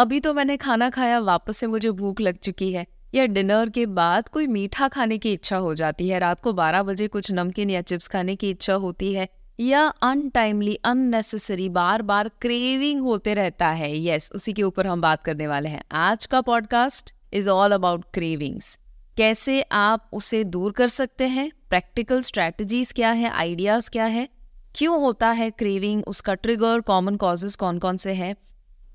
अभी 0.00 0.20
तो 0.20 0.34
मैंने 0.34 0.56
खाना 0.56 0.90
खाया 0.90 1.18
वापस 1.18 1.56
से 1.56 1.66
मुझे 1.66 1.90
भूख 1.90 2.20
लग 2.20 2.36
चुकी 2.36 2.72
है। 2.72 2.86
या 3.14 3.26
डिनर 3.26 3.68
के 3.68 3.86
बाद 3.86 4.28
कोई 4.28 4.46
मीठा 4.46 4.88
खाने 4.88 5.18
की 5.18 5.32
इच्छा 5.32 5.56
हो 5.56 5.74
जाती 5.74 6.08
है। 6.08 6.18
रात 6.18 6.40
को 6.40 6.52
12 6.52 6.82
बजे 6.82 7.08
कुछ 7.08 7.32
नमकीन 7.32 7.70
या 7.70 7.80
चिप्स 7.80 8.08
खाने 8.08 8.36
की 8.36 8.50
इच्छा 8.50 8.74
होती 8.74 9.14
है 9.14 9.28
या 9.60 9.82
अनटाइमली 10.02 10.74
अननेसेसरी 10.74 11.68
बार 11.68 12.02
बार 12.02 12.28
क्रेविंग 12.28 13.00
होते 13.00 13.34
रहता 13.34 13.68
है। 13.68 14.04
यस 14.04 14.26
yes, 14.26 14.34
उसी 14.34 14.52
के 14.52 14.62
ऊपर 14.62 14.86
हम 14.86 15.00
बात 15.00 15.24
करने 15.24 15.46
वाले 15.46 15.68
हैं। 15.68 15.82
आज 15.92 16.26
का 16.26 16.40
podcast 16.40 17.14
is 17.32 17.50
all 17.50 17.72
about 17.72 18.04
cravings 18.14 18.78
कैसे 19.16 19.62
आप 19.62 20.10
उसे 20.12 20.44
दूर 20.44 20.72
कर 20.72 20.88
सकते 20.88 21.24
हैं? 21.24 21.52
प्रैक्टिकल 21.70 22.20
स्ट्रैटेजीज 22.20 22.92
क्या 22.92 23.10
है? 23.10 23.30
आइडियाज़ 23.30 23.90
क्या 23.90 24.04
है? 24.04 24.28
क्यों 24.74 25.00
होता 25.00 25.30
है 25.30 25.50
क्रेविंग 25.50 26.04
उसका 26.06 26.34
ट्रिगर 26.34 26.80
कॉमन 26.80 27.16
कॉजेज 27.16 27.56
कौन 27.56 27.78
कौन 27.78 27.96
से 27.96 28.12
हैं? 28.12 28.36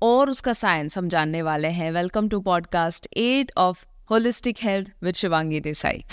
और 0.02 0.30
उसका 0.30 0.52
साइंस 0.52 0.98
हम 0.98 1.08
जानने 1.08 1.42
वाले 1.42 1.68
हैं। 1.68 1.90
Welcome 1.92 2.28
to 2.28 2.40
podcast 2.40 3.08
eight 3.16 3.52
of 3.56 3.84
holistic 4.10 4.56
health 4.62 4.88
with 5.02 5.14
Shivangi 5.14 5.60
Desai 5.60 6.04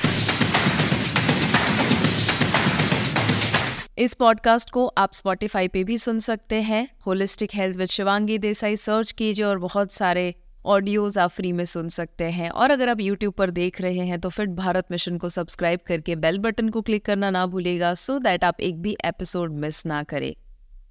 इस 3.97 4.13
पॉडकास्ट 4.13 4.69
को 4.69 4.85
आप 4.87 5.13
स्पॉटिफाई 5.13 5.67
पे 5.67 5.83
भी 5.83 5.97
सुन 5.97 6.19
सकते 6.19 6.61
हैं। 6.61 6.87
Holistic 7.07 7.49
health 7.53 7.77
with 7.77 7.87
Shivangi 7.87 8.37
Desai 8.37 8.75
search 8.75 9.11
कीजिए 9.11 9.45
और 9.45 9.59
बहुत 9.59 9.91
सारे 9.91 10.35
ऑडियोज 10.65 11.17
आप 11.17 11.29
फ्री 11.29 11.51
में 11.51 11.65
सुन 11.65 11.89
सकते 11.89 12.23
हैं। 12.23 12.49
और 12.49 12.71
अगर 12.71 12.89
आप 12.89 12.99
यूट्यूब 12.99 13.33
पर 13.33 13.49
देख 13.49 13.81
रहे 13.81 14.05
हैं 14.07 14.19
तो 14.19 14.29
फिट 14.29 14.49
भारत 14.49 14.85
मिशन 14.91 15.17
को 15.17 15.29
सब्सक्राइब 15.29 15.79
करके 15.87 16.15
बेल 16.15 16.37
बटन 16.37 16.69
को 16.69 16.81
क्लिक 16.81 17.05
करना 17.05 17.29
ना 17.29 17.45
भूलेगा 17.45 17.93
सो 17.93 18.17
so 18.17 18.23
दैट 18.23 18.43
आप 18.43 18.61
एक 18.61 18.81
भी 18.81 18.97
एपिसोड 19.05 19.53
मिस 19.53 19.85
ना 19.85 20.03
करें। 20.03 20.33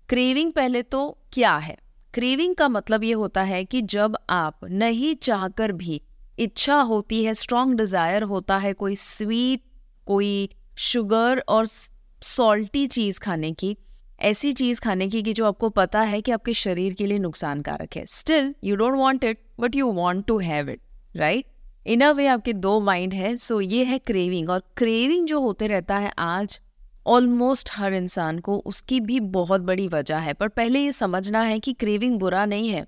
क्रेविंग 0.09 0.53
पहले 0.53 0.83
तो 0.83 1.19
क्या 1.33 1.57
है? 1.57 1.77
क्रेविंग 2.15 2.55
का 2.55 2.69
मतलब 2.69 3.05
ये 3.05 3.13
होता 3.13 3.43
है 3.43 3.65
कि 3.65 3.81
जब 3.83 4.17
आप 4.31 4.65
नहीं 4.65 5.15
चाहकर 5.15 5.73
भी 5.73 6.01
इच्छा 6.39 6.75
होती 6.81 7.23
है 7.25 7.35
स्ट्रॉन्ग 7.35 7.77
डिज़ायर 7.77 8.23
होता 8.23 8.57
है 8.57 8.73
कोई 8.73 8.95
स्वीट 8.95 9.63
कोई 10.07 10.49
शुगर 10.79 11.43
और 11.49 11.67
सॉल्टी 11.67 12.87
चीज़ 12.87 13.21
खाने 13.21 13.53
की, 13.53 13.77
ऐसी 14.21 14.53
चीज़ 14.53 14.81
खाने 14.81 15.09
की 15.09 15.23
कि 15.23 15.33
जो 15.33 15.47
आपको 15.47 15.69
पता 15.69 16.01
है 16.01 16.21
कि 16.21 16.33
आपके 16.33 16.55
शरीर 16.55 16.95
के 16.95 17.07
लिए 17.07 17.19
नुकसानकारक 17.19 17.97
है। 17.97 18.05
Still 18.07 18.55
you 18.65 18.77
don't 18.77 18.99
want 18.99 19.25
it 19.25 19.43
but 19.61 19.77
you 19.77 19.93
want 19.93 20.25
to 20.27 20.39
have 20.39 20.71
it 20.71 20.81
right 21.17 21.45
in 21.87 22.01
a 22.01 22.11
way 22.11 22.27
आपके 22.27 22.53
दो 22.53 22.79
माइंड 22.81 23.15
है 23.15 23.37
सो 23.37 23.63
so 23.63 23.73
ये 23.73 23.85
है 23.85 23.99
क्रेविंग 23.99 24.51
और 24.51 24.63
क्रेविंग 24.77 25.27
जो 25.27 25.41
होते 25.41 25.67
रहता 25.67 25.99
है 25.99 26.13
आज 26.19 26.61
ऑलमोस्ट 27.07 27.71
हर 27.73 27.95
इंसान 27.95 28.39
को 28.39 28.57
उसकी 28.57 29.01
भी 29.01 29.19
बहुत 29.21 29.61
बड़ी 29.61 29.87
वजह 29.89 30.19
है। 30.19 30.33
पर 30.33 30.49
पहले 30.49 30.81
ये 30.81 30.93
समझना 30.93 31.43
है 31.43 31.59
कि 31.59 31.73
क्रेविंग 31.73 32.19
बुरा 32.19 32.45
नहीं 32.47 32.69
है। 32.69 32.87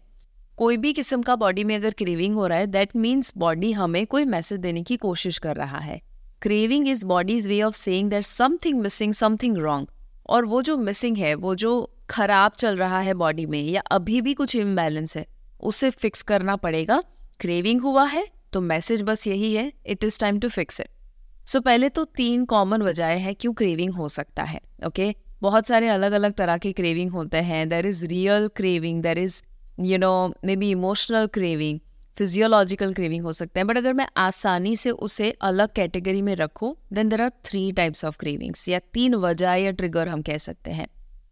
कोई 0.59 0.77
भी 0.77 0.93
किस्म 0.93 1.23
का 1.23 1.37
बॉडी 1.37 1.65
में 1.65 1.75
अगर 1.77 1.91
क्रेविंग 1.91 2.35
हो 2.35 2.47
रहा 2.47 2.59
है 2.59 2.67
दैट 2.67 2.97
मीन्स 2.97 3.33
बॉडी 3.39 3.73
हमें 3.73 4.07
कोई 4.07 4.25
मैसेज 4.25 4.61
देने 4.61 4.83
की 4.83 4.97
कोशिश 4.97 5.39
कर 5.39 5.57
रहा 5.57 5.79
है। 5.79 6.01
Craving 6.43 6.89
is 6.89 7.05
body's 7.07 7.49
way 7.49 7.61
of 7.63 7.75
saying 7.75 8.11
that 8.11 8.23
something 8.23 8.81
missing 8.81 9.15
something 9.15 9.57
wrong 9.57 9.89
और 10.27 10.45
वो 10.45 10.63
जो 10.63 10.77
मिसिंग 10.77 11.17
है, 11.17 11.35
वो 11.35 11.55
जो 11.55 11.91
खराब 12.11 12.53
चल 12.53 12.77
रहा 12.77 13.01
है 13.01 13.15
बॉडी 13.15 13.47
में 13.47 13.63
या 13.63 13.83
अभी 13.91 14.21
भी 14.21 14.35
कुछ 14.35 14.57
इम्बैलेंस 14.57 15.17
है, 15.17 15.27
उसे 15.61 15.91
फिक्स 15.91 16.23
करना 16.23 16.57
पड़ेगा। 16.57 17.03
क्रेविंग 17.41 17.81
हुआ 17.81 18.05
है 18.05 18.27
तो 18.53 18.61
मैसेज 18.61 19.03
बस 19.03 19.27
यही 19.27 19.55
है 19.55 19.73
it 19.87 20.05
is 20.05 20.19
time 20.21 20.39
to 20.41 20.49
fix 20.49 20.81
it 20.81 20.89
so 21.47 21.59
so, 21.59 21.65
पहले 21.65 21.89
तो 21.89 22.05
तीन 22.05 22.45
कॉमन 22.45 22.83
वजह 22.83 23.07
है 23.07 23.35
क्यों 23.35 23.53
क्रेविंग 23.53 23.95
हो 23.95 24.09
सकता 24.09 24.43
है 24.43 24.61
ओके 24.87 25.09
okay? 25.09 25.23
बहुत 25.43 25.67
सारे 25.67 25.89
अलग 25.89 26.13
अलग 26.13 26.33
तरह 26.33 26.57
के 26.59 26.73
क्रेविंग 26.73 27.11
होते 27.11 27.39
हैं। 27.39 27.69
There 27.69 27.87
is 27.87 28.05
real 28.07 28.49
craving 28.57 29.03
there 29.03 29.19
is 29.19 29.43
you 29.81 29.99
know 29.99 30.33
maybe 30.57 30.71
emotional 30.71 31.27
craving 31.27 31.81
physiological 32.17 32.93
craving 32.95 33.25
हो 33.25 33.33
सकते 33.33 33.61
हैं। 33.61 33.67
बट 33.67 33.77
अगर 33.77 33.93
मैं 33.93 34.07
आसानी 34.17 34.75
से 34.77 34.91
उसे 34.91 35.31
अलग 35.41 35.73
कैटेगरी 35.73 36.23
में 36.23 36.35
रखूँ 36.37 36.75
then 36.93 37.09
there 37.09 37.23
are 37.23 37.31
three 37.45 37.71
types 37.73 38.05
of 38.05 38.19
cravings 38.19 38.69
या 38.69 38.79
तीन 38.95 39.15
वजह 39.15 39.55
या 39.55 39.71
ट्रिगर 39.71 40.09
हम 40.09 40.23
कह 40.23 40.39
सकते 40.39 40.71
हैं। 40.71 40.87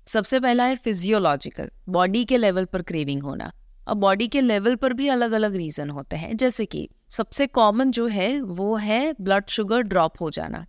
सबसे 0.07 0.41
पहला 0.41 0.65
है 0.65 0.77
फिजियोलॉजिकल 0.77 1.71
बॉडी 1.89 2.25
के 2.25 2.37
लेवल 2.37 2.65
पर 2.65 2.83
क्रेविंग 2.83 3.23
होना। 3.23 3.53
अब 3.87 3.97
बॉडी 3.97 4.29
के 4.29 4.41
लेवल 4.41 4.75
पर 4.77 4.93
भी 4.93 5.09
अलग 5.09 5.33
अलग 5.33 5.55
रीज़न 5.57 5.91
होते 5.91 6.17
हैं 6.17 6.37
जैसे 6.37 6.65
कि 6.67 6.89
सबसे 7.13 7.47
कॉमन 7.47 7.91
जो 7.91 8.07
है, 8.07 8.41
वो 8.41 8.77
है 8.77 9.15
ब्लड 9.21 9.49
शुगर 9.49 9.81
ड्रॉप 9.83 10.21
हो 10.21 10.31
जाना। 10.31 10.65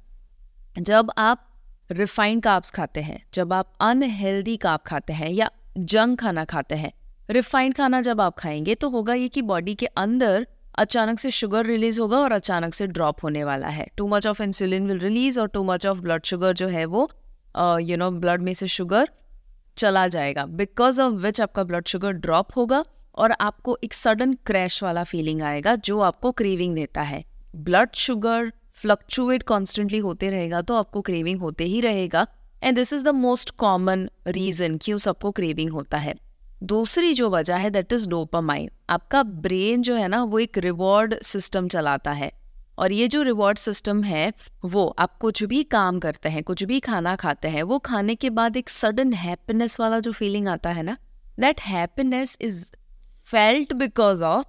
जब 0.80 1.12
आप 1.18 1.46
रिफाइंड 1.92 2.42
काप्स 2.44 2.72
खाते 2.72 3.02
हैं, 3.02 3.22
जब 3.34 3.54
आप 3.54 3.72
अनहेल्दी 3.82 4.56
काप 4.58 4.84
खाते 4.86 5.14
हैं 5.14 5.30
या 5.30 5.50
जंक 5.78 6.20
खाना 6.20 6.46
खाते 6.46 6.76
हैं 6.76 6.92
रिफाइंड 7.30 7.76
खाना 7.76 8.02
जब 8.02 8.22
आप 8.22 8.36
खाएँगे 8.38 8.76
तो 8.76 8.90
होगा 8.90 9.14
ये 9.14 9.28
कि 9.28 9.42
बॉडी 9.42 9.76
के 9.76 9.86
अंदर 9.86 10.48
अचानक 10.76 11.20
से 11.20 11.32
शुगर 11.32 11.66
रिलीज़ 11.66 12.02
होगा 12.02 12.18
और 12.18 12.32
अचानक 12.32 12.74
से 12.74 12.88
ड्रॉप 12.88 13.24
होने 13.24 13.44
वाला 13.44 13.68
है। 13.68 13.88
Too 13.98 14.08
much 14.08 14.28
of 14.28 14.42
insulin 14.44 14.88
will 14.88 15.00
release 15.00 15.40
और 15.40 15.48
too 15.48 15.64
much 15.64 15.86
of 15.88 16.02
blood 16.02 16.26
sugar 16.26 16.54
जो 16.54 16.68
है 16.68 16.86
वो 16.86 17.10
यू 17.80 17.98
नो 17.98 18.12
ब्लड 18.12 18.42
में 18.42 18.54
से 18.54 18.68
शुगर 18.68 19.10
चला 19.78 20.08
जाएगा। 20.08 20.46
बिकॉज़ 20.46 21.02
ऑफ़ 21.02 21.14
विच 21.16 21.42
आपका 21.42 21.64
ब्लड 21.64 21.88
शुगर 21.88 22.12
ड्रॉप 22.12 22.48
होगा 22.58 22.84
और 23.16 23.32
आपको 23.32 23.78
एक 23.84 23.94
सडन 23.94 24.34
क्रैश 24.46 24.82
वाला 24.84 25.04
फीलिंग 25.04 25.42
आएगा, 25.42 25.76
जो 25.76 26.00
आपको 26.00 26.32
क्रेविंग 26.32 26.76
देता 26.76 27.02
है। 27.02 27.24
ब्लड 27.56 27.90
शुगर 27.94 28.52
फ्लक्चुएट 28.74 29.44
कॉन्स्टेंटली 29.44 29.98
होते 29.98 30.30
रहेगा 30.30 30.62
तो 30.62 30.76
आपको 30.76 31.02
क्रेविंग 31.02 31.40
होते 31.40 31.64
ही 31.64 31.82
रहेगा। 31.82 32.28
And 32.64 32.76
this 32.76 32.94
is 32.94 33.04
the 33.04 33.08
most 33.08 33.50
common 33.50 34.10
reason 34.28 34.78
क्यों 34.78 34.98
सबको 34.98 35.32
क्रेविंग 35.32 35.70
होता 35.70 35.98
है। 35.98 36.16
दूसरी 36.64 37.14
जो 37.14 37.30
वजह 37.30 37.56
है 37.56 37.70
दैट 37.70 37.94
इज़ 37.94 38.10
डोपामाइन 38.10 38.70
आपका 38.90 39.24
ब्रेन 39.24 39.82
जो 39.82 39.96
है 39.96 40.08
ना, 40.08 40.24
वो 40.24 40.40
एक 40.40 40.58
रिवॉर्ड 40.58 41.16
सिस्टम 41.22 41.68
चलाता 41.68 42.12
है। 42.12 42.32
और 42.78 42.92
ये 42.92 43.08
जो 43.08 43.22
रिवॉर्ड 43.22 43.58
सिस्टम 43.58 44.04
है, 44.04 44.34
वो 44.66 44.88
आप 45.00 45.18
कुछ 45.18 45.44
भी 45.44 45.64
काम 45.64 46.00
करते 46.00 46.30
हैं, 46.30 46.44
कुछ 46.44 46.64
भी 46.64 46.80
खाना 46.80 47.16
खाते 47.16 47.48
हैं, 47.48 47.64
वो 47.64 47.80
खाने 47.80 48.16
के 48.16 48.30
बाद 48.30 48.58
एक 48.58 48.70
सडन 48.70 49.14
हैप्पीनेस 49.14 49.80
वाला 49.80 50.00
जो 50.00 50.12
फीलिंग 50.12 50.48
आता 50.48 50.70
है 50.70 50.84
ना 50.84 50.98
that 51.40 51.62
happiness 51.62 52.38
is 52.42 52.66
felt 53.34 53.74
because 53.74 54.24
of 54.24 54.46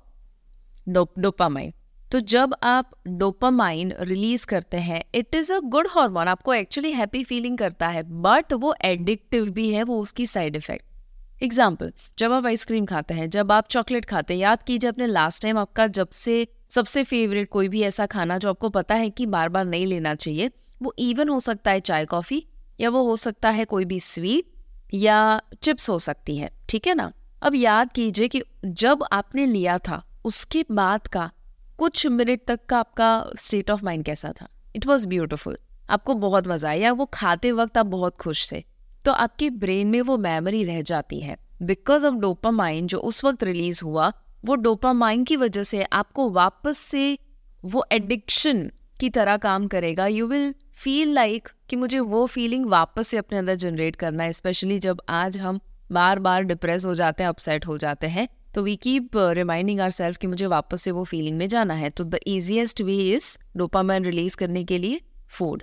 dopamine 1.21 1.73
तो 2.13 2.21
जब 2.21 2.55
आप 2.63 2.91
डोपामाइन 3.09 3.93
रिलीज़ 4.01 4.47
करते 4.47 4.77
हैं 4.79 5.03
it 5.15 5.35
is 5.35 5.53
a 5.53 5.59
good 5.67 5.87
hormone 5.91 6.29
आपको 6.29 6.55
एक्चुअली 6.55 6.91
हैप्पी 6.93 7.23
फीलिंग 7.25 7.57
करता 7.59 7.89
है 7.89 8.03
बट 8.23 8.53
वो 8.53 8.75
एडिक्टिव 8.85 9.51
भी 9.51 9.69
है, 9.71 9.83
वो 9.83 10.01
उसकी 10.01 10.27
साइड 10.27 10.57
इफ़ेक्ट 10.57 11.43
एग्जाम्पल्स 11.43 12.13
जब 12.19 12.33
आप 12.33 12.47
आइसक्रीम 12.47 12.85
खाते 12.87 13.15
हैं, 13.15 13.31
जब 13.31 13.53
आप 13.53 13.69
चॉकलेट 13.69 14.05
खाते 14.05 14.35
हैं, 14.35 14.41
याद 14.41 14.63
कीजिए 14.63 14.91
अपने 14.91 15.07
लास्ट 15.07 15.43
टाइम 15.43 15.59
आपका 15.59 15.87
जब 15.87 16.09
से, 16.09 16.47
सबसे 16.71 17.05
फेवरेट 17.05 17.51
कोई 17.51 17.69
भी 17.69 17.83
ऐसा 17.83 18.07
खाना 18.07 18.39
जो 18.39 18.49
आपको 18.49 18.69
पता 18.69 18.95
है 18.95 19.11
कि 19.11 19.27
बार 19.27 19.49
बार 19.49 19.65
नहीं 19.65 19.87
लेना 19.87 20.15
चाहिए, 20.15 20.51
वो 20.83 20.95
इवन 20.99 21.29
हो 21.29 21.41
सकता 21.41 21.71
है 21.71 21.81
चाय 21.81 22.05
कॉफ़ी 22.05 22.45
या 22.81 22.91
वो 22.91 23.05
हो 23.05 23.17
सकता 23.17 23.51
है 23.51 23.65
कोई 23.65 23.85
भी 23.85 24.01
स्वीट 24.01 24.53
या 24.95 25.41
चिप्स 25.63 25.91
हो 25.91 25.99
सकती 25.99 26.37
है, 26.37 26.51
ठीक 26.69 26.87
है 26.87 26.95
ना? 26.95 27.13
अब 27.45 27.55
याद 27.55 27.93
कीजिए 27.93 28.29
कि 28.29 28.43
जब 28.65 29.05
आपने 29.13 29.47
लिया 29.47 29.79
था, 29.79 30.03
उसके 30.25 30.65
बाद 30.73 31.07
का 31.07 31.31
कुछ 31.79 32.07
मिनट 32.07 32.41
तक 32.47 32.61
का 32.69 32.79
आपका 32.79 33.31
स्टेट 33.39 33.71
ऑफ़ 33.71 33.85
माइंड 33.85 34.05
कैसा 34.05 34.33
था? 34.33 34.49
इट 34.77 34.87
वॉज़ 34.87 35.09
ब्यूटिफुल 35.09 35.59
आपको 35.91 36.15
बहुत 36.15 36.47
मज़ा 36.47 36.69
आया, 36.69 36.93
वो 36.93 37.05
खाते 37.05 37.53
वक्त 37.53 37.79
आप 37.79 37.87
बहुत 37.87 38.17
खुश 38.17 38.53
थे। 38.53 38.65
तो 39.05 39.13
आपके 39.13 39.51
ब्रेन 39.51 39.87
में 39.87 40.01
वो 40.01 40.17
मेमोरी 40.19 40.65
रह 40.65 40.81
जाती 40.83 41.21
है। 41.21 41.37
बिकॉज़ 41.63 42.07
ऑफ़ 42.07 42.15
डोपामाइन 42.15 42.87
जो 42.87 42.99
उस 42.99 43.25
वक्त 43.25 43.45
रिलीज़ 43.45 43.85
हुआ, 43.85 44.13
वो 44.45 44.55
डोपामाइन 44.55 45.25
की 45.25 45.37
वजह 45.37 45.63
से 45.63 45.83
आपको 45.83 46.31
वापस 46.31 46.79
से 46.79 47.19
वो 47.65 47.85
एडिक्शन 47.93 48.71
की 49.01 49.11
तरह 49.11 49.37
काम 49.37 49.67
करेगा। 49.67 50.07
यू 50.07 50.27
विल 50.27 50.55
फील 50.75 51.13
लाइक 51.13 51.49
कि 51.69 51.77
मुझे 51.77 52.01
वो 52.01 52.27
फीलिंग 52.27 52.67
वापस 52.67 53.09
से 53.09 53.17
अपने 53.17 53.39
अंदर 53.39 53.55
जनरेट 53.55 53.97
करना 53.97 54.25
है 54.25 54.33
स्पेशली 54.33 54.79
जब 54.79 55.03
आज 55.09 55.39
हम 55.39 55.61
बार 55.95 56.19
बार 56.21 56.43
डिप्रेस 56.45 56.85
हो 56.85 56.95
जाते 56.95 57.23
हैं 57.23 57.29
अपसेट 57.29 57.67
हो 57.67 57.77
जाते 57.79 58.07
हैं 58.09 58.29
तो 58.55 58.63
we 58.63 58.75
keep 58.79 59.17
reminding 59.35 59.81
our 59.81 59.91
self 59.91 60.17
कि 60.17 60.27
मुझे 60.27 60.47
वापस 60.47 60.83
से 60.83 60.91
वो 60.91 61.05
फीलिंग 61.05 61.39
में 61.39 61.47
जाना 61.49 61.75
है। 61.75 61.91
तो 61.91 62.05
the 62.05 62.19
easiest 62.29 62.81
way 62.83 62.97
is 63.13 63.37
dopamine 63.57 64.05
release 64.05 64.37
करने 64.37 64.65
के 64.65 64.79
लिए 64.79 65.01
फ़ूड 65.31 65.63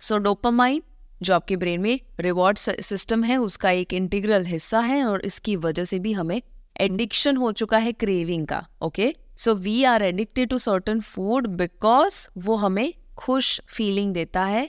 सो 0.00 0.18
डोपामाइन 0.18 0.82
जो 1.20 1.34
आपके 1.34 1.56
ब्रेन 1.56 1.80
में 1.80 1.98
रिवॉर्ड 2.20 2.58
सिस्टम 2.58 3.24
है, 3.24 3.36
उसका 3.38 3.70
एक 3.72 3.92
इंटीग्रल 3.94 4.44
हिस्सा 4.46 4.80
है 4.80 5.04
और 5.04 5.20
इसकी 5.22 5.56
वजह 5.58 5.84
से 5.84 5.98
भी 5.98 6.12
हमें 6.12 6.40
एडिक्शन 6.80 7.36
हो 7.36 7.50
चुका 7.52 7.78
है 7.78 7.92
क्रेविंग 7.94 8.46
का 8.46 8.66
okay 8.82 9.14
so 9.36 9.54
we 9.56 9.82
are 9.84 10.02
addicted 10.02 10.48
to 10.50 10.58
certain 10.60 11.00
food 11.02 11.46
because 11.58 12.26
वो 12.38 12.56
हमें 12.56 12.92
खुश 13.16 13.60
फीलिंग 13.68 14.14
देता 14.14 14.44
है, 14.44 14.68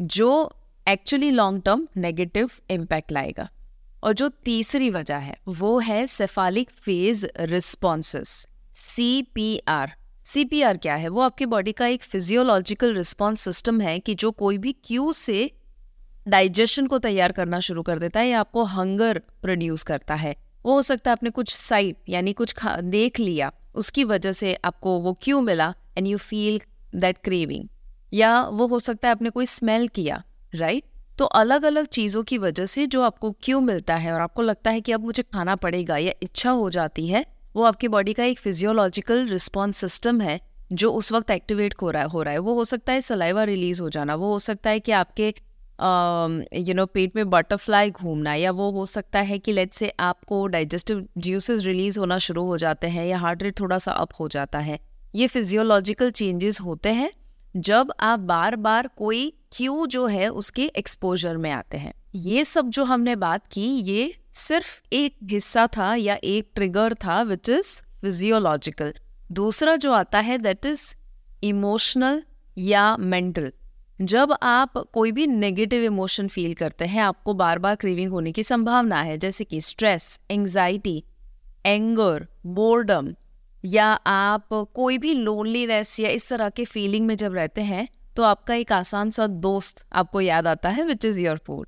जो 0.00 0.52
actually 0.86 1.30
long 1.30 1.62
term 1.64 1.86
negative 1.96 2.50
impact 2.70 3.12
लाएगा। 3.12 3.48
और 4.04 4.12
जो 4.12 4.28
तीसरी 4.28 4.90
वजह 4.90 5.16
है, 5.16 5.36
वो 5.48 5.78
है 5.78 6.06
cephalic 6.06 6.70
phase 6.70 7.26
responses 7.40 8.46
C 8.74 9.22
P 9.34 9.58
R 9.68 9.92
CPR 10.26 10.76
क्या 10.76 10.94
है? 10.94 11.08
वो 11.08 11.20
आपके 11.20 11.46
बॉडी 11.46 11.72
का 11.72 11.86
एक 11.86 12.02
फिजियोलॉजिकल 12.02 12.94
रिस्पॉन्स 12.94 13.40
सिस्टम 13.40 13.80
है 13.80 13.98
कि 14.00 14.14
जो 14.14 14.30
कोई 14.30 14.58
भी 14.58 14.72
क्यू 14.84 15.12
से 15.12 15.50
डाइजेशन 16.28 16.86
को 16.86 16.98
तैयार 16.98 17.32
करना 17.32 17.60
शुरू 17.60 17.82
कर 17.82 17.98
देता 17.98 18.20
है 18.20 18.28
या 18.28 18.40
आपको 18.40 18.64
हंगर 18.64 19.18
प्रोड्यूस 19.42 19.82
करता 19.82 20.14
है। 20.14 20.34
वो 20.64 20.74
हो 20.74 20.82
सकता 20.82 21.10
है 21.10 21.12
आपने 21.12 21.30
कुछ 21.30 21.54
साइट 21.54 21.96
यानी 22.08 22.32
कुछ 22.32 22.54
देख 22.66 23.20
लिया, 23.20 23.52
उसकी 23.74 24.04
वजह 24.04 24.32
से 24.32 24.54
आपको 24.64 24.98
वो 25.00 25.18
क्यू 25.22 25.40
मिला 25.40 25.74
and 25.98 26.06
you 26.06 26.18
feel 26.18 26.60
that 26.94 27.18
craving 27.24 27.68
या 28.12 28.40
वो 28.42 28.66
हो 28.66 28.78
सकता 28.78 29.08
है 29.08 29.12
आपने 29.12 29.30
कोई 29.30 29.46
स्मेल 29.46 29.88
किया 29.88 30.22
राइट 30.54 30.84
तो 31.18 31.24
अलग 31.24 31.64
अलग 31.64 31.86
चीज़ों 31.86 32.22
की 32.22 32.38
वजह 32.38 32.66
से 32.66 32.86
जो 32.86 33.02
आपको 33.02 33.30
क्यों 33.42 33.60
मिलता 33.60 33.96
है 33.96 34.12
और 34.12 34.20
आपको 34.20 34.42
लगता 34.42 34.70
है 34.70 34.80
कि 34.80 34.92
अब 34.92 35.00
मुझे 35.00 35.22
खाना 35.24 35.56
पड़ेगा 35.56 35.96
या 35.96 36.12
इच्छा 36.22 36.50
हो 36.50 36.68
जाती 36.70 37.06
है, 37.08 37.24
वो 37.54 37.62
आपकी 37.64 37.88
बॉडी 37.88 38.12
का 38.12 38.24
एक 38.24 38.38
फिजियोलॉजिकल 38.38 39.26
रिस्पॉन्स 39.26 39.76
सिस्टम 39.76 40.20
है, 40.20 40.40
जो 40.72 40.90
उस 40.92 41.12
वक्त 41.12 41.30
एक्टिवेट 41.30 41.74
हो 41.82 41.90
रहा 41.90 42.02
है, 42.02 42.08
हो 42.08 42.22
रहा 42.22 42.32
है। 42.32 42.38
वो 42.38 42.54
हो 42.54 42.64
सकता 42.64 42.92
है 42.92 43.00
सलाइवा 43.00 43.44
रिलीज़ 43.44 43.82
हो 43.82 43.88
जाना, 43.88 44.14
वो 44.14 44.32
हो 44.32 44.38
सकता 44.40 44.70
है 44.70 44.80
कि 44.80 44.92
आपके 44.94 45.34
यू 46.58 46.74
नो 46.74 46.84
पेट 46.86 47.16
में 47.16 47.30
बटरफ्लाई 47.30 47.90
घूमना, 47.90 48.34
या 48.34 48.50
वो 48.50 48.70
हो 48.70 48.84
सकता 48.86 49.20
है 49.20 49.38
कि 49.38 49.52
लेट 49.52 49.72
से 49.74 49.92
आपको 50.00 50.46
डाइजेस्टिव 50.46 51.06
ज्यूसेस 51.18 51.62
रिलीज़ 51.62 51.98
होना 51.98 52.18
शुरू 52.18 52.44
हो 52.46 52.56
जाते 52.58 52.86
हैं, 52.86 53.06
या 53.06 53.18
हार्ट 53.18 53.42
रेट 53.42 53.60
थोड़ा 53.60 53.78
सा 53.78 53.92
अप 53.92 54.08
हो 54.20 54.28
जाता 54.28 54.58
है। 54.58 54.78
ये 55.14 55.26
फिजियोलॉजिकल 55.26 56.10
चेंजेस 56.10 56.60
होते 56.60 56.88
हैं 56.88 57.10
जब 57.54 57.92
आप 58.00 58.20
बार 58.20 58.56
बार 58.56 58.88
कोई 58.96 59.32
क्यू 59.52 59.86
जो 59.86 60.06
है 60.06 60.28
उसके 60.28 60.64
एक्सपोजर 60.76 61.36
में 61.36 61.50
आते 61.50 61.76
हैं। 61.76 61.92
ये 62.14 62.44
सब 62.44 62.68
जो 62.68 62.84
हमने 62.84 63.14
बात 63.16 63.46
की, 63.46 63.66
ये 63.66 64.14
सिर्फ़ 64.32 64.80
एक 64.92 65.18
हिस्सा 65.22 65.66
था 65.66 65.94
या 65.94 66.16
एक 66.24 66.50
ट्रिगर 66.54 66.94
था 66.94 67.20
विच 67.22 67.48
इज़ 67.48 67.80
फिजियोलॉजिकल 68.00 68.92
दूसरा 69.32 69.76
जो 69.76 69.92
आता 69.92 70.20
है 70.20 70.38
दैट 70.38 70.66
इज़ 70.66 70.82
इमोशनल 71.42 72.22
या 72.58 72.96
मेंटल 72.96 73.52
जब 74.00 74.36
आप 74.42 74.76
कोई 74.92 75.12
भी 75.12 75.26
नेगेटिव 75.26 75.82
इमोशन 75.82 76.28
फील 76.28 76.54
करते 76.54 76.84
हैं, 76.84 77.02
आपको 77.02 77.34
बार 77.34 77.58
बार 77.58 77.74
क्रीविंग 77.74 78.10
होने 78.10 78.32
की 78.32 78.42
संभावना 78.42 79.00
है, 79.02 79.18
जैसे 79.18 79.44
कि 79.44 79.60
स्ट्रेस 79.60 80.20
एंजाइटी 80.30 81.02
एंगर 81.66 82.26
बोर्डम 82.46 83.14
या 83.64 83.86
आप 84.06 84.48
कोई 84.74 84.98
भी 84.98 85.14
लोनलीनेस 85.14 85.98
या 86.00 86.10
इस 86.10 86.28
तरह 86.28 86.48
के 86.48 86.64
फीलिंग 86.64 87.06
में 87.06 87.14
जब 87.16 87.34
रहते 87.34 87.62
हैं 87.62 87.88
तो 88.16 88.22
आपका 88.22 88.54
एक 88.54 88.72
आसान 88.72 89.10
सा 89.10 89.26
दोस्त 89.26 89.84
आपको 89.92 90.20
याद 90.20 90.46
आता 90.46 90.68
है 90.68 90.84
विच 90.84 91.04
इज़ 91.04 91.20
योर 91.20 91.36
फ़ूड 91.36 91.66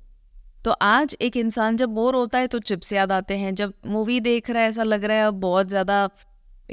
तो 0.65 0.71
आज 0.71 1.15
एक 1.21 1.37
इंसान 1.37 1.77
जब 1.77 1.89
बोर 1.89 2.15
होता 2.15 2.39
है 2.39 2.47
तो 2.47 2.59
चिप्स 2.59 2.91
याद 2.93 3.11
आते 3.11 3.37
हैं। 3.37 3.53
जब 3.55 3.73
मूवी 3.85 4.19
देख 4.19 4.49
रहा 4.49 4.61
है, 4.63 4.69
ऐसा 4.69 4.83
लग 4.83 5.05
रहा 5.05 5.17
है, 5.17 5.23
अब 5.23 5.33
बहुत 5.33 5.67
ज़्यादा 5.67 6.09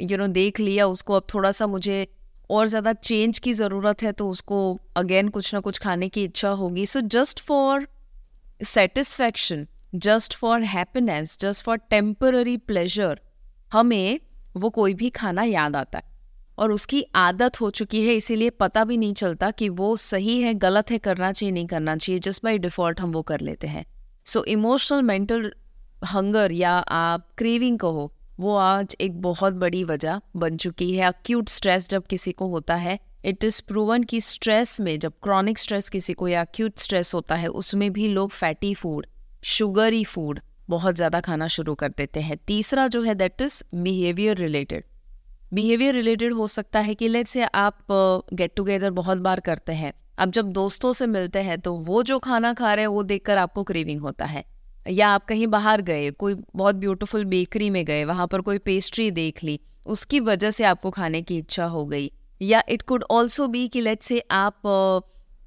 यू 0.01 0.17
नो 0.17 0.27
देख 0.27 0.59
लिया, 0.59 0.87
उसको 0.87 1.13
अब 1.13 1.27
थोड़ा 1.33 1.51
सा 1.51 1.67
मुझे 1.67 2.07
और 2.49 2.67
ज़्यादा 2.67 2.93
चेंज 2.93 3.39
की 3.39 3.53
ज़रूरत 3.53 4.03
है 4.03 4.11
तो 4.11 4.29
उसको 4.29 4.57
अगेन 4.97 5.29
कुछ 5.29 5.53
ना 5.53 5.59
कुछ 5.59 5.77
खाने 5.79 6.09
की 6.09 6.23
इच्छा 6.23 6.49
होगी। 6.49 6.85
So 6.85 7.01
just 7.01 7.39
for 7.39 7.87
satisfaction 8.63 9.65
just 9.95 10.35
for 10.35 10.63
happiness 10.65 11.37
just 11.41 11.65
for 11.65 11.77
temporary 11.89 12.57
pleasure 12.57 13.19
हमें 13.71 14.19
वो 14.57 14.69
कोई 14.69 14.93
भी 14.93 15.09
खाना 15.09 15.43
याद 15.43 15.75
आता 15.75 15.99
है। 15.99 16.15
और 16.57 16.71
उसकी 16.71 17.05
आदत 17.15 17.61
हो 17.61 17.69
चुकी 17.69 18.07
है, 18.07 18.13
इसीलिए 18.13 18.49
पता 18.49 18.83
भी 18.83 18.97
नहीं 18.97 19.13
चलता 19.13 19.51
कि 19.51 19.69
वो 19.69 19.95
सही 19.95 20.41
है, 20.41 20.53
गलत 20.53 20.91
है, 20.91 20.97
करना 20.97 21.31
चाहिए, 21.31 21.53
नहीं 21.53 21.67
करना 21.67 21.95
चाहिए, 21.95 22.19
जस्ट 22.19 22.43
बाई 22.43 22.57
डिफ़ॉल्ट 22.57 23.01
हम 23.01 23.11
वो 23.11 23.21
कर 23.21 23.41
लेते 23.41 23.67
हैं। 23.67 23.85
सो 24.25 24.43
इमोशनल 24.43 25.01
मेंटल 25.01 25.53
हंगर 26.05 26.51
या 26.51 26.71
आप 26.71 27.27
क्रेविंग 27.37 27.79
कहो, 27.79 28.13
वो 28.39 28.55
आज 28.55 28.95
एक 29.01 29.21
बहुत 29.21 29.53
बड़ी 29.53 29.83
वजह 29.83 30.21
बन 30.35 30.57
चुकी 30.57 30.95
है। 30.95 31.07
अक्यूट 31.07 31.49
स्ट्रेस 31.49 31.89
जब 31.89 32.03
किसी 32.03 32.31
को 32.31 32.47
होता 32.47 32.75
है 32.75 32.99
इट 33.25 33.43
इज़ 33.43 33.61
प्रूवन 33.67 34.03
कि 34.03 34.21
स्ट्रेस 34.21 34.81
में 34.81 34.99
जब 34.99 35.13
क्रॉनिक 35.23 35.57
स्ट्रेस 35.57 35.89
किसी 35.89 36.13
को 36.13 36.27
या 36.27 36.41
अक्यूट 36.41 36.77
स्ट्रेस 36.77 37.13
होता 37.13 37.35
है, 37.35 37.47
उसमें 37.47 37.93
भी 37.93 38.07
लोग 38.07 38.31
फैटी 38.31 38.73
फ़ूड 38.73 39.05
शुगरी 39.43 40.03
फ़ूड 40.03 40.39
बहुत 40.69 40.95
ज़्यादा 40.95 41.19
खाना 41.21 41.47
शुरू 41.49 41.75
कर 41.75 41.89
देते 41.89 42.19
हैं। 42.19 42.37
तीसरा 42.47 42.87
जो 42.87 43.01
है 43.01 43.15
that 43.15 43.41
is 43.41 43.63
behaviour 43.75 44.37
related 44.37 44.83
behaviour 45.53 45.93
related 45.95 46.33
हो 46.33 46.47
सकता 46.47 46.79
है 46.79 46.95
कि 46.95 47.07
लेट 47.07 47.27
से 47.27 47.43
आप 47.43 47.85
गेट 47.91 48.49
uh, 48.49 48.55
टुगेदर 48.57 48.91
बहुत 48.91 49.17
बार 49.19 49.39
करते 49.39 49.73
हैं। 49.73 49.93
अब 50.17 50.31
जब 50.31 50.51
दोस्तों 50.53 50.91
से 50.93 51.07
मिलते 51.07 51.41
हैं 51.41 51.59
तो 51.59 51.73
वो 51.75 52.01
जो 52.03 52.17
खाना 52.19 52.53
खा 52.53 52.73
रहे 52.73 52.83
हैं 52.83 52.89
वो 52.89 53.03
देखकर 53.03 53.37
आपको 53.37 53.63
क्रेविंग 53.63 54.01
होता 54.01 54.25
है। 54.25 54.43
या 54.85 55.09
आप 55.09 55.25
कहीं 55.25 55.47
बाहर 55.47 55.81
गए 55.81 56.09
कोई 56.11 56.35
बहुत 56.55 56.75
ब्यूटीफुल 56.75 57.25
बेकरी 57.25 57.69
में 57.69 57.83
गए 57.85 58.03
वहाँ 58.05 58.27
पर 58.27 58.41
कोई 58.41 58.57
पेस्ट्री 58.57 59.09
देख 59.11 59.43
ली 59.43 59.59
उसकी 59.85 60.19
वजह 60.21 60.51
से 60.51 60.63
आपको 60.63 60.91
खाने 60.91 61.21
की 61.21 61.37
इच्छा 61.37 61.65
हो 61.65 61.85
गई। 61.85 62.11
या 62.41 62.63
इट 62.69 62.81
कुड 62.81 63.03
ऑल्सो 63.11 63.47
बी 63.47 63.67
कि 63.67 63.81
लेट 63.81 64.01
से 64.01 64.19
आप 64.31 64.61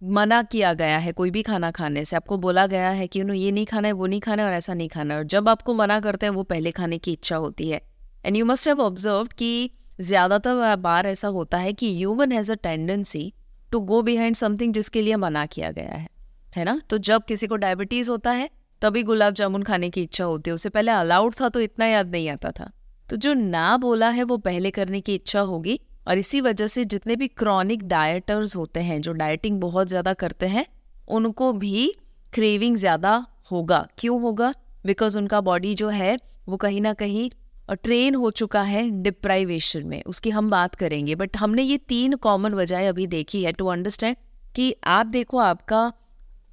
मना 0.03 0.43
किया 0.43 0.73
गया 0.73 0.99
है 0.99 1.12
कोई 1.12 1.31
भी 1.31 1.43
खाना 1.43 1.71
खाने 1.71 2.05
से। 2.05 2.17
आपको 2.17 2.37
बोला 2.37 2.67
गया 2.67 2.91
है 2.91 3.06
कि 3.06 3.23
नो 3.25 3.35
ये 3.35 3.50
नहीं 3.53 3.67
खाना 3.67 3.89
है, 3.89 3.93
वो 3.93 4.06
नहीं 4.06 4.21
खाना 4.21 4.43
है 4.43 4.49
और 4.49 4.55
ऐसा 4.55 4.75
नहीं 4.75 4.89
खाना 4.89 5.15
है। 5.15 5.21
और 5.21 5.27
जब 5.27 5.49
आपको 5.49 5.75
मना 5.75 6.00
करते 6.00 6.27
हैं, 6.27 6.33
वो 6.33 6.43
पहले 6.43 6.71
खाने 6.71 6.99
की 6.99 7.12
इच्छा 7.12 7.37
होती 7.37 7.69
है। 7.71 7.81
And 8.25 8.37
you 8.37 8.45
must 8.45 8.69
have 8.69 8.81
observe 8.81 9.29
कि 9.39 9.71
ज़्यादातर 10.00 10.77
बार 10.77 11.06
ऐसा 11.06 11.29
होता 11.29 11.59
है 11.59 11.73
कि 11.73 11.97
human 11.97 12.33
has 12.33 12.53
a 12.53 12.55
tendency 12.55 13.33
to 13.73 13.81
go 13.81 14.03
behind 14.03 14.37
something 14.37 14.73
जिसके 14.75 15.03
लिए 15.03 15.17
मना 15.17 15.47
किया 15.47 15.71
गया 15.71 15.95
है। 15.95 16.09
है 16.56 16.65
ना? 16.65 16.81
तो 16.91 16.99
जब 16.99 17.25
किसी 17.25 17.47
को 17.47 17.56
डायबिटीज़ 17.56 18.11
होता 18.11 18.31
है, 18.31 18.50
तभी 18.83 19.03
गुलाब 19.03 19.35
जामुन 19.35 19.62
खाने 19.62 19.91
की 19.91 20.03
इच्छा 20.03 20.25
होती 20.25 20.50
है। 20.50 20.55
उससे 20.55 20.69
पहले 20.69 20.93
अलाउड 20.93 21.35
था 21.41 21.49
तो 21.49 21.61
इतना 21.61 21.87
याद 21.87 22.11
नहीं 22.11 22.29
आता 22.29 22.50
था। 22.50 22.71
तो 23.11 23.17
जो 23.17 23.35
ना 23.35 23.77
बोला 23.77 24.11
है, 24.11 24.23
वो 24.23 24.37
पहले 24.37 24.71
करने 24.71 25.00
की 25.00 25.15
इच्छा 25.15 25.41
होगी। 25.41 25.81
और 26.09 26.19
इसी 26.19 26.41
वजह 26.41 26.67
से 26.67 26.85
जितने 26.85 27.17
भी 27.17 27.29
क्रॉनिक 27.29 27.83
डाइटर्स 27.89 28.57
होते 28.57 28.81
हैं, 28.81 29.01
जो 29.01 29.13
डाइटिंग 29.13 29.61
बहुत 29.61 29.89
ज़्यादा 29.89 30.13
करते 30.15 30.47
हैं, 30.47 30.65
उनको 31.09 31.53
भी 31.55 31.93
क्रेविंग 32.33 32.77
ज़्यादा 32.77 33.25
होगा। 33.53 33.87
क्यों 33.99 34.21
होगा? 34.23 34.53
बिकॉज़ 34.87 35.19
उनका 35.19 35.41
बॉडी 35.41 35.75
जो 35.75 35.89
है, 35.89 36.17
वो 36.49 36.57
कहीं 36.57 36.81
ना 36.81 36.93
कहीं 36.95 37.29
ट्रेन 37.75 38.15
हो 38.15 38.31
चुका 38.31 38.63
है 38.63 38.89
डिप्राइवेशन 39.03 39.87
में। 39.87 40.03
उसकी 40.05 40.31
हम 40.31 40.51
बात 40.51 40.75
करेंगे। 40.75 41.15
बट 41.15 41.37
हमने 41.37 41.63
ये 41.63 41.77
तीन 41.89 42.15
कॉमन 42.19 42.55
वजह 42.55 42.89
अभी 42.89 43.07
देखी 43.07 43.43
है 43.45 43.53
टू 43.53 43.67
अंडरस्टैंड 43.67 44.17
कि 44.55 44.75
आप 44.87 45.07
देखो 45.07 45.39
आपका, 45.39 45.93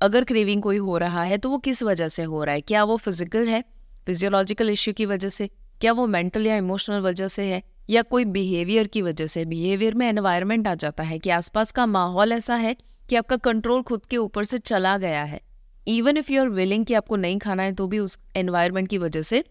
अगर 0.02 0.24
क्रेविंग 0.24 0.62
कोई 0.62 0.78
हो 0.78 0.98
रहा 0.98 1.24
है 1.24 1.38
तो 1.38 1.50
वो 1.50 1.58
किस 1.60 1.84
वजह 1.84 2.08
से 2.08 2.24
हो 2.24 2.44
रहा 2.44 2.56
है? 2.56 2.62
क्या 2.62 2.84
वो 2.84 2.98
फ़िज़िकल 2.98 3.48
है? 3.48 3.64
फिजियोलॉजिकल 4.08 4.70
इश्यू 4.70 4.94
की 4.94 5.06
वजह 5.06 5.30
से? 5.30 5.50
क्या 5.82 5.92
वो 5.94 6.08
मेंटल 6.08 6.48
या 6.48 6.56
इमोशनल 6.58 7.02
वजह 7.02 7.28
से 7.28 7.44
है? 7.44 7.62
या 7.90 8.02
कोई 8.04 8.26
बिहेवियर 8.28 8.88
की 8.88 9.02
वजह 9.02 9.28
से 9.28 9.46
बिहेवियर 9.46 9.94
में 9.94 10.08
एनवायरनमेंट 10.08 10.68
आ 10.68 10.76
जाता 10.76 11.04
है, 11.04 11.20
कि 11.20 11.30
आसपास 11.30 11.72
का 11.72 11.86
माहौल 11.88 12.34
ऐसा 12.34 12.56
है 12.56 12.76
कि 13.10 13.16
आपका 13.16 13.38
कंट्रोल 13.40 13.82
खुद 13.84 14.06
के 14.06 14.18
ऊपर 14.18 14.44
से 14.44 14.58
चला 14.58 14.98
गया 14.98 15.24
है। 15.24 15.42
Even 15.88 16.18
if 16.18 16.32
you 16.32 16.42
are 16.42 16.50
willing 16.50 16.86
कि 16.86 16.94
आपको 16.94 17.16
नहीं 17.16 17.38
खाना 17.40 17.64
है 17.64 17.74
तो 17.74 17.88
भी 17.88 18.00
उस 18.00 18.18
एनवायरनमेंट 18.36 18.90
की 18.90 18.98
वजह 18.98 19.22
से 19.22 19.44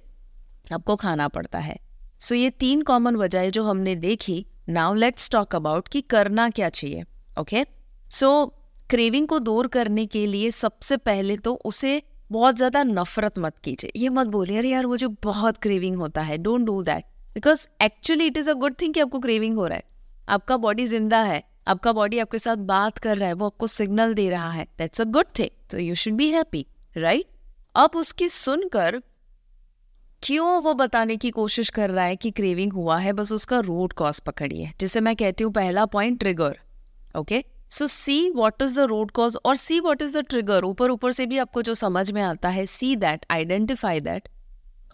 आपको 0.72 0.96
खाना 0.96 1.28
पड़ता 1.28 1.58
है। 1.58 1.78
सो 2.20 2.34
so, 2.34 2.40
ये 2.40 2.50
तीन 2.50 2.82
कॉमन 2.82 3.16
वजह 3.16 3.48
जो 3.50 3.64
हमने 3.64 3.94
देखी 3.96 4.44
नाउ 4.69 4.94
लेट्स 4.94 5.31
टॉक 5.31 5.55
अबाउट 5.56 5.88
कि 5.88 6.00
करना 6.00 6.48
क्या 6.50 6.69
चाहिए 6.70 7.05
ओके 7.41 7.64
सो 8.10 8.46
क्रेविंग 8.91 9.26
को 9.29 9.38
दूर 9.41 9.67
करने 9.69 10.06
के 10.06 10.26
लिए 10.26 10.50
सबसे 10.50 10.96
पहले 10.98 11.36
तो 11.36 11.55
उसे 11.64 12.00
बहुत 12.31 12.56
ज़्यादा 12.56 12.82
नफरत 12.82 13.38
मत 13.38 13.58
कीजिए। 13.64 13.91
ये 13.96 14.08
मत 14.08 14.26
बोलिए, 14.26 14.58
अरे 14.58 14.69
यार, 14.69 14.86
मुझे 14.86 15.06
बहुत 15.22 15.56
क्रेविंग 15.56 15.96
होता 15.96 16.22
है 16.22 16.38
don't 16.38 16.67
do 16.67 16.82
that 16.82 17.05
because 17.34 17.67
actually 17.82 18.26
it 18.26 18.36
is 18.36 18.50
a 18.50 18.53
good 18.55 18.74
thing 18.81 18.94
कि 18.94 19.00
आपको 19.00 19.20
क्रेविंग 19.20 19.56
हो 19.56 19.67
रहा 19.67 19.76
है। 19.76 19.84
आपका 20.29 20.56
बॉडी 20.56 20.86
ज़िंदा 20.86 21.22
है। 21.22 21.43
आपका 21.69 21.93
बॉडी 21.93 22.19
आपके 22.19 22.38
साथ 22.38 22.56
बात 22.67 22.98
कर 22.98 23.17
रहा 23.17 23.29
है। 23.29 23.34
वो 23.34 23.46
आपको 23.46 23.67
सिग्नल 23.67 24.14
दे 24.14 24.29
रहा 24.31 24.50
है। 24.50 24.67
दैट्स 24.79 25.00
अ 25.00 25.05
गुड 25.06 25.26
थिंग 25.38 25.50
तो 25.70 25.79
you 25.79 25.94
should 25.94 26.14
be 26.14 26.31
happy 26.31 26.67
right 26.96 27.26
अब 27.74 27.96
उसकी 27.96 28.29
सुनकर 28.29 29.00
क्यों 30.22 30.62
वो 30.62 30.74
बताने 30.74 31.17
की 31.17 31.31
कोशिश 31.31 31.70
कर 31.70 31.91
रहा 31.91 32.05
है 32.05 32.17
कि 32.17 32.31
क्रेविंग 32.31 32.72
हुआ 32.72 32.98
है? 32.98 33.12
बस 33.12 33.32
उसका 33.32 33.58
रूट 33.60 33.93
कॉज 33.93 34.20
पकड़िए। 34.20 34.70
जिसे 34.81 35.00
मैं 35.00 35.14
कहती 35.17 35.44
हूँ, 35.44 35.53
पहला 35.53 35.84
point 35.86 36.19
trigger 36.20 36.58
okay 37.19 37.44
so 37.70 37.86
see 37.86 38.31
what 38.31 38.62
is 38.62 38.76
the 38.76 38.84
root 38.84 39.10
cause 39.10 39.36
और 39.44 39.56
see 39.56 39.81
what 39.81 40.03
is 40.03 40.17
the 40.19 40.24
trigger 40.24 40.64
ऊपर 40.64 40.91
ऊपर 40.91 41.12
से 41.12 41.26
भी 41.26 41.38
आपको 41.38 41.62
जो 41.62 41.74
समझ 41.74 42.10
में 42.12 42.22
आता 42.22 42.48
है 42.48 42.67
सी 42.67 42.94
दैट 42.96 43.26
आइडेंटिफाई 43.31 44.00
दैट 44.00 44.29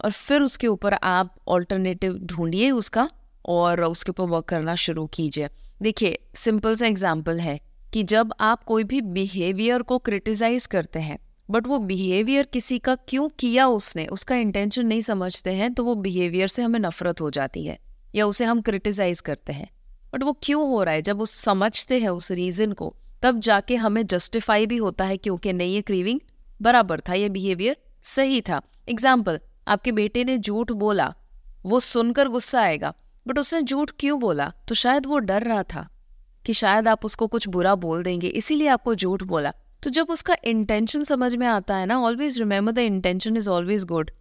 और 0.03 0.11
फिर 0.11 0.41
उसके 0.41 0.67
ऊपर 0.67 0.93
आप 0.93 1.35
ऑल्टरनेटिव 1.47 2.17
ढूंढिए 2.23 2.71
उसका 2.71 3.09
और 3.45 3.83
उसके 3.83 4.09
ऊपर 4.09 4.23
वर्क 4.25 4.45
करना 4.45 4.75
शुरू 4.75 5.05
कीजिए। 5.07 5.49
देखिए 5.81 6.17
सिंपल 6.35 6.75
सा 6.75 6.85
एग्ज़ाम्पल 6.87 7.39
है 7.39 7.59
कि 7.93 8.03
जब 8.03 8.33
आप 8.39 8.63
कोई 8.63 8.83
भी 8.83 9.01
बिहेवियर 9.01 9.81
को 9.81 9.97
क्रिटिसाइज 9.99 10.65
करते 10.65 10.99
हैं 10.99 11.17
बट 11.49 11.67
वो 11.67 11.77
बिहेवियर 11.79 12.45
किसी 12.45 12.77
का 12.79 12.95
क्यों 13.07 13.27
किया 13.39 13.67
उसने, 13.67 14.05
उसका 14.07 14.35
इंटेंशन 14.35 14.85
नहीं 14.85 15.01
समझते 15.01 15.51
हैं 15.51 15.73
तो 15.73 15.83
वो 15.83 15.95
बिहेवियर 15.97 16.47
से 16.47 16.61
हमें 16.61 16.79
नफरत 16.79 17.21
हो 17.21 17.29
जाती 17.29 17.65
है 17.65 17.77
या 18.15 18.25
उसे 18.25 18.45
हम 18.45 18.61
क्रिटिसाइज 18.61 19.19
करते 19.19 19.53
हैं। 19.53 19.69
बट 20.13 20.23
वो 20.23 20.33
क्यों 20.43 20.67
हो 20.69 20.83
रहा 20.83 20.93
है? 20.93 21.01
जब 21.01 21.17
वो 21.17 21.25
समझते 21.25 21.99
हैं 21.99 22.09
उस 22.09 22.31
रीज़न 22.31 22.71
को, 22.71 22.93
तब 23.23 23.39
जाके 23.39 23.75
हमें 23.75 24.05
जस्टिफाई 24.05 24.65
भी 24.65 24.77
होता 24.77 25.05
है 25.05 25.17
क्योंकि 25.17 25.53
नहीं, 25.53 25.73
ये 25.75 25.81
क्रीविंग 25.81 26.19
बराबर 26.59 26.99
था, 26.99 27.13
ये 27.13 27.29
बिहेवियर 27.29 27.77
सही 28.03 28.41
था। 28.41 28.61
एग्ज़ाम्पल 28.89 29.39
आपके 29.67 29.91
बेटे 29.91 30.23
ने 30.23 30.37
झूठ 30.37 30.71
बोला, 30.71 31.13
वो 31.65 31.79
सुनकर 31.79 32.27
गुस्सा 32.27 32.61
आएगा। 32.61 32.93
बट 33.27 33.39
उसने 33.39 33.61
झूठ 33.61 33.91
क्यों 33.99 34.19
बोला? 34.19 34.53
तो 34.67 34.75
शायद 34.75 35.05
वो 35.05 35.19
डर 35.19 35.43
रहा 35.43 35.63
था 35.63 35.89
कि 36.45 36.53
शायद 36.53 36.87
आप 36.87 37.05
उसको 37.05 37.27
कुछ 37.27 37.47
बुरा 37.47 37.75
बोल 37.75 38.03
देंगे, 38.03 38.27
इसीलिए 38.27 38.67
आपको 38.67 38.95
झूठ 38.95 39.23
बोला। 39.23 39.53
तो 39.83 39.89
जब 39.89 40.09
उसका 40.09 40.35
इंटेंशन 40.43 41.03
समझ 41.03 41.35
में 41.35 41.47
आता 41.47 41.75
है 41.75 41.85
ना 41.85 41.99
always 41.99 42.37
remember 42.39 42.71
the 42.71 42.77
intention 42.77 43.37
is 43.37 43.49
always 43.49 43.83
good 43.83 44.11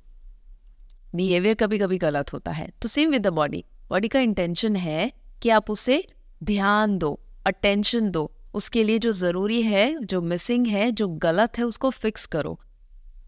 behaviour 1.15 1.55
कभी 1.55 1.79
कभी 1.79 1.99
गलत 1.99 2.33
होता 2.33 2.51
है। 2.51 2.71
तो 2.83 2.89
same 2.89 3.11
with 3.11 3.23
the 3.23 3.27
body 3.27 3.65
body 3.89 4.09
का 4.09 4.21
इंटेंशन 4.21 4.77
है 4.77 5.13
कि 5.43 5.49
आप 5.49 5.71
उसे 5.71 6.05
ध्यान 6.45 6.99
दो 6.99 7.21
अटेंशन 7.47 8.11
दो। 8.11 8.33
उसके 8.55 8.85
लिए 8.85 8.99
जो 8.99 9.13
ज़रूरी 9.13 9.63
है, 9.63 10.05
जो 10.05 10.21
मिसिंग 10.21 10.67
है, 10.67 10.91
जो 10.93 11.09
गलत 11.09 11.59
है, 11.59 11.65
उसको 11.65 11.91
फिक्स 11.91 12.27
करो। 12.27 12.61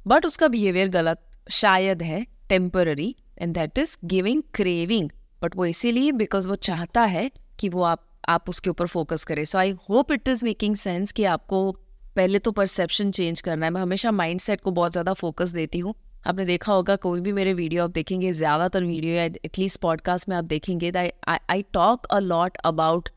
बट 0.07 0.27
उसका 0.27 0.49
बिहेवियर 0.49 0.89
गलत 0.89 1.23
शायद 1.47 2.03
है 2.03 2.25
temporary 2.49 3.15
and 3.39 3.55
that 3.55 3.79
is 3.79 3.97
giving 4.07 4.43
craving 4.55 5.11
but 5.43 5.57
वो 5.57 5.67
इसीलिए 5.67 6.13
बिकॉज़ 6.13 6.49
वो 6.49 6.55
चाहता 6.57 7.03
है 7.07 7.31
कि 7.61 7.69
वो 7.69 7.83
आप 7.85 8.09
आप 8.29 8.49
उसके 8.49 8.71
ऊपर 8.71 8.87
फोकस 8.87 9.25
करें. 9.25 9.45
So 9.45 9.59
I 9.59 9.71
hope 9.89 10.13
it 10.13 10.29
is 10.29 10.45
making 10.45 10.77
sense 10.77 11.13
कि 11.13 11.25
आपको 11.27 11.71
पहले 12.17 12.39
तो 12.39 12.51
परसेप्शन 12.53 13.11
चेंज 13.11 13.41
करना 13.41 13.67
है। 13.67 13.73
मैं 13.73 13.81
हमेशा 13.81 14.11
माइंड 14.13 14.41
सेट 14.41 14.61
को 14.61 14.71
बहुत 14.71 14.93
ज़्यादा 14.93 15.13
फोकस 15.13 15.53
देती 15.53 15.79
हूँ। 15.79 15.95
आपने 16.27 16.45
देखा 16.45 16.73
होगा, 16.73 16.97
कोई 16.97 17.21
भी 17.21 17.33
मेरे 17.33 17.53
वीडियो 17.55 17.85
आप 17.85 17.91
देखेंगे, 17.91 18.33
ज़्यादातर 18.33 18.85
वीडियो 18.85 19.15
या 19.15 19.25
एटलीस्ट 19.25 19.81
पॉडकास्ट 19.81 20.29
में 20.29 20.37
आप 20.37 20.45
देखेंगे 20.45 20.93
I 21.29 21.63
talk 21.75 22.07
a 22.07 22.19
lot 22.21 22.57
about 22.65 23.09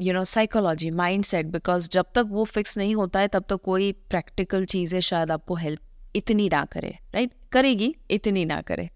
you 0.00 0.12
know 0.12 0.24
psychology 0.26 0.90
mind 0.92 1.24
set 1.24 1.46
because 1.48 1.88
जब 1.90 2.06
तक 2.14 2.26
वो 2.30 2.44
फिक्स 2.46 2.76
नहीं 2.78 2.94
होता 2.94 3.20
है, 3.20 3.28
तब 3.28 3.44
तक 3.48 3.60
कोई 3.64 3.92
प्रैक्टिकल 4.10 4.64
चीज़ें 4.66 5.00
शायद 5.00 5.30
आपको 5.30 5.54
हेल्प 5.56 5.80
इतनी 6.14 6.48
ना 6.48 6.64
करे 6.64 6.96
राइट? 7.14 7.32
करेगी, 7.52 7.94
इतनी 8.10 8.44
ना 8.44 8.60
करे। 8.60 8.88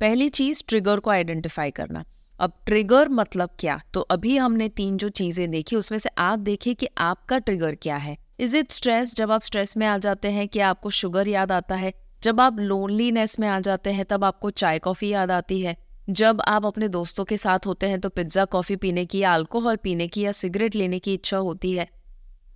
पहली 0.00 0.28
चीज़ 0.28 0.62
ट्रिगर 0.68 1.00
को 1.00 1.10
आइडेंटिफाई 1.10 1.70
करना। 1.70 2.04
अब 2.40 2.52
ट्रिगर 2.66 3.08
मतलब 3.08 3.50
क्या? 3.58 3.80
तो 3.94 4.00
अभी 4.00 4.36
हमने 4.36 4.68
तीन 4.68 4.96
जो 4.96 5.08
चीज़ें 5.08 5.50
देखी, 5.50 5.76
उसमें 5.76 5.98
से 5.98 6.10
आप 6.18 6.38
देखिए 6.38 6.74
कि 6.74 6.88
आपका 6.98 7.38
ट्रिगर 7.38 7.74
क्या 7.74 7.96
है। 7.96 8.16
इज़ 8.40 8.56
इट 8.56 8.70
स्ट्रेस 8.70 9.14
जब 9.14 9.30
आप 9.30 9.42
स्ट्रेस 9.42 9.76
में 9.76 9.86
आ 9.86 9.96
जाते 9.98 10.30
हैं 10.30 10.46
कि 10.48 10.60
आपको 10.60 10.90
शुगर 10.90 11.28
याद 11.28 11.52
आता 11.52 11.74
है, 11.74 11.92
जब 12.22 12.40
आप 12.40 12.60
लोनलीनेस 12.60 13.38
में 13.40 13.48
आ 13.48 13.58
जाते 13.60 13.92
हैं, 13.92 14.04
तब 14.04 14.24
आपको 14.24 14.50
चाय 14.52 14.78
कॉफ़ी 14.78 15.08
याद 15.08 15.30
आती 15.30 15.60
है। 15.60 15.76
जब 16.10 16.40
आप 16.40 16.66
अपने 16.66 16.88
दोस्तों 16.88 17.24
के 17.24 17.36
साथ 17.36 17.66
होते 17.66 17.86
हैं 17.86 18.00
तो 18.00 18.08
पिज़्ज़ा, 18.08 18.44
कॉफ़ी 18.44 18.76
पीने 18.76 19.04
की 19.04 19.18
या 19.18 19.34
अल्कोहल 19.34 19.76
पीने 19.76 20.06
की 20.08 20.20
या 20.20 20.32
सिगरेट 20.32 20.74
लेने 20.74 20.98
की 20.98 21.14
इच्छा 21.14 21.36
होती 21.38 21.72
है। 21.72 21.88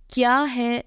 क्या 0.09 0.39
है 0.39 0.83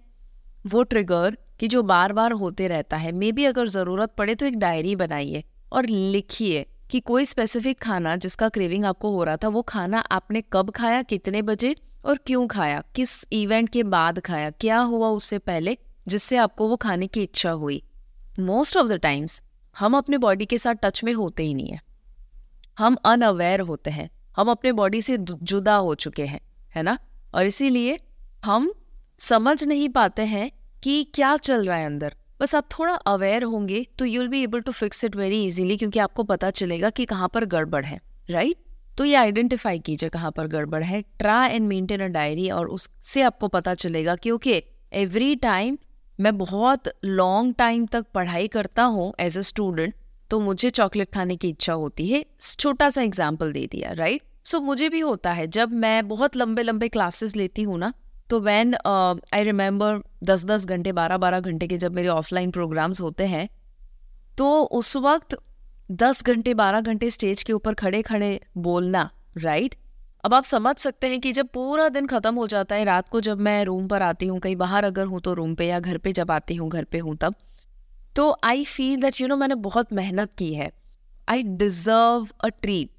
वो 0.67 0.83
ट्रिगर 0.83 1.37
कि 1.59 1.69
जो 1.69 1.83
बार 1.83 2.13
बार 2.13 2.33
होते 2.33 2.69
रहता 2.69 2.97
है, 2.97 3.13
मे 3.13 3.33
बी 3.33 3.45
अगर 3.45 3.67
ज़रूरत 3.69 4.15
पड़े 4.19 4.35
तो 4.35 4.47
एक 4.47 4.59
डायरी 4.59 4.97
बनाइए 4.97 5.45
और 5.73 5.87
लिखिए 5.87 6.67
कि 6.91 7.01
कोई 7.01 7.25
स्पेसिफिक 7.25 7.81
खाना 7.81 8.17
जिसका 8.17 8.49
क्रेविंग 8.49 8.85
आपको 8.85 9.11
हो 9.11 9.25
रहा 9.25 9.37
था, 9.37 9.49
वो 9.49 9.63
खाना 9.63 9.99
आपने 9.99 10.43
कब 10.53 10.71
खाया, 10.71 11.03
कितने 11.03 11.43
बजे 11.43 11.75
और 12.05 12.19
क्यों 12.19 12.47
खाया, 12.47 12.83
किस 12.95 13.25
इवेंट 13.33 13.69
के 13.69 13.83
बाद 13.83 14.21
खाया, 14.21 14.51
क्या 14.51 14.79
हुआ 14.79 15.09
उससे 15.09 15.39
पहले 15.39 15.77
जिससे 16.09 16.37
आपको 16.37 16.69
वो 16.69 16.77
खाने 16.77 17.07
की 17.07 17.23
इच्छा 17.23 17.51
हुई। 17.51 17.83
मोस्ट 18.41 18.77
ऑफ़ 18.77 18.87
द 18.87 18.93
टाइम्स 18.93 19.43
हम 19.79 19.97
अपने 19.97 20.19
बॉडी 20.19 20.47
के 20.47 20.59
साथ 20.59 20.75
टच 20.75 21.05
में 21.05 21.13
होते 21.13 21.43
ही 21.43 21.55
नहीं 21.55 21.69
है। 21.69 21.81
हम 22.79 22.97
अनअवेयर 23.05 23.61
होते 23.61 23.91
हैं। 23.91 24.11
हम 24.37 24.51
अपने 24.51 24.73
बॉडी 24.73 25.03
से 25.03 25.17
जुदा 25.19 25.75
हो 25.77 25.95
चुके 25.95 26.27
हैं, 26.27 26.41
है 26.75 26.83
ना? 26.83 26.99
और 27.35 27.47
इसीलिए 27.47 27.99
हम 28.45 28.73
समझ 29.19 29.65
नहीं 29.65 29.89
पाते 29.89 30.23
हैं 30.23 30.51
कि 30.83 31.03
क्या 31.15 31.37
चल 31.37 31.67
रहा 31.67 31.77
है 31.77 31.87
अंदर 31.87 32.15
बस 32.41 32.55
आप 32.55 32.69
थोड़ा 32.71 32.93
अवेयर 33.07 33.43
होंगे 33.43 33.87
तो 33.99 34.05
you 34.05 34.21
will 34.21 34.29
be 34.29 34.43
able 34.43 34.61
to 34.61 34.73
fix 34.73 35.05
it 35.05 35.17
very 35.17 35.45
easily 35.47 35.77
क्योंकि 35.77 35.99
आपको 35.99 36.23
पता 36.23 36.51
चलेगा 36.51 36.91
कि 36.91 37.05
कहाँ 37.05 37.29
पर 37.35 37.45
गड़बड़ 37.45 37.85
है 37.85 38.01
राइट 38.31 38.47
right? 38.47 38.69
तो 38.99 39.05
ये 39.05 39.15
आइडेंटिफाई 39.15 39.79
कीजिए 39.79 40.09
कहाँ 40.09 40.31
पर 40.31 40.47
गड़बड़ 40.47 40.83
है 40.83 41.01
try 41.19 41.51
and 41.51 41.67
maintain 41.69 42.01
a 42.01 42.07
diary 42.07 42.49
और 42.51 42.69
उससे 42.69 43.23
आपको 43.23 43.49
पता 43.49 43.75
चलेगा 43.75 44.17
कि 44.17 44.31
ओके 44.31 44.63
एवरी 44.93 45.35
टाइम 45.37 45.79
मैं 46.19 46.37
बहुत 46.39 46.89
लॉन्ग 47.05 47.55
टाइम 47.59 47.87
तक 47.87 48.07
पढ़ाई 48.15 48.49
करता 48.49 48.85
हूँ 48.85 49.13
एज 49.21 49.39
अ 49.39 49.41
स्टूडेंट 49.41 49.95
तो 50.31 50.41
मुझे 50.41 50.71
चॉकलेट 50.71 51.13
खाने 51.15 51.37
की 51.37 51.49
इच्छा 51.49 51.73
होती 51.73 52.09
है 52.09 52.25
छोटा 52.41 52.91
सा 52.91 53.03
एग्ज़ाम्पल 53.03 53.53
दे 53.53 53.67
दिया 53.67 53.93
राइट 53.93 54.21
right? 54.21 54.45
सो 54.45 54.59
so, 54.59 54.65
मुझे 54.65 54.89
भी 54.89 55.01
होता 55.01 55.33
है 55.33 55.47
जब 55.47 55.73
मैं 55.73 56.09
बहुत 56.09 56.37
लंबे 56.37 56.63
लंबे 56.63 56.89
क्लासेस 56.89 57.37
लेती 57.37 57.63
हूँ 57.63 57.79
ना 57.79 57.93
तो 58.31 58.41
वैन 58.41 58.75
आई 58.85 59.43
रिमेंबर 59.43 60.01
दस 60.25 60.45
दस 60.45 60.67
घंटे 60.67 60.93
बारह 60.93 61.17
बारह 61.19 61.41
घंटे 61.41 61.67
के 61.67 61.77
जब 61.79 61.95
मेरे 61.95 62.09
ऑफलाइन 62.09 62.51
प्रोग्राम्स 62.51 63.01
होते 63.01 63.27
हैं 63.27 63.49
तो 64.39 64.49
उस 64.63 64.97
वक्त 64.97 65.37
दस 65.91 66.23
घंटे, 66.25 66.55
बारह 66.55 66.81
घंटे 66.81 67.11
स्टेज 67.11 67.43
के 67.43 67.53
ऊपर 67.53 67.75
खड़े 67.75 68.03
खड़े 68.03 68.41
बोलना 68.59 69.09
राइट 69.39 69.75
अब 70.25 70.35
आप 70.35 70.45
समझ 70.45 70.77
सकते 70.77 71.07
हैं 71.07 71.21
कि 71.21 71.33
जब 71.33 71.49
पूरा 71.55 71.89
दिन 71.89 72.07
ख़त्म 72.07 72.35
हो 72.35 72.47
जाता 72.47 72.75
है, 72.75 72.85
रात 72.85 73.09
को 73.09 73.21
जब 73.21 73.41
मैं 73.41 73.65
रूम 73.65 73.87
पर 73.89 74.03
आती 74.03 74.27
हूँ, 74.27 74.39
कहीं 74.41 74.57
बाहर 74.57 74.85
अगर 74.85 75.07
हूँ 75.07 75.21
तो 75.21 75.35
रूम 75.35 75.55
पे 75.55 75.67
या 75.67 75.79
घर 75.81 75.99
पे 75.99 76.13
जब 76.13 76.31
आती 76.31 76.55
हूँ, 76.55 76.69
घर 76.71 76.85
पे 76.85 76.99
हूँ 76.99 77.17
तब 77.17 77.35
तो 78.17 78.37
I 78.45 78.65
feel 78.67 79.01
that 79.03 79.21
you 79.21 79.29
know 79.29 79.37
मैंने 79.37 79.55
बहुत 79.67 79.93
मेहनत 79.93 80.33
की 80.39 80.53
है। 80.55 80.71
आई 81.29 81.43
डिज़र्व 81.43 82.29
अ 82.41 82.49
ट्रीट 82.63 82.91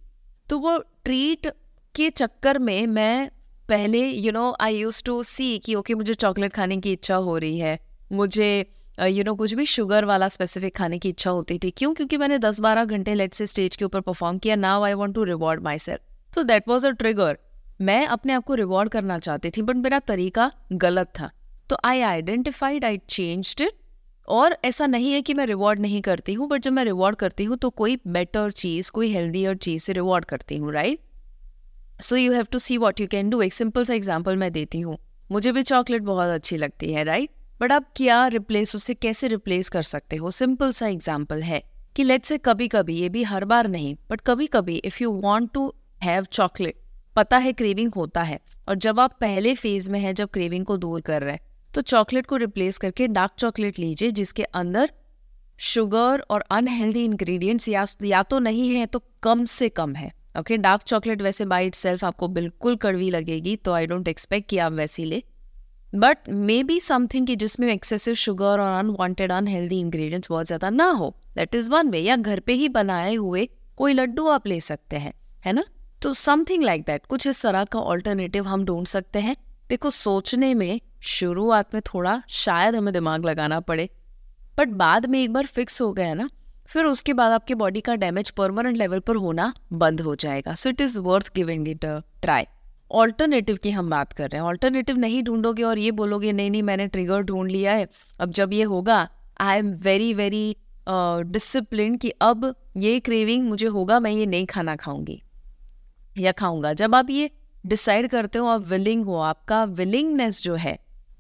तो 0.50 0.60
वो 0.60 0.78
ट्रीट 1.06 1.48
के 1.96 2.10
चक्कर 2.12 2.60
में 2.60 2.88
मैं 2.88 3.30
पहले 3.70 4.00
you 4.00 4.32
know 4.32 4.56
I 4.62 4.76
use 4.76 5.02
to 5.06 5.22
see 5.24 5.58
कि 5.58 5.76
ओके 5.76 5.96
मुझे 5.96 6.14
चॉकलेट 6.14 6.54
खाने 6.54 6.78
की 6.78 6.92
इच्छा 6.92 7.16
हो 7.16 7.38
रही 7.38 7.58
है। 7.60 7.78
मुझे 8.12 8.48
you 8.50 8.64
uh, 8.64 9.02
know 9.02 9.10
you 9.10 9.24
know, 9.24 9.38
कुछ 9.38 9.54
भी 9.54 9.66
शुगर 9.66 10.06
वाला 10.06 10.28
स्पेसिफिक 10.28 10.76
खाने 10.78 10.98
की 11.00 11.10
इच्छा 11.10 11.32
होती 11.32 11.58
थी। 11.60 11.70
क्यों? 11.72 11.94
क्योंकि 11.94 12.18
मैंने 12.18 12.38
दस 12.40 12.60
बारह 12.60 12.86
घंटे 12.86 13.14
लेट 13.14 13.34
से 13.34 13.48
स्टेज 13.48 13.76
के 13.76 13.86
ऊपर 13.86 14.02
परफॉर्म 14.02 14.38
किया। 14.38 14.56
Now 14.56 14.84
I 14.84 14.94
want 14.94 15.16
to 15.16 15.24
reward 15.24 15.64
my 15.64 15.80
self 15.80 16.34
तो 16.36 16.44
दैट 16.44 16.68
वॉज़ 16.68 16.88
अ 16.88 16.90
ट्रिगर 16.92 17.38
मैं 17.82 18.06
अपने 18.08 18.34
आप 18.34 18.44
को 18.44 18.56
रिवॉर्ड 18.56 18.90
करना 18.90 19.18
चाहती 19.20 19.50
थी 19.50 19.62
बट 19.62 19.76
मेरा 19.76 20.00
तरीका 20.00 20.52
गलत 20.74 21.12
था। 21.20 21.30
तो 21.70 21.78
I 21.86 22.02
identified 22.02 22.86
I 22.86 22.98
change 23.10 23.56
it 23.62 23.72
और 24.28 24.58
ऐसा 24.66 24.86
नहीं 24.86 25.12
है 25.12 25.22
कि 25.22 25.34
मैं 25.34 25.46
रिवॉर्ड 25.46 25.80
नहीं 25.80 26.02
करती 26.02 26.34
हूँ 26.34 26.48
बट 26.48 26.62
जब 26.62 26.74
मैं 26.74 26.86
रिवॉर्ड 26.86 27.16
करती 27.16 27.44
हूँ 27.44 27.58
तो 27.58 27.70
कोई 27.70 27.98
बेटर 28.08 28.52
चीज़ 28.52 28.92
कोई 28.92 29.12
हेल्दियर 29.14 29.56
चीज़ 29.58 29.84
से 29.84 29.94
रिवॉर्ड 29.94 30.26
करती 30.26 30.58
हूँ 30.58 30.74
right 30.74 31.00
so 32.00 32.16
you 32.16 32.34
have 32.34 32.48
to 32.52 32.60
see 32.60 32.78
what 32.78 33.00
you 33.02 33.08
can 33.08 33.30
do 33.30 33.42
एक 33.42 33.54
सिंपल 33.54 33.84
सा 33.84 33.94
एग्ज़ाम्पल 33.94 34.36
मैं 34.36 34.52
देती 34.52 34.80
हूँ 34.80 34.98
मुझे 35.30 35.52
भी 35.52 35.62
चॉकलेट 35.64 36.02
बहुत 36.02 36.30
अच्छी 36.30 36.58
लगती 36.58 36.92
है 36.94 37.04
राइट 37.04 37.30
बट 37.62 37.72
आप 37.72 37.86
क्या 37.96 38.26
रिप्लेस 38.28 38.76
उसे 38.76 38.94
कैसे 38.94 39.28
रिप्लेस 39.28 39.70
कर 39.70 39.82
सकते 39.82 40.16
हो? 40.16 40.32
सिंपल 40.32 40.72
सा 40.72 40.88
एग्ज़ाम्पल 40.88 41.42
है 41.44 41.62
कि 41.96 42.04
लेट 42.04 42.26
से 42.26 42.38
कभी 42.38 42.68
कभी 42.68 42.96
ये 42.96 43.10
भी 43.10 43.24
हर 43.24 43.46
बार 43.46 43.68
नहीं 43.68 43.96
बट 44.12 44.22
कभी 44.22 44.48
कभी 44.48 44.76
if 44.78 45.02
you 45.04 45.12
want 45.14 45.52
to 45.54 45.74
have 46.04 46.26
chocolate 46.26 46.80
पता 47.16 47.38
है 47.38 47.52
क्रेविंग 47.54 47.94
होता 47.94 48.22
है। 48.24 48.40
और 48.70 48.76
जब 48.76 49.00
आप 49.00 49.18
पहले 49.22 49.54
फ़ेज़ 49.56 49.90
में 49.92 50.00
है 50.00 50.14
जब 50.14 50.30
क्रेविंग 50.30 50.66
को 50.66 50.78
दूर 50.78 51.02
कर 51.02 51.22
रहे 51.22 51.34
हैं 51.34 51.42
तो 51.74 51.82
चॉकलेट 51.84 52.26
को 52.26 52.38
रिप्लेस 52.38 52.78
करके 52.78 53.08
डार्क 53.10 53.32
चॉकलेट 53.38 53.80
लीजिए 53.80 54.12
जिसके 54.12 54.44
अंदर 54.44 54.92
शुगर 55.60 56.24
और 56.30 56.44
अनहेल्दी 56.52 57.04
इंग्रेडिएंट्स 57.06 57.68
या, 57.70 57.86
या 58.04 58.24
तो 58.24 58.40
नहीं 58.40 58.70
है 58.70 58.86
तो 58.86 59.04
कम 59.24 59.44
से 59.46 59.70
कम 59.72 59.96
है। 59.96 60.12
ओके 60.36 60.58
डार्क 60.58 60.82
चॉकलेट 60.84 61.22
वैसे 61.22 61.46
बाई 61.46 61.68
इट 61.68 61.76
सेल्फ 61.76 62.04
आपको 62.06 62.28
बिल्कुल 62.30 62.76
कड़वी 62.78 63.10
लगेगी 63.12 63.56
तो 63.56 63.74
आई 63.74 63.86
डोंट 63.88 64.08
एक्सपेक्ट 64.08 64.50
कि 64.50 64.58
आप 64.58 64.72
वैसी 64.74 65.06
ले। 65.06 65.24
बट 65.94 66.30
मे 66.30 66.62
बी 66.64 66.80
समथिंग 66.80 67.28
कि 67.28 67.36
जिसमें 67.36 67.68
एक्सेसिव 67.68 68.14
शुगर 68.16 68.60
और 68.60 68.70
अनवांटेड 68.70 69.32
अनहेल्दी 69.32 69.80
इंग्रेडिएंट्स 69.80 70.30
बहुत 70.30 70.46
ज़्यादा 70.46 70.70
ना 70.70 70.90
हो 70.92 71.14
दैट 71.36 71.56
इज़ 71.56 71.70
वन 71.72 71.90
वे 71.90 72.00
या 72.00 72.16
घर 72.16 72.40
पे 72.40 72.54
ही 72.54 72.70
बनाए 72.70 73.16
हुए 73.16 73.48
कोई 73.78 73.94
लड्डू 73.94 74.28
आप 74.28 74.48
ले 74.48 74.60
सकते 74.62 74.98
हैं, 74.98 75.14
है 75.46 75.54
ना? 75.54 75.64
तो 76.02 76.14
समथिंग 76.16 76.64
लाइक 76.64 76.82
दैट 76.82 77.06
कुछ 77.06 77.28
इस 77.28 77.42
तरह 77.44 77.64
का 77.64 77.80
ऑल्टरनेटिव 77.82 78.48
हम 78.48 78.66
ढूंढ 78.66 78.86
सकते 78.88 79.20
हैं। 79.20 79.36
देखो, 79.70 79.90
सोचने 79.90 80.54
में, 80.54 80.80
शुरुआत 81.02 81.74
में 81.74 81.82
थोड़ा 81.86 82.22
शायद 82.30 82.76
हमें 82.76 82.94
दिमाग 82.94 83.26
लगाना 83.26 83.60
पड़े 83.62 83.90
बट 84.58 84.68
बाद 84.78 85.06
में 85.06 85.22
एक 85.24 85.34
बार 85.34 85.46
फिक्स 85.48 85.82
हो 85.82 85.92
गया 85.94 86.14
ना 86.14 86.30
फिर 86.70 86.86
उसके 86.86 87.14
बाद 87.14 87.32
आपके 87.32 87.56
बॉडी 87.56 87.82
का 87.82 87.96
डैमेज 87.96 88.30
परमानेंट 88.30 88.78
लेवल 88.78 89.00
पर 89.00 89.16
होना 89.16 89.54
बंद 89.74 90.02
हो 90.02 90.16
जाएगा। 90.16 90.54
So 90.54 90.70
it 90.70 90.82
is 90.82 91.00
worth 91.02 91.32
giving 91.36 91.68
it 91.68 91.86
a 91.86 92.00
try 92.22 92.46
alternative 92.92 93.58
की 93.64 93.72
हम 93.72 93.90
बात 93.90 94.14
कर 94.14 94.30
रहे 94.30 94.42
हैं। 94.42 94.48
ऑल्टरनेटिव 94.48 94.98
नहीं 94.98 95.22
ढूंढोगे 95.24 95.64
और 95.64 95.80
ये 95.80 95.92
बोलोगे, 95.92 96.32
नहीं 96.32 96.52
नहीं, 96.52 96.64
मैंने 96.64 96.88
ट्रिगर 96.88 97.22
ढूंढ 97.22 97.52
लिया 97.52 97.74
है। 97.74 97.88
अब 98.20 98.32
जब 98.32 98.54
ये 98.54 98.64
होगा 98.64 99.08
I 99.40 99.58
am 99.58 99.72
very 99.84 100.14
very 100.14 100.56
discipline 101.26 101.98
कि 101.98 102.10
अब 102.22 102.54
ये 102.78 103.00
क्रेविंग 103.00 103.48
मुझे 103.50 103.68
होगा, 103.68 104.00
मैं 104.00 104.12
ये 104.12 104.26
नहीं 104.26 104.46
खाना 104.46 104.76
खाऊँगी। 104.76 105.22
या 106.18 106.32
खाऊँगा। 106.32 106.74
जब 106.74 106.96
आप 106.96 107.10
ये 107.10 107.30
डिसाइड 107.66 108.08
करते 108.08 108.40
हो, 108.40 108.48
आप 108.48 108.68
विलिंग 108.68 109.06
हो, 109.06 109.16
आपका 109.16 109.64
विलिंगनेस 109.64 110.42
जो 110.44 110.56
है 110.56 110.78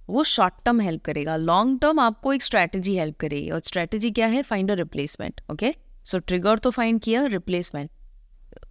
वो 0.09 0.23
शॉर्ट 0.25 0.53
टर्म 0.65 0.79
हेल्प 0.81 1.03
करेगा। 1.03 1.35
लॉन्ग 1.37 1.79
टर्म 1.81 1.99
आपको 1.99 2.33
एक 2.33 2.43
स्ट्रैटेजी 2.43 2.95
हेल्प 2.97 3.17
करेगी। 3.19 3.49
और 3.49 3.59
स्ट्रैटेजी 3.61 4.11
क्या 4.11 4.27
है? 4.27 4.41
Find 4.43 4.71
a 4.71 4.75
replacement 4.75 5.41
okay 5.51 5.73
so 6.05 6.19
trigger 6.19 6.59
तो 6.59 6.69
फाइंड 6.71 7.01
किया 7.01 7.25
रिप्लेसमेंट 7.27 7.89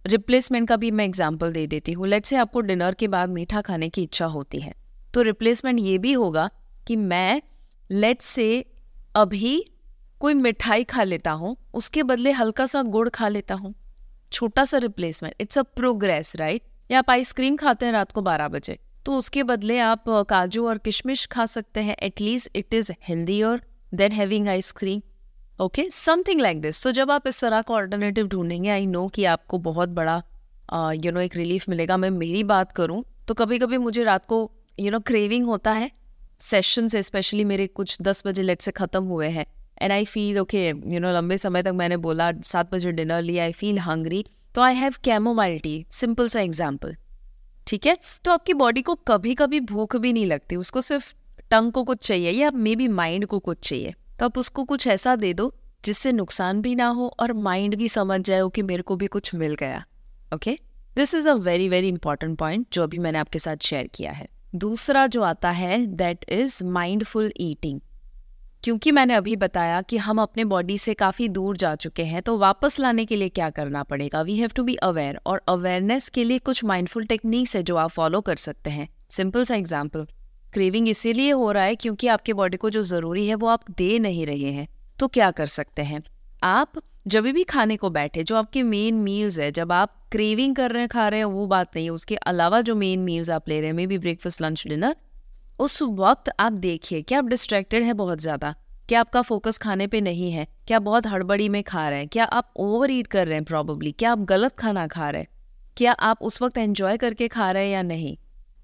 रिप्लेसमेंट 0.07 0.67
का 0.69 0.75
भी 0.77 0.89
मैं 0.91 1.05
एग्ज़ाम्पल 1.05 1.51
दे 1.51 1.65
देती 1.67 1.91
हूँ। 1.91 2.07
लेट 2.07 2.25
से 2.25 2.35
आपको 2.37 2.61
डिनर 2.61 2.93
के 2.93 3.07
बाद 3.07 3.29
मीठा 3.29 3.61
खाने 3.61 3.89
की 3.89 4.03
इच्छा 4.03 4.25
होती 4.27 4.59
है। 4.59 4.73
तो 5.13 5.21
रिप्लेसमेंट 5.21 5.79
ये 5.79 5.97
भी 5.97 6.13
होगा 6.13 6.49
कि 6.87 6.95
मैं 6.95 7.41
लेट 7.89 8.21
से 8.21 8.65
अभी 9.15 9.63
कोई 10.21 10.33
मिठाई 10.33 10.83
खा 10.83 11.03
लेता 11.03 11.31
हूँ, 11.31 11.55
उसके 11.73 12.03
बदले 12.03 12.31
हल्का 12.31 12.65
सा 12.65 12.81
गुड़ 12.83 13.07
खा 13.09 13.27
लेता 13.27 13.55
हूँ। 13.55 13.73
छोटा 14.31 14.65
सा 14.65 14.77
replacement 14.77 15.35
it's 15.41 15.57
a 15.57 15.61
progress 15.75 16.35
right 16.35 16.63
या 16.89 16.99
आप 16.99 17.09
आइसक्रीम 17.09 17.55
खाते 17.55 17.85
हैं 17.85 17.93
रात 17.93 18.11
को 18.11 18.21
बारह 18.21 18.47
बजे। 18.47 18.77
तो 19.05 19.17
उसके 19.17 19.43
बदले 19.43 19.77
आप 19.81 20.09
काजू 20.29 20.67
और 20.67 20.77
किशमिश 20.77 21.25
खा 21.27 21.45
सकते 21.47 21.79
हैं। 21.81 21.95
At least 21.97 22.57
it 22.57 22.73
is 22.73 22.91
healthy 23.07 23.41
और 23.43 23.61
then 23.93 24.11
having 24.11 24.47
ice cream 24.49 25.01
okay 25.59 25.89
something 25.91 26.41
like 26.41 26.61
this 26.61 26.83
तो 26.83 26.91
जब 26.91 27.11
आप 27.11 27.27
इस 27.27 27.39
तरह 27.41 27.61
का 27.61 27.73
ऑल्टरनेटिव 27.73 28.27
ढूंढेंगे 28.27 28.69
आई 28.69 28.85
नो 28.87 29.07
कि 29.07 29.25
आपको 29.27 29.57
बहुत 29.59 29.89
बड़ा 29.91 30.15
यू 30.15 31.01
uh, 31.01 31.13
नो 31.13 31.19
एक 31.19 31.35
रिलीफ 31.35 31.69
मिलेगा। 31.69 31.97
मैं 31.97 32.09
मेरी 32.11 32.43
बात 32.45 32.71
करूँ 32.71 33.03
तो 33.27 33.33
कभी 33.33 33.59
कभी 33.59 33.77
मुझे 33.77 34.03
रात 34.03 34.25
को 34.25 34.39
यू 34.79 34.91
नो 34.91 34.99
क्रेविंग 35.01 35.45
होता 35.45 35.71
है। 35.73 35.89
सेशन 36.41 36.87
से 36.87 37.01
स्पेशली 37.03 37.43
मेरे 37.45 37.67
कुछ 37.69 37.97
दस 38.01 38.25
बजे 38.27 38.43
लेट 38.43 38.61
से 38.61 38.71
ख़त्म 38.71 39.03
हुए 39.05 39.27
हैं। 39.29 39.45
And 39.81 39.91
I 39.91 40.05
feel 40.05 40.39
okay 40.39 40.67
you 40.67 40.99
know 40.99 41.11
लंबे 41.13 41.37
समय 41.37 41.63
तक 41.63 41.73
मैंने 41.75 41.97
बोला 41.99 42.31
सात 42.45 42.73
बजे 42.73 42.91
डिनर 42.91 43.21
लिया 43.21 43.43
आई 43.43 43.51
फील 43.53 43.79
हंग्री 43.79 44.23
तो 44.55 44.61
I 44.61 44.75
have 44.75 44.93
chamomile 45.03 45.59
tea 45.59 45.85
simple 45.91 46.27
सा 46.27 46.41
एग्ज़ाम्पल 46.41 46.95
ठीक 47.69 47.85
है? 47.85 47.97
तो 48.25 48.31
आपकी 48.31 48.53
बॉडी 48.53 48.81
को 48.81 48.95
कभी 49.07 49.33
कभी 49.35 49.59
भूख 49.59 49.95
भी 49.95 50.13
नहीं 50.13 50.25
लगती, 50.25 50.55
उसको 50.55 50.81
सिर्फ़ 50.81 51.13
टंग 51.51 51.71
को 51.71 51.83
कुछ 51.83 52.07
चाहिए 52.07 52.31
या 52.31 52.51
मे 52.51 52.75
बी 52.75 52.87
माइंड 52.87 53.25
को 53.25 53.39
कुछ 53.39 53.57
चाहिए। 53.69 53.93
तो 54.19 54.25
आप 54.25 54.37
उसको 54.37 54.63
कुछ 54.63 54.87
ऐसा 54.87 55.15
दे 55.15 55.33
दो 55.33 55.53
जिससे 55.85 56.11
नुकसान 56.11 56.61
भी 56.61 56.75
ना 56.75 56.87
हो 56.87 57.07
और 57.19 57.33
माइंड 57.33 57.75
भी 57.75 57.89
समझ 57.89 58.19
जाए 58.21 58.41
कि 58.55 58.61
मेरे 58.61 58.83
को 58.83 58.95
भी 58.95 59.07
कुछ 59.07 59.33
मिल 59.35 59.55
गया। 59.55 59.83
Okay 60.35 60.57
this 60.95 61.13
is 61.15 61.29
a 61.29 61.33
very 61.33 61.69
very 61.69 61.87
important 61.87 62.37
point 62.37 62.65
जो 62.73 62.83
अभी 62.83 62.97
मैंने 62.97 63.19
आपके 63.19 63.39
साथ 63.39 63.57
शेयर 63.63 63.87
किया 63.87 64.11
है। 64.11 64.27
दूसरा 64.55 65.07
जो 65.07 65.21
आता 65.21 65.51
है 65.51 65.85
दैट 65.85 66.25
इज़ 66.29 66.63
माइंडफुल 66.63 67.31
ईटिंग 67.39 67.79
क्योंकि 68.63 68.91
मैंने 68.91 69.13
अभी 69.13 69.35
बताया 69.35 69.81
कि 69.81 69.97
हम 69.97 70.21
अपने 70.21 70.43
बॉडी 70.45 70.77
से 70.77 70.93
काफ़ी 70.93 71.27
दूर 71.27 71.57
जा 71.57 71.73
चुके 71.75 72.03
हैं 72.03 72.21
तो 72.21 72.37
वापस 72.37 72.79
लाने 72.79 73.05
के 73.05 73.15
लिए 73.15 73.29
क्या 73.29 73.49
करना 73.49 73.83
पड़ेगा? 73.83 74.21
We 74.21 74.35
have 74.37 74.51
to 74.55 74.63
be 74.63 74.75
aware 74.75 75.19
और 75.25 75.41
अवेयरनेस 75.49 76.09
के 76.09 76.23
लिए 76.23 76.39
कुछ 76.39 76.63
माइंडफुल 76.63 77.05
टेक्निक्स 77.05 77.55
है 77.55 77.63
जो 77.63 77.75
आप 77.75 77.89
फॉलो 77.89 78.21
कर 78.21 78.35
सकते 78.37 78.69
हैं। 78.69 78.87
सिंपल 79.09 79.43
सा 79.43 79.55
एग्ज़ाम्पल 79.55 80.05
क्रेविंग 80.53 80.89
इसीलिए 80.89 81.31
हो 81.31 81.51
रहा 81.51 81.63
है 81.63 81.75
क्योंकि 81.75 82.07
आपके 82.07 82.33
बॉडी 82.33 82.57
को 82.57 82.69
जो 82.69 82.83
ज़रूरी 82.83 83.27
है 83.27 83.35
वो 83.35 83.47
आप 83.47 83.71
दे 83.71 83.97
नहीं 83.99 84.25
रहे 84.25 84.51
हैं 84.51 84.67
तो 84.99 85.07
क्या 85.07 85.31
कर 85.31 85.45
सकते 85.47 85.81
हैं? 85.81 86.03
आप 86.43 86.81
जब 87.07 87.23
भी 87.25 87.43
खाने 87.43 87.75
को 87.77 87.89
बैठे, 87.89 88.23
जो 88.23 88.35
आपके 88.35 88.63
मेन 88.63 88.95
मील्स 88.95 89.39
है, 89.39 89.51
जब 89.51 89.71
आप 89.71 89.95
क्रेविंग 90.11 90.55
कर 90.55 90.71
रहे 90.71 90.81
हैं, 90.81 90.89
खा 90.89 91.07
रहे 91.07 91.19
हैं, 91.19 91.25
वो 91.25 91.45
बात 91.47 91.75
नहीं 91.75 91.85
है। 91.85 91.91
उसके 91.91 92.15
अलावा 92.15 92.59
जो 92.61 92.75
मेन 92.75 92.99
मील्स 92.99 93.29
आप 93.29 93.49
ले 93.49 93.59
रहे 93.59 93.67
हैं 93.67 93.75
may 93.75 93.85
be 93.87 93.97
breakfast 93.97 94.41
lunch 94.41 94.67
dinner 94.67 94.95
उस 95.59 95.81
वक्त 95.83 96.29
आप 96.39 96.53
देखिए, 96.53 97.01
क्या 97.01 97.17
आप 97.19 97.25
डिस्ट्रैक्टेड 97.25 97.83
हैं 97.83 97.95
बहुत 97.97 98.19
ज़्यादा? 98.19 98.53
क्या 98.89 98.99
आपका 98.99 99.21
फोकस 99.21 99.57
खाने 99.57 99.87
पे 99.87 99.99
नहीं 100.01 100.31
है? 100.31 100.45
क्या 100.67 100.77
बहुत 100.79 101.07
हड़बड़ी 101.07 101.47
में 101.49 101.61
खा 101.63 101.87
रहे 101.89 101.99
हैं? 101.99 102.07
क्या 102.07 102.25
आप 102.25 102.53
ओवर 102.57 102.91
ईट 102.91 103.07
कर 103.07 103.25
रहे 103.27 103.35
हैं 103.35 103.43
प्रॉबली 103.45 103.91
क्या 103.91 104.11
आप 104.11 104.19
गलत 104.25 104.55
खाना 104.59 104.85
खा 104.87 105.09
रहे 105.09 105.21
हैं? 105.21 105.27
क्या 105.77 105.91
आप 105.91 106.21
उस 106.21 106.41
वक्त 106.41 106.57
एंजॉय 106.57 106.97
करके 106.97 107.27
खा 107.27 107.51
रहे 107.51 107.65
हैं 107.65 107.71
या 107.71 107.81
नहीं? 107.81 108.15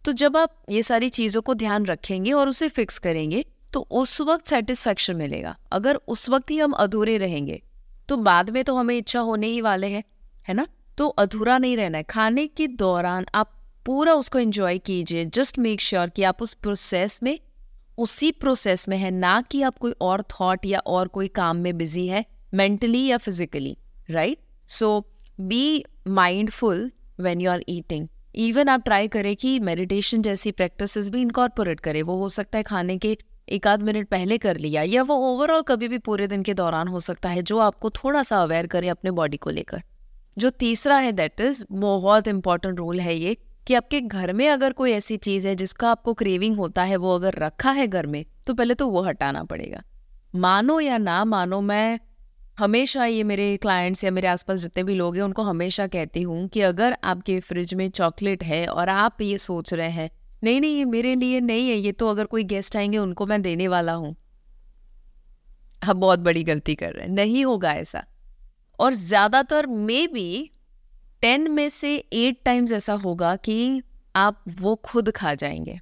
तो 0.05 0.11
जब 0.13 0.37
आप 0.37 0.55
ये 0.69 0.83
सारी 0.83 1.09
चीज़ों 1.09 1.41
को 1.41 1.53
ध्यान 1.55 1.85
रखेंगे 1.85 2.31
और 2.31 2.49
उसे 2.49 2.69
फिक्स 2.69 2.99
करेंगे 2.99 3.43
तो 3.73 3.79
उस 3.93 4.19
वक्त 4.21 4.47
सेटिस्फेक्शन 4.47 5.15
मिलेगा। 5.15 5.55
अगर 5.71 5.95
उस 6.07 6.29
वक्त 6.29 6.51
ही 6.51 6.57
हम 6.57 6.71
अधूरे 6.73 7.17
रहेंगे 7.17 7.61
तो 8.09 8.17
बाद 8.19 8.49
में 8.49 8.63
तो 8.63 8.75
हमें 8.75 8.97
इच्छा 8.97 9.19
होने 9.21 9.47
ही 9.47 9.61
वाले 9.61 9.87
हैं, 9.87 10.03
है 10.47 10.53
ना? 10.53 10.67
तो 10.97 11.07
अधूरा 11.09 11.57
नहीं 11.57 11.77
रहना 11.77 11.97
है। 11.97 12.03
खाने 12.03 12.47
के 12.47 12.67
दौरान 12.69 13.25
आप 13.35 13.51
पूरा 13.85 14.13
उसको 14.13 14.39
एंजॉय 14.39 14.77
कीजिए। 14.77 15.25
जस्ट 15.25 15.59
मेक 15.59 15.81
श्योर 15.81 16.09
कि 16.09 16.23
आप 16.23 16.41
उस 16.41 16.53
प्रोसेस 16.53 17.19
में, 17.23 17.39
उसी 17.97 18.31
प्रोसेस 18.31 18.87
में 18.89 18.97
है, 18.97 19.11
ना 19.11 19.41
कि 19.41 19.61
आप 19.61 19.77
कोई 19.77 19.91
और 20.01 20.21
थॉट 20.31 20.65
या 20.65 20.79
और 20.79 21.07
कोई 21.07 21.27
काम 21.27 21.57
में 21.57 21.77
बिज़ी 21.77 22.07
है 22.07 22.25
मेंटली 22.53 23.05
या 23.05 23.17
physically 23.17 23.77
right 24.09 24.37
so 24.67 24.99
be 25.39 25.83
mindful 26.07 26.91
when 27.19 27.41
you 27.41 27.51
are 27.51 27.61
eating 27.69 28.07
even 28.35 28.69
आप 28.69 28.83
ट्राई 28.83 29.07
करें 29.07 29.35
कि 29.35 29.59
मेडिटेशन 29.59 30.21
जैसी 30.21 30.51
प्रैक्टिसेस 30.51 31.09
भी 31.09 31.21
इनकॉर्पोरेट 31.21 31.79
करें। 31.79 32.01
वो 32.03 32.17
हो 32.17 32.29
सकता 32.29 32.57
है 32.57 32.63
खाने 32.63 32.97
के 32.97 33.17
एक 33.49 33.67
आध 33.67 33.81
मिनट 33.81 34.07
पहले 34.07 34.37
कर 34.37 34.57
लिया, 34.57 34.81
या 34.83 35.03
वो 35.03 35.15
ओवरऑल 35.25 35.61
कभी 35.61 35.87
भी 35.87 35.97
पूरे 35.97 36.27
दिन 36.27 36.43
के 36.43 36.53
दौरान 36.53 36.87
हो 36.87 36.99
सकता 36.99 37.29
है, 37.29 37.41
जो 37.41 37.59
आपको 37.59 37.89
थोड़ा 37.89 38.23
सा 38.23 38.41
अवेयर 38.43 38.67
करे 38.67 38.87
अपने 38.87 39.11
बॉडी 39.11 39.37
को 39.37 39.49
लेकर। 39.49 39.83
जो 40.37 40.49
तीसरा 40.49 40.97
है 40.97 41.11
दैट 41.11 41.41
इज़ 41.41 41.65
बहुत 41.71 42.27
इंपॉर्टेंट 42.27 42.79
रोल 42.79 42.99
है 42.99 43.15
ये 43.15 43.37
कि 43.67 43.73
आपके 43.73 44.01
घर 44.01 44.33
में 44.33 44.49
अगर 44.49 44.73
कोई 44.73 44.91
ऐसी 44.91 45.17
चीज़ 45.17 45.47
है 45.47 45.55
जिसका 45.55 45.91
आपको 45.91 46.13
क्रेविंग 46.13 46.55
होता 46.57 46.83
है, 46.83 46.95
वो 46.95 47.15
अगर 47.15 47.33
रखा 47.33 47.71
है 47.71 47.87
घर 47.87 48.07
में 48.07 48.25
तो 48.47 48.53
पहले 48.53 48.73
तो 48.73 48.89
वो 48.89 49.01
हटाना 49.01 49.43
पड़ेगा। 49.43 49.83
मानो 50.35 50.79
या 50.79 50.97
ना 50.97 51.25
मानो, 51.25 51.61
मैं 51.61 51.99
हमेशा 52.59 53.05
ये 53.05 53.23
मेरे 53.23 53.57
क्लाइंट्स 53.57 54.03
या 54.03 54.11
मेरे 54.11 54.27
आसपास 54.27 54.59
जितने 54.59 54.83
भी 54.83 54.93
लोग 54.93 55.15
हैं, 55.15 55.23
उनको 55.23 55.41
हमेशा 55.41 55.87
कहती 55.87 56.21
हूँ 56.21 56.47
कि 56.47 56.61
अगर 56.61 56.97
आपके 57.03 57.39
फ्रिज 57.39 57.73
में 57.73 57.89
चॉकलेट 57.89 58.43
है 58.43 58.67
और 58.67 58.89
आप 58.89 59.21
ये 59.21 59.37
सोच 59.37 59.73
रहे 59.73 59.89
हैं, 59.89 60.09
नहीं 60.43 60.61
नहीं, 60.61 60.77
ये 60.77 60.85
मेरे 60.85 61.15
लिए 61.15 61.39
नहीं 61.39 61.69
है, 61.69 61.75
ये 61.75 61.91
तो 61.91 62.09
अगर 62.09 62.25
कोई 62.25 62.43
गेस्ट 62.43 62.77
आएँगे, 62.77 62.97
उनको 62.97 63.25
मैं 63.25 63.41
देने 63.41 63.67
वाला 63.67 63.93
हूँ। 63.93 64.15
आप 65.89 65.95
बहुत 65.95 66.19
बड़ी 66.19 66.43
गलती 66.43 66.75
कर 66.75 66.93
रहे 66.93 67.05
हैं। 67.05 67.13
नहीं 67.13 67.45
होगा 67.45 67.73
ऐसा। 67.73 68.05
और 68.79 68.93
ज़्यादातर 68.93 69.67
मे 69.67 70.07
बी 70.07 70.51
टेन 71.25 71.49
में 71.51 71.69
से 71.69 71.95
एट 71.95 72.37
टाइम्स 72.45 72.71
ऐसा 72.71 72.93
होगा 72.93 73.35
कि 73.35 73.81
आप 74.15 74.43
वो 74.59 74.75
खुद 74.75 75.09
खा 75.11 75.33
जाएँगे, 75.33 75.79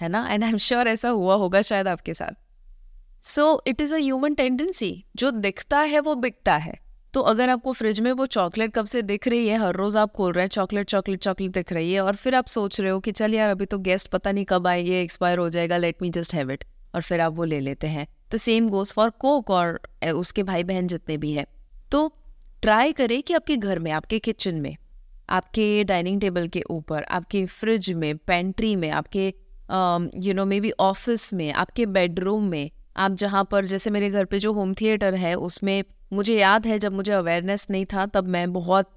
है 0.00 0.08
ना? 0.08 0.26
एंड 0.30 0.44
आई 0.44 0.50
एम 0.50 0.56
श्योर 0.56 0.88
ऐसा 0.88 1.08
हुआ 1.08 1.34
होगा 1.34 1.62
शायद 1.62 1.88
आपके 1.88 2.14
साथ। 2.14 3.24
So 3.26 3.62
it 3.66 3.80
is 3.80 3.94
a 3.94 3.96
human 3.96 4.34
tendency 4.34 5.04
जो 5.16 5.30
दिखता 5.30 5.80
है, 5.80 6.00
वो 6.00 6.14
बिकता 6.14 6.56
है। 6.56 6.78
तो 7.14 7.20
अगर 7.22 7.48
आपको 7.48 7.72
फ्रिज 7.72 8.00
में 8.00 8.10
वो 8.12 8.26
चॉकलेट 8.26 8.74
कब 8.74 8.84
से 8.84 9.02
दिख 9.02 9.28
रही 9.28 9.48
है, 9.48 9.58
हर 9.58 9.74
रोज़ 9.74 9.98
आप 9.98 10.12
खोल 10.12 10.32
रहे 10.32 10.42
हैं 10.42 10.48
चॉकलेट 10.48 10.86
चॉकलेट 10.86 11.20
चॉकलेट 11.20 11.52
दिख 11.52 11.72
रही 11.72 11.92
है, 11.92 12.00
और 12.00 12.16
फिर 12.16 12.34
आप 12.34 12.46
सोच 12.46 12.80
रहे 12.80 12.90
हो 12.90 13.00
कि 13.00 13.12
चल 13.12 13.34
यार, 13.34 13.50
अभी 13.50 13.66
तो 13.66 13.78
गेस्ट 13.80 14.10
पता 14.10 14.32
नहीं 14.32 14.44
कब 14.44 14.66
आएँगे 14.66 15.00
एक्सपायर 15.02 15.38
हो 15.38 15.48
जाएगा 15.48 15.76
let 15.76 16.02
me 16.02 16.10
just 16.10 16.34
have 16.34 16.50
it 16.50 16.64
और 16.94 17.02
फिर 17.02 17.20
आप 17.20 17.32
वो 17.32 17.44
ले 17.44 17.60
लेते 17.60 17.86
हैं। 17.86 18.06
The 18.34 18.36
same 18.36 18.68
goes 18.68 18.92
for 18.92 19.10
Coke 19.10 19.50
और 19.50 19.80
उसके 20.14 20.42
भाई 20.42 20.64
बहन 20.64 20.86
जितने 20.86 21.16
भी 21.16 21.32
हैं। 21.32 21.46
तो 21.92 22.08
ट्राई 22.62 22.92
करें 22.92 23.22
कि 23.22 23.34
आपके 23.34 23.56
घर 23.56 23.78
में, 23.78 23.90
आपके 23.90 24.18
किचन 24.18 24.54
में 24.54 24.76
आपके 25.30 25.84
डाइनिंग 25.84 26.20
टेबल 26.20 26.48
के 26.48 26.62
ऊपर 26.70 27.02
आपके 27.02 27.46
फ्रिज 27.46 27.92
में 27.92 28.16
पेंट्री 28.16 28.76
में 28.76 28.90
आपके 28.90 29.34
you 30.16 30.34
know 30.34 30.44
may 30.44 30.60
be 30.60 30.70
office 30.70 31.34
में 31.34 31.52
आपके 31.52 31.86
बेडरूम 31.86 32.44
में 32.44 32.70
आप 32.96 33.12
जहाँ 33.12 33.48
पर 33.50 33.64
जैसे 33.64 33.90
मेरे 33.90 34.10
घर 34.10 34.24
पे 34.24 34.38
जो 34.38 34.52
होम 34.52 34.74
थिएटर 34.74 35.14
है 35.14 35.34
उसमें 35.34 35.84
मुझे 36.12 36.38
याद 36.38 36.66
है 36.66 36.78
जब 36.78 36.92
मुझे 36.92 37.12
अवेयरनेस 37.12 37.66
नहीं 37.70 37.86
था 37.86 38.06
तब 38.06 38.28
मैं 38.28 38.52
बहुत 38.52 38.90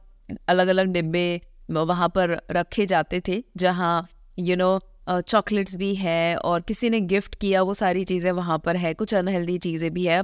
अलग 0.47 0.67
अलग 0.67 0.87
डिब्बे 0.87 1.41
वहाँ 1.71 2.09
पर 2.09 2.41
रखे 2.51 2.85
जाते 2.85 3.21
थे 3.27 3.43
जहाँ 3.57 4.07
यू 4.39 4.55
नो 4.55 4.79
चॉकलेट्स 5.09 5.75
भी 5.75 5.95
है 5.95 6.37
और 6.37 6.61
किसी 6.61 6.89
ने 6.89 6.99
गिफ्ट 6.99 7.35
किया 7.35 7.61
वो 7.61 7.73
सारी 7.73 8.03
चीज़ें 8.03 8.31
वहाँ 8.31 8.59
पर 8.59 8.75
है 8.75 8.93
कुछ 8.93 9.13
अनहेल्दी 9.13 9.57
चीज़ें 9.57 9.93
भी 9.93 10.05
है। 10.05 10.17
यू 10.17 10.23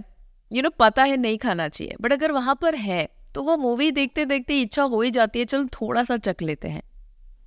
you 0.52 0.64
नो 0.64 0.70
know, 0.70 0.80
पता 0.80 1.04
है 1.04 1.18
नहीं 1.18 1.38
खाना 1.38 1.68
चाहिए 1.68 1.96
बट 2.02 2.14
अगर 2.14 2.32
वहाँ 2.32 2.60
पर 2.62 2.76
है 2.76 3.10
तो 3.36 3.44
वो 3.44 3.58
मूवी 3.58 3.90
देखते 3.92 4.26
देखते 4.26 4.60
इच्छा 4.62 4.84
हो 4.84 5.02
ही 5.02 5.12
जाती 5.12 5.40
है 5.40 5.46
चलो 5.46 5.66
थोड़ा 5.74 6.04
सा 6.04 6.18
चख 6.18 6.42
लेते 6.42 6.68
हैं। 6.68 6.82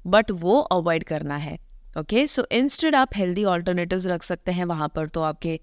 बट 0.04 0.30
वो 0.30 0.58
अवॉइड 0.72 1.04
करना 1.04 1.36
है 1.36 1.58
ओके 1.96 2.26
सो 2.26 2.46
इंस्टेड 2.52 2.94
आप 2.94 3.16
हेल्दी 3.16 3.44
ऑल्टरनेटिव्स 3.44 4.06
रख 4.06 4.22
सकते 4.22 4.52
हैं 4.52 4.64
वहाँ 4.64 4.88
पर 4.88 5.08
तो 5.08 5.22
आपके 5.22 5.58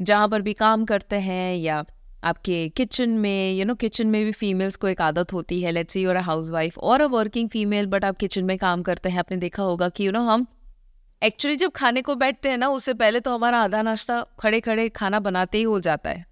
जहाँ 0.00 0.28
पर 0.28 0.42
भी 0.42 0.52
काम 0.54 0.84
करते 0.84 1.16
हैं 1.16 1.56
या 1.56 1.84
आपके 2.24 2.68
किचन 2.68 3.10
में 3.10 3.52
यू 3.54 3.64
नो 3.64 3.74
किचन 3.74 4.06
में 4.06 4.24
भी 4.24 4.32
फीमेल्स 4.32 4.76
को 4.76 4.88
एक 4.88 5.00
आदत 5.02 5.32
होती 5.32 5.60
है। 5.62 5.70
Let's 5.70 5.96
you're 5.96 6.16
a 6.16 6.20
house 6.20 6.50
wife 6.50 6.78
और 6.78 7.00
अ 7.00 7.06
वर्किंग 7.06 7.48
फीमेल 7.48 7.86
बट 7.86 8.04
आप 8.04 8.16
किचन 8.16 8.44
में 8.44 8.56
काम 8.58 8.82
करते 8.82 9.08
हैं। 9.08 9.18
आपने 9.18 9.36
देखा 9.36 9.62
होगा 9.62 9.88
कि 9.88 10.06
यू 10.06 10.10
you 10.10 10.18
नो 10.18 10.24
know, 10.24 10.34
हम 10.34 10.46
एक्चुअली 11.22 11.56
जब 11.56 11.70
खाने 11.70 12.02
को 12.02 12.14
बैठते 12.14 12.48
हैं 12.48 12.58
ना 12.58 12.68
उससे 12.68 12.94
पहले 12.94 13.20
तो 13.20 13.34
हमारा 13.34 13.58
आधा 13.58 13.82
नाश्ता 13.82 14.24
खड़े 14.40 14.60
खड़े 14.60 14.88
खाना 14.88 15.20
बनाते 15.20 15.58
ही 15.58 15.64
हो 15.64 15.80
जाता 15.80 16.10
है। 16.10 16.24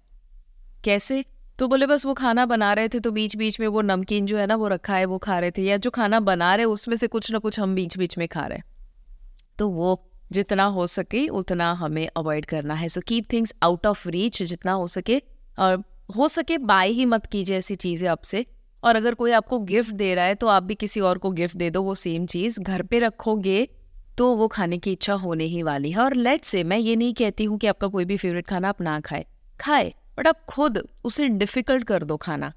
कैसे? 0.83 1.23
तो 1.61 1.67
बोले, 1.67 1.85
बस 1.87 2.05
वो 2.05 2.13
खाना 2.13 2.45
बना 2.45 2.71
रहे 2.73 2.87
थे 2.89 2.99
तो 2.99 3.11
बीच 3.11 3.35
बीच 3.35 3.59
में 3.59 3.67
वो 3.67 3.81
नमकीन 3.81 4.25
जो 4.25 4.37
है 4.37 4.45
ना, 4.47 4.55
वो 4.55 4.67
रखा 4.67 4.95
है, 4.95 5.05
वो 5.05 5.17
खा 5.17 5.37
रहे 5.39 5.51
थे 5.51 5.61
या 5.61 5.75
जो 5.77 5.89
खाना 5.89 6.19
बना 6.19 6.53
रहे 6.55 6.65
उसमें 6.65 6.95
से 6.97 7.07
कुछ 7.07 7.31
ना 7.31 7.39
कुछ 7.39 7.59
हम 7.59 7.75
बीच 7.75 7.97
बीच 7.97 8.17
में 8.17 8.27
खा 8.27 8.45
रहे 8.45 8.59
तो 9.59 9.67
वो 9.69 9.91
जितना 10.31 10.63
हो 10.67 10.87
सके 10.87 11.27
उतना 11.29 11.71
हमें 11.73 12.07
अवॉइड 12.17 12.45
करना 12.45 12.73
है। 12.73 12.89
So 12.89 13.01
keep 13.01 13.25
things 13.33 13.53
out 13.63 13.85
of 13.85 14.07
reach 14.09 14.41
जितना 14.43 14.71
हो 14.71 14.87
सके। 14.87 15.21
और 15.57 15.83
हो 16.09 16.27
सके 16.27 16.57
बाय 16.57 16.89
ही 16.89 17.05
मत 17.05 17.25
कीजिए 17.25 17.57
ऐसी 17.57 17.75
चीज़ें 17.75 18.07
आपसे 18.09 18.45
और 18.83 18.95
अगर 18.95 19.13
कोई 19.13 19.31
आपको 19.31 19.59
गिफ्ट 19.59 19.93
दे 19.93 20.13
रहा 20.15 20.25
है 20.25 20.35
तो 20.35 20.47
आप 20.47 20.63
भी 20.63 20.75
किसी 20.75 20.99
और 20.99 21.17
को 21.17 21.31
गिफ्ट 21.31 21.57
दे 21.57 21.69
दो, 21.69 21.81
वो 21.83 21.95
सेम 21.95 22.25
चीज़। 22.25 22.59
घर 22.59 22.83
पे 22.83 22.99
रखोगे 22.99 23.67
तो 24.17 24.33
वो 24.35 24.47
खाने 24.47 24.77
की 24.77 24.91
इच्छा 24.91 25.13
होने 25.19 25.43
ही 25.45 25.63
वाली 25.63 25.91
है। 25.91 25.99
और 25.99 26.15
लेट 26.15 26.45
से 26.45 26.63
मैं 26.63 26.77
ये 26.77 26.95
नहीं 26.95 27.13
कहती 27.13 27.43
हूँ 27.43 27.57
कि 27.57 27.67
आपका 27.67 27.87
कोई 27.87 28.05
भी 28.05 28.17
फेवरेट 28.17 28.47
खाना 28.47 28.69
आप 28.69 28.81
ना 28.81 28.99
खाए। 28.99 29.25
खाए। 29.59 29.93
बट 30.17 30.27
आप 30.27 30.43
खुद 30.45 30.83
उसे 31.03 31.27
डिफ़िकल्ट 31.29 31.83
कर 31.83 32.03
दो 32.03 32.17
खाना 32.17 32.53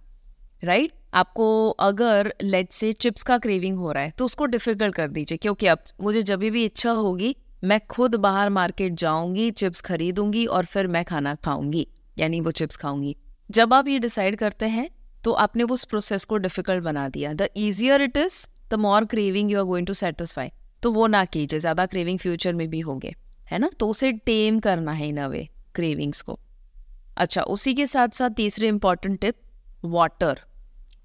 राइट 0.62 0.82
right? 0.82 1.02
आपको 1.14 1.68
अगर 1.70 2.32
लेट 2.42 2.72
से 2.72 2.92
चिप्स 2.94 3.22
का 3.22 3.36
क्रेविंग 3.38 3.78
हो 3.78 3.92
रहा 3.92 4.02
है 4.02 4.12
तो 4.18 4.24
उसको 4.24 4.46
डिफ़िकल्ट 4.46 4.94
कर 4.94 5.08
दीजिए, 5.08 5.38
क्योंकि 5.38 5.66
अब 5.66 5.78
मुझे 6.02 6.22
जब 6.22 6.38
भी 6.40 6.64
इच्छा 6.64 6.90
होगी, 6.92 7.34
मैं 7.64 7.80
खुद 7.90 8.14
बाहर 8.16 8.48
मार्केट 8.50 8.94
जाऊँगी 8.94 9.50
चिप्स 9.52 9.80
खरीदूँगी 9.80 10.44
और 10.46 10.64
फिर 10.64 10.86
मैं 10.86 11.04
खाना 11.04 11.34
खाऊँगी, 11.36 11.86
यानी 12.16 12.40
वो 12.40 12.50
चिप्स 12.52 12.76
खाऊँगी। 12.76 13.14
जब 13.50 13.74
आप 13.74 13.88
ये 13.88 13.98
डिसाइड 13.98 14.36
करते 14.36 14.66
हैं 14.66 14.88
तो 15.24 15.32
आपने 15.34 15.64
उस 15.64 15.84
प्रोसेस 15.84 16.24
को 16.24 16.36
डिफ़िकल्ट 16.38 16.84
बना 16.84 17.08
दिया। 17.08 17.32
The 17.32 17.48
easier 17.58 18.02
it 18.02 18.16
is 18.16 18.44
the 18.70 18.74
more 18.76 19.04
craving 19.06 19.50
you 19.52 19.58
are 19.58 19.64
going 19.64 19.86
to 19.86 19.94
satisfy 19.94 20.50
तो 20.82 20.92
वो 20.92 21.06
ना 21.06 21.24
कीजिए, 21.26 21.58
ज़्यादा 21.58 21.86
क्रेविंग 21.86 22.18
फ्यूचर 22.18 22.52
में 22.52 22.68
भी 22.70 22.80
होंगे, 22.80 23.14
है 23.50 23.58
ना? 23.58 23.70
तो 23.78 23.88
उसे 23.88 24.12
टेम 24.12 24.58
करना 24.60 24.92
है 24.92 25.08
इन 25.08 25.18
अ 25.18 25.26
वे 25.28 25.48
क्रेविंग्स 25.74 26.22
को। 26.22 26.38
अच्छा 27.16 27.42
उसी 27.42 27.74
के 27.74 27.86
साथ 27.86 28.08
साथ 28.08 28.30
तीसरी 28.30 28.68
इंपॉर्टेंट 28.68 29.20
टिप 29.20 29.34
वाटर 29.84 30.40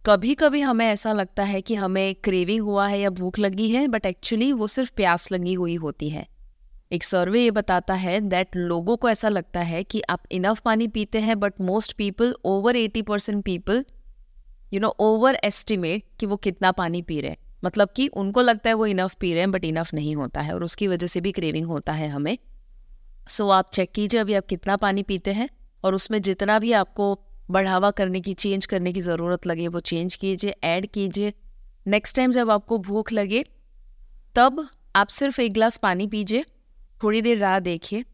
कभी 0.06 0.34
कभी 0.34 0.62
हमें 0.62 0.86
ऐसा 0.86 1.14
लगता 1.14 1.44
है 1.44 1.62
कि 1.62 1.76
हमें 1.76 2.16
क्रेविंग 2.16 2.62
हुआ 2.62 2.88
है 2.88 3.00
या 3.00 3.10
भूख 3.10 3.40
लगी 3.40 3.70
है 3.70 3.88
बट 3.88 4.06
एक्चुअली 4.06 4.52
वो 4.54 4.68
सिर्फ़ 4.68 4.92
प्यास 4.96 5.32
लगी 5.32 5.54
हुई 5.54 5.76
होती 5.76 6.10
है। 6.10 6.28
एक 6.92 7.04
सर्वे 7.04 7.42
ये 7.42 7.52
बताता 7.52 7.94
है 7.94 8.20
दैट 8.22 8.56
लोगों 8.56 8.98
को 8.98 9.10
ऐसा 9.10 9.30
लगता 9.30 9.60
है 9.60 9.84
कि 9.84 10.02
आप 10.02 10.24
इनफ 10.32 10.60
पानी 10.60 10.88
पीते 10.88 11.20
हैं 11.20 11.40
but 11.40 11.54
most 11.62 11.94
people 11.94 12.36
over 12.46 12.76
eighty 12.76 13.02
percent 13.02 13.46
people 13.46 13.86
you 14.74 14.80
know 14.80 14.96
overestimate 15.36 16.04
कि 16.20 16.26
वो 16.26 16.38
कितना 16.38 16.72
पानी 16.72 17.02
पी 17.02 17.22
रहे 17.22 17.32
हैं। 17.32 17.38
मतलब 17.66 17.90
कि 17.96 18.08
उनको 18.08 18.42
लगता 18.42 18.70
है 18.70 18.74
वो 18.74 18.86
इनफ 18.86 19.16
पी 19.16 19.32
रहे 19.32 19.40
हैं 19.40 19.52
बट 19.52 19.66
इनफ 19.66 19.94
नहीं 19.94 20.16
होता 20.16 20.42
है 20.42 20.54
और 20.54 20.64
उसकी 20.64 20.88
वजह 20.88 21.08
से 21.08 21.22
भी 21.22 21.32
क्रेविंग 21.32 21.66
होता 21.66 21.94
है 21.94 22.10
हमें। 22.10 22.38
सो 23.28 23.44
so, 23.44 23.54
आप 23.54 23.70
चेक 23.74 23.92
कीजिए 23.92 24.20
अभी 24.20 24.34
आप 24.34 24.46
कितना 24.46 24.78
पानी 24.78 25.04
पीते 25.04 25.32
हैं। 25.32 25.50
और 25.84 25.96
उसमें 25.96 26.22
जितना 26.22 26.60
भी 26.60 26.72
आपको 26.72 27.20
बढ़ावा 27.52 27.92
करने 27.92 28.22
की 28.22 28.34
चेंज 28.34 28.66
करने 28.66 28.94
की 28.94 29.02
ज़रूरत 29.02 29.48
लगे, 29.48 29.68
वो 29.68 29.80
चेंज 29.80 30.16
कीजिए 30.16 30.56
ऐड 30.64 30.88
कीजिए। 30.88 31.34
नेक्स्ट 31.88 32.16
टाइम 32.16 32.32
जब 32.32 32.50
आपको 32.50 32.78
भूख 32.78 33.12
लगे, 33.12 33.44
तब 34.36 34.68
आप 34.96 35.08
सिर्फ़ 35.08 35.42
एक 35.42 35.54
गिलास 35.54 35.78
पानी 35.78 36.08
पीजिए, 36.08 36.46
थोड़ी 37.04 37.22
देर 37.22 37.38
राह 37.38 37.60
देखिए। 37.60 38.06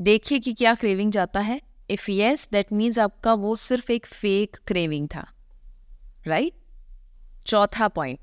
देखिए 0.00 0.38
कि 0.38 0.52
क्या 0.52 0.74
क्रेविंग 0.74 1.12
जाता 1.12 1.40
है। 1.40 1.60
इफ़ 1.90 2.10
यस 2.10 2.48
दैट 2.52 2.72
मीन्स 2.72 2.98
आपका 2.98 3.34
वो 3.34 3.54
सिर्फ़ 3.56 3.92
एक 3.92 4.06
फेक 4.06 4.56
क्रेविंग 4.66 5.08
था। 5.14 5.26
राइट 6.26 6.52
चौथा 7.46 7.88
पॉइंट 7.88 8.18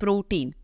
प्रोटीन 0.00 0.54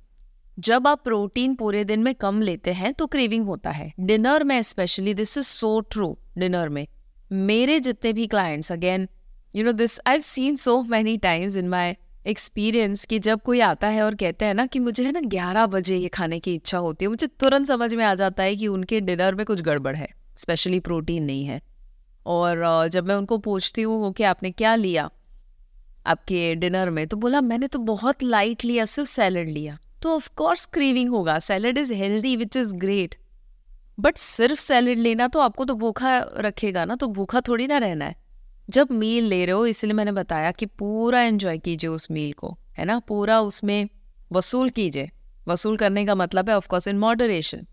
जब 0.58 0.86
आप 0.86 1.04
प्रोटीन 1.04 1.54
पूरे 1.54 1.84
दिन 1.84 2.02
में 2.02 2.14
कम 2.14 2.40
लेते 2.40 2.72
हैं 2.72 2.92
तो 2.94 3.06
क्रेविंग 3.06 3.46
होता 3.46 3.70
है। 3.70 3.92
डिनर 4.00 4.44
में 4.44 4.60
specially 4.62 5.14
this 5.14 5.38
is 5.38 5.44
so 5.44 5.80
true 5.80 6.18
dinner 6.38 6.68
में। 6.68 6.86
मेरे 7.32 7.80
जितने 7.80 8.12
भी 8.12 8.26
clients 8.26 8.72
again 8.72 9.08
you 9.54 9.64
know 9.64 9.72
this 9.72 9.98
I 10.06 10.20
seen 10.20 10.56
so 10.56 10.82
many 10.82 11.16
times 11.16 11.56
in 11.56 11.68
my 11.68 11.94
experience 12.26 13.04
कि 13.04 13.18
जब 13.18 13.40
कोई 13.40 13.60
आता 13.60 13.88
है 13.88 14.02
और 14.02 14.14
कहते 14.14 14.44
हैं 14.44 14.54
ना 14.54 14.66
कि 14.66 14.78
मुझे 14.78 15.04
है 15.04 15.12
ना 15.12 15.20
ग्यारह 15.20 15.66
बजे 15.66 15.96
ये 15.96 16.08
खाने 16.08 16.38
की 16.40 16.54
इच्छा 16.54 16.78
होती 16.78 17.04
है, 17.04 17.08
मुझे 17.08 17.26
तुरंत 17.26 17.66
समझ 17.66 17.94
में 17.94 18.04
आ 18.04 18.14
जाता 18.14 18.42
है 18.42 18.56
कि 18.56 18.68
उनके 18.68 19.00
डिनर 19.00 19.34
में 19.34 19.44
कुछ 19.46 19.62
गड़बड़ 19.62 19.94
है 19.96 20.08
स्पेशली 20.36 20.80
प्रोटीन 20.80 21.24
नहीं 21.24 21.44
है। 21.44 21.60
और 22.26 22.88
जब 22.88 23.06
मैं 23.06 23.14
उनको 23.14 23.38
पूछती 23.38 23.82
हूँ 23.82 24.12
कि 24.12 24.22
आपने 24.24 24.50
क्या 24.50 24.74
लिया 24.74 25.08
आपके 26.06 26.54
डिनर 26.54 26.90
में 26.90 27.06
तो 27.06 27.16
बोला, 27.16 27.40
मैंने 27.40 27.66
तो 27.66 27.78
बहुत 27.78 28.22
लाइट 28.22 28.64
लिया 28.64 28.84
सिर्फ़ 28.84 29.10
सैलड 29.10 29.48
लिया। 29.48 29.78
तो 30.02 30.14
ऑफकोर्स 30.14 30.66
क्रीविंग 30.66 31.10
होगा। 31.10 31.38
Salad 31.38 31.78
is 31.78 31.92
healthy 31.94 32.36
which 32.36 32.56
is 32.56 32.74
great 32.76 33.14
but 34.02 34.16
सिर्फ़ 34.16 34.60
सैलड 34.60 34.98
लेना 34.98 35.26
तो 35.28 35.40
आपको 35.40 35.64
तो 35.64 35.74
भूखा 35.74 36.18
रखेगा 36.38 36.84
ना 36.84 36.94
तो 36.96 37.06
भूखा 37.08 37.40
थोड़ी 37.40 37.66
ना 37.66 37.78
रहना 37.78 38.04
है। 38.04 38.14
जब 38.68 38.88
मील 38.92 39.24
ले 39.24 39.44
रहे 39.46 39.54
हो, 39.54 39.66
इसलिए 39.66 39.94
मैंने 39.94 40.12
बताया 40.12 40.50
कि 40.50 40.66
पूरा 40.68 41.22
एंजॉय 41.22 41.58
कीजिए 41.58 41.90
उस 41.90 42.10
मील 42.10 42.32
को, 42.32 42.56
है 42.78 42.84
ना? 42.84 42.98
पूरा 42.98 43.40
उसमें 43.40 43.88
वसूल 44.32 44.68
कीजिए। 44.70 45.10
वसूल 45.46 45.76
करने 45.76 46.04
का 46.06 46.14
मतलब 46.14 46.48
है 46.50 46.56
of course 46.56 46.88
in 46.88 46.98
moderation 46.98 47.66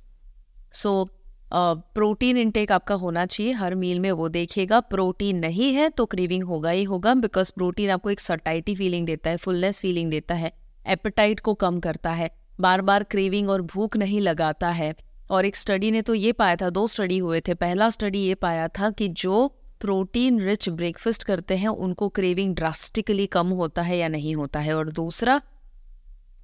so 0.73 1.09
protein 1.51 2.37
intake 2.37 2.71
आपका 2.71 2.95
होना 2.95 3.25
चाहिए, 3.25 3.51
हर 3.53 3.75
मील 3.75 3.99
में 3.99 4.11
वो 4.11 4.27
देखिएगा 4.29 4.79
प्रोटीन 4.79 5.39
नहीं 5.39 5.73
है 5.73 5.89
तो 5.89 6.05
क्रीविंग 6.05 6.43
होगा 6.43 6.69
ही 6.69 6.83
होगा 6.83 7.13
बिकॉज़ 7.15 7.51
प्रोटीन 7.53 7.89
आपको 7.89 8.09
एक 8.09 8.19
सटाइटी 8.19 8.75
फीलिंग 8.75 9.05
देता 9.05 9.29
है 9.29 9.37
फुलनेस 9.37 9.81
फीलिंग 9.81 10.11
देता 10.11 10.35
है 10.35 10.51
एपेटाइट 10.85 11.39
को 11.39 11.53
कम 11.55 11.79
करता 11.79 12.11
है 12.11 12.29
बार 12.59 12.81
बार 12.81 13.03
क्रेविंग 13.03 13.49
और 13.49 13.61
भूख 13.63 13.97
नहीं 13.97 14.21
लगाता 14.21 14.69
है। 14.71 14.93
और 15.29 15.45
एक 15.45 15.55
स्टडी 15.55 15.91
ने 15.91 16.01
तो 16.01 16.13
ये 16.13 16.31
पाया 16.33 16.55
था, 16.55 16.69
दो 16.69 16.85
स्टडी 16.87 17.17
हुए 17.17 17.41
थे। 17.41 17.53
पहला 17.55 17.89
स्टडी 17.89 18.19
ये 18.19 18.35
पाया 18.37 18.67
था 18.69 18.89
कि 18.91 19.07
जो 19.09 19.47
प्रोटीन 19.81 20.39
रिच 20.41 20.69
ब्रेकफास्ट 20.71 21.23
करते 21.23 21.57
हैं, 21.57 21.67
उनको 21.69 22.09
क्रेविंग 22.09 22.55
ड्रास्टिकली 22.55 23.25
कम 23.27 23.49
होता 23.53 23.81
है 23.81 23.97
या 23.97 24.07
नहीं 24.07 24.35
होता 24.35 24.59
है। 24.59 24.73
और 24.73 24.89
दूसरा, 24.91 25.41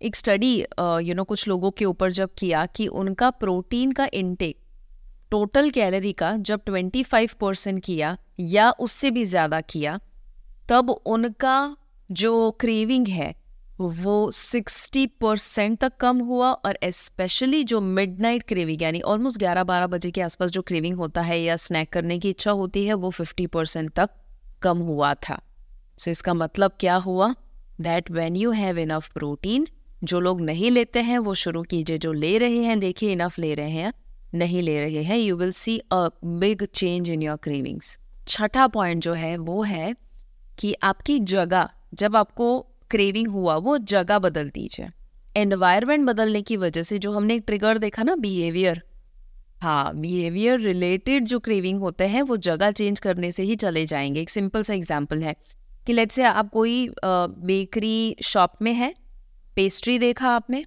एक 0.02 0.15
स्टडी 0.15 0.54
यू 1.02 1.13
नो 1.15 1.24
कुछ 1.24 1.48
लोगों 1.48 1.71
के 1.71 1.86
ऊपर 1.86 2.12
जब 2.12 2.30
किया 2.38 2.65
कि 2.65 2.88
उनका 2.95 3.30
प्रोटीन 3.32 3.91
का 3.91 4.08
इनटेक 4.13 4.58
टोटल 5.32 5.69
कैलोरी 5.69 6.12
का 6.13 6.36
जब 6.39 6.62
25 6.65 7.34
परसेंट 7.34 7.84
किया 7.84 8.17
या 8.41 8.69
उससे 8.80 9.12
भी 9.12 9.24
ज़्यादा 9.26 9.62
किया, 9.63 10.00
तब 10.69 10.89
उनका 10.89 11.76
जो 12.10 12.52
क्रेविंग 12.52 13.08
है 13.08 13.34
वो 13.80 14.32
60 14.32 15.08
परसेंट 15.22 15.80
तक 15.80 15.98
कम 15.98 16.18
हुआ 16.18 16.52
और 16.52 16.78
स्पेशली 16.84 17.64
जो 17.64 17.82
मिडनाइट 17.82 18.44
क्रेविंग 18.44 18.82
यानी 18.82 19.02
ऑलमोस्ट 19.02 19.40
11-12 19.40 19.88
बजे 19.88 20.12
के 20.12 20.22
आसपास 20.22 20.52
जो 20.52 20.62
क्रेविंग 20.62 20.98
होता 20.98 21.22
है 21.22 21.42
या 21.42 21.56
स्नैक 21.56 21.92
करने 21.94 22.20
की 22.20 22.30
इच्छा 22.30 22.52
होती 22.52 22.86
है 22.86 22.94
वो 22.94 23.12
50 23.12 23.48
परसेंट 23.48 23.92
तक 23.92 24.10
कम 24.62 24.78
हुआ 24.78 25.14
था। 25.14 25.42
सो 25.98 26.04
so, 26.04 26.08
इसका 26.08 26.34
मतलब 26.34 26.72
क्या 26.80 26.96
हुआ? 26.96 27.36
That 27.82 28.12
when 28.12 28.36
you 28.36 28.52
have 28.52 28.78
enough 28.78 29.08
protein 29.08 29.68
जो 30.04 30.20
लोग 30.20 30.42
नहीं 30.42 30.72
लेते 30.72 31.00
हैं 31.00 31.20
वो 31.20 31.34
शुरू 31.34 31.64
कीजिए। 31.64 31.98
जो 31.98 32.12
ले 32.12 32.38
रहे 32.38 32.58
हैं 32.58 32.80
देखिए 32.80 33.12
इनफ 33.12 33.40
ले 33.40 33.54
रहे 33.54 33.70
हैं 33.70 33.94
नहीं 34.34 34.62
ले 34.62 34.80
रहे 34.80 35.04
हैं। 35.04 35.18
You 35.18 35.36
will 35.36 35.52
see 35.52 35.78
a 35.78 36.10
big 36.26 36.64
change 36.66 37.10
in 37.10 37.22
your 37.22 37.38
cravings 37.38 37.98
छठा 38.28 38.68
पॉइंट 38.68 39.04
जो 39.04 39.14
है 39.14 39.38
वो 39.38 39.64
है 39.64 39.96
कि 40.60 40.74
आपकी 40.84 41.20
जगह 41.20 41.70
जब 41.94 42.16
आपको 42.16 42.68
क्रेविंग 42.91 43.28
हुआ, 43.28 43.56
वो 43.56 43.78
जगह 43.78 44.19
बदल 44.19 44.50
दीजिए। 44.50 44.89
एनवायरमेंट 45.36 46.06
बदलने 46.08 46.41
की 46.41 46.58
वजह 46.58 46.84
से 46.84 46.98
जो 46.98 47.12
हमने 47.12 47.36
एक 47.36 47.43
ट्रिगर 47.48 47.78
देखा 47.78 48.04
ना 48.04 48.15
बिहेवियर 48.17 48.82
हाँ 49.62 49.95
बिहेवियर 49.95 50.60
रिलेटेड 50.60 51.26
जो 51.26 51.39
क्रेविंग 51.39 51.80
होते 51.80 52.06
हैं, 52.06 52.21
वो 52.21 52.38
जगह 52.39 52.71
चेंज 52.71 53.00
करने 53.00 53.32
से 53.32 53.43
ही 53.43 53.56
चले 53.56 53.86
जाएँगे। 53.86 54.21
एक 54.21 54.30
सिंपल 54.30 54.63
सा 54.63 54.74
एग्ज़ाम्पल 54.74 55.21
है 55.21 55.36
कि 55.88 55.93
लेट 55.93 56.12
से 56.12 56.24
आप 56.24 56.50
कोई 56.50 56.89
बेकरी 57.06 58.15
शॉप 58.24 58.54
में 58.62 58.74
है 58.74 58.93
पेस्ट्री 59.58 59.98
देखा 60.00 60.30
आपने? 60.30 60.63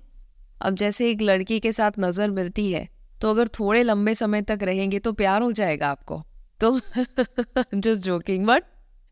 अब 0.60 0.74
जैसे 0.74 1.10
एक 1.10 1.22
लड़की 1.22 1.58
के 1.60 1.72
साथ 1.72 1.98
नज़र 2.00 2.30
मिलती 2.30 2.70
है 2.72 2.88
तो 3.20 3.30
अगर 3.30 3.48
थोड़े 3.50 3.82
लंबे 3.82 4.14
समय 4.14 4.42
तक 4.42 4.58
रहेंगे 4.62 4.98
तो 4.98 5.12
प्यार 5.12 5.42
हो 5.42 5.52
जाएगा 5.52 5.88
आपको। 5.88 6.22
तो 6.60 6.78
जस्ट 6.78 8.02
जोकिंग 8.02 8.46
बट 8.46 8.64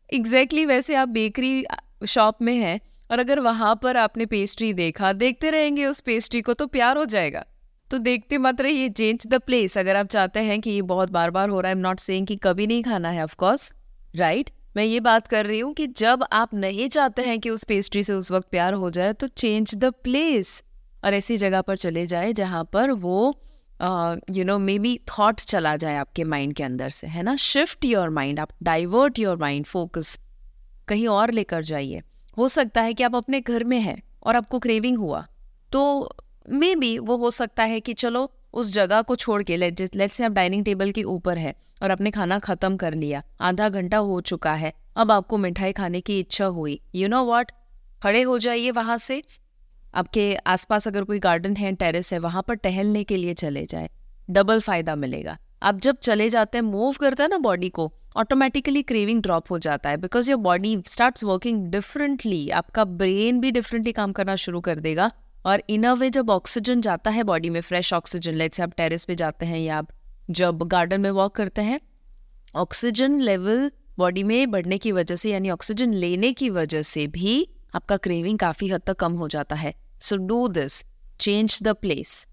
एग्जैक्टली 0.09 0.65
वैसे 0.65 0.95
आप 0.95 1.09
बेकरी 1.09 1.63
शॉप 2.07 2.41
में 2.41 2.55
हैं 2.55 2.79
और 3.11 3.19
अगर 3.19 3.39
वहाँ 3.39 3.79
पर 3.83 3.97
आपने 3.97 4.25
पेस्ट्री 4.25 4.73
देखा, 4.73 5.13
देखते 5.13 5.49
रहेंगे 5.49 5.85
उस 5.85 5.99
पेस्ट्री 5.99 6.41
को 6.41 6.53
तो 6.53 6.67
प्यार 6.67 6.97
हो 6.97 7.05
जाएगा। 7.05 7.45
तो 7.91 7.97
देखते 7.97 8.37
मत 8.37 8.61
रहिए 8.61 8.89
चेंज 8.89 9.27
द 9.27 9.39
प्लेस 9.39 9.77
अगर 9.77 9.95
आप 9.95 10.07
चाहते 10.07 10.39
हैं 10.39 10.59
कि 10.61 10.69
ये 10.69 10.81
बहुत 10.81 11.11
बार 11.11 11.31
बार 11.31 11.49
हो 11.49 11.61
रहा 11.61 11.69
है 11.69 11.77
एम 11.77 11.81
नॉट 11.81 11.99
सेइंग 11.99 12.27
कि 12.27 12.35
कभी 12.35 12.67
नहीं 12.67 12.83
खाना 12.83 13.09
है 13.09 13.23
ऑफकोर्स 13.23 13.73
राइट 14.15 14.45
right? 14.45 14.75
मैं 14.77 14.83
ये 14.83 14.99
बात 14.99 15.27
कर 15.27 15.45
रही 15.45 15.59
हूँ 15.59 15.73
कि 15.73 15.87
जब 15.87 16.23
आप 16.33 16.53
नहीं 16.53 16.87
चाहते 16.89 17.21
हैं 17.21 17.39
कि 17.39 17.49
उस 17.49 17.63
पेस्ट्री 17.63 18.03
से 18.03 18.13
उस 18.13 18.31
वक्त 18.31 18.49
प्यार 18.51 18.73
हो 18.73 18.89
जाए 18.89 19.13
तो 19.13 19.27
चेंज 19.27 19.75
द 19.75 19.85
प्लेस 20.03 20.63
और 21.03 21.13
ऐसी 21.13 21.37
जगह 21.37 21.61
पर 21.61 21.77
चले 21.77 22.05
जाए 22.05 22.33
जहाँ 22.33 22.63
पर 22.73 22.91
वो 22.91 23.41
you 23.81 24.43
know 24.43 24.57
may 24.59 24.77
be 24.79 24.99
thought 25.09 25.39
चला 25.39 25.75
जाए 25.75 25.95
आपके 25.95 26.23
माइंड 26.23 26.53
के 26.53 26.63
अंदर 26.63 26.89
से, 26.89 27.07
है 27.07 27.23
ना? 27.23 27.35
शिफ्ट 27.35 27.85
योर 27.85 28.09
माइंड 28.09 28.39
आप 28.39 28.49
डाइवर्ट 28.63 29.19
योर 29.19 29.37
माइंड 29.37 29.65
फोकस 29.65 30.17
कहीं 30.87 31.07
और 31.07 31.31
लेकर 31.31 31.63
जाइए। 31.63 32.01
हो 32.37 32.47
सकता 32.47 32.81
है 32.81 32.93
कि 32.93 33.03
आप 33.03 33.15
अपने 33.15 33.41
घर 33.41 33.63
में 33.63 33.79
हैं 33.79 34.01
और 34.23 34.35
आपको 34.35 34.59
क्रेविंग 34.59 34.97
हुआ। 34.97 35.25
तो 35.71 36.09
मे 36.49 36.75
बी 36.75 36.97
वो 36.97 37.15
हो 37.17 37.31
सकता 37.31 37.63
है 37.63 37.79
कि 37.79 37.93
चलो, 37.93 38.31
उस 38.53 38.71
जगह 38.71 39.01
को 39.01 39.15
छोड़ 39.15 39.41
के 39.43 39.57
लेट 39.57 39.81
लेट 39.95 40.11
से 40.11 40.23
आप 40.25 40.31
डाइनिंग 40.31 40.63
टेबल 40.65 40.91
के 40.91 41.03
ऊपर 41.03 41.37
है 41.37 41.53
और 41.83 41.91
आपने 41.91 42.11
खाना 42.11 42.37
खत्म 42.39 42.77
कर 42.77 42.93
लिया, 42.93 43.21
आधा 43.41 43.69
घंटा 43.69 43.97
हो 43.97 44.19
चुका 44.21 44.53
है, 44.53 44.73
अब 44.95 45.11
आपको 45.11 45.37
मिठाई 45.37 45.71
खाने 45.71 46.01
की 46.01 46.19
इच्छा 46.19 46.45
हुई। 46.45 46.79
यू 46.95 47.07
नो 47.07 47.23
वॉट 47.23 47.51
खड़े 48.01 48.21
हो 48.21 48.37
जाइए 48.37 48.71
वहाँ 48.71 48.97
से। 48.97 49.21
आपके 49.93 50.35
आसपास 50.47 50.87
अगर 50.87 51.03
कोई 51.03 51.19
गार्डन 51.19 51.55
है 51.55 51.71
टेरेस 51.75 52.13
है, 52.13 52.19
वहाँ 52.19 52.43
पर 52.47 52.55
टहलने 52.55 53.03
के 53.03 53.17
लिए 53.17 53.33
चले 53.33 53.65
जाए। 53.65 53.89
डबल 54.29 54.59
फ़ायदा 54.59 54.95
मिलेगा। 54.95 55.37
आप 55.63 55.79
जब 55.79 55.97
चले 55.97 56.29
जाते 56.29 56.57
हैं 56.57 56.65
मूव 56.65 56.95
करते 56.99 57.23
हैं 57.23 57.29
ना 57.29 57.37
बॉडी 57.37 57.69
को 57.69 57.87
ऑटोमेटिकली 58.17 58.81
क्रेविंग 58.81 59.21
ड्रॉप 59.21 59.51
हो 59.51 59.57
जाता 59.59 59.89
है 59.89 59.97
because 59.97 60.29
your 60.31 60.39
body 60.39 60.77
start 60.85 61.23
working 61.23 61.65
differently 61.71 62.49
आपका 62.49 62.83
ब्रेन 62.83 63.39
भी 63.39 63.51
डिफरेंटली 63.51 63.91
काम 63.91 64.11
करना 64.11 64.35
शुरू 64.35 64.61
कर 64.61 64.79
देगा, 64.79 65.11
और 65.45 65.61
इन 65.69 65.83
अ 65.83 65.93
वे 65.93 66.09
जब 66.09 66.29
ऑक्सीजन 66.29 66.81
जाता 66.81 67.11
है 67.11 67.23
बॉडी 67.23 67.49
में 67.49 67.59
फ्रेश 67.61 67.93
ऑक्सीजन 67.93 68.33
लेट 68.33 68.53
से 68.53 68.63
आप 68.63 68.73
टेरिस 68.77 69.05
पे 69.05 69.15
जाते 69.15 69.45
हैं 69.45 69.59
या 69.59 69.77
आप 69.77 69.89
जब 70.29 70.63
गार्डन 70.63 71.01
में 71.01 71.09
वॉक 71.11 71.35
करते 71.35 71.61
हैं 71.61 71.79
ऑक्सीजन 72.55 73.19
लेवल 73.21 73.69
बॉडी 73.97 74.23
में 74.23 74.51
बढ़ने 74.51 74.77
की 74.77 74.91
वजह 74.91 75.15
से, 75.15 75.31
यानी 75.31 75.49
ऑक्सीजन 75.49 75.93
लेने 75.95 76.33
की 76.33 76.49
वजह 76.49 76.81
से 76.81 77.05
भी 77.09 77.47
आपका 77.75 77.97
क्रेविंग 77.97 78.39
काफ़ी 78.39 78.69
हद 78.69 78.81
तक 78.87 78.99
कम 78.99 79.13
हो 79.13 79.27
जाता 79.27 79.55
है। 79.55 79.73
So 80.01 80.17
do 80.17 80.47
this 80.49 80.83
change 81.19 81.59
the 81.63 81.75
place 81.75 82.25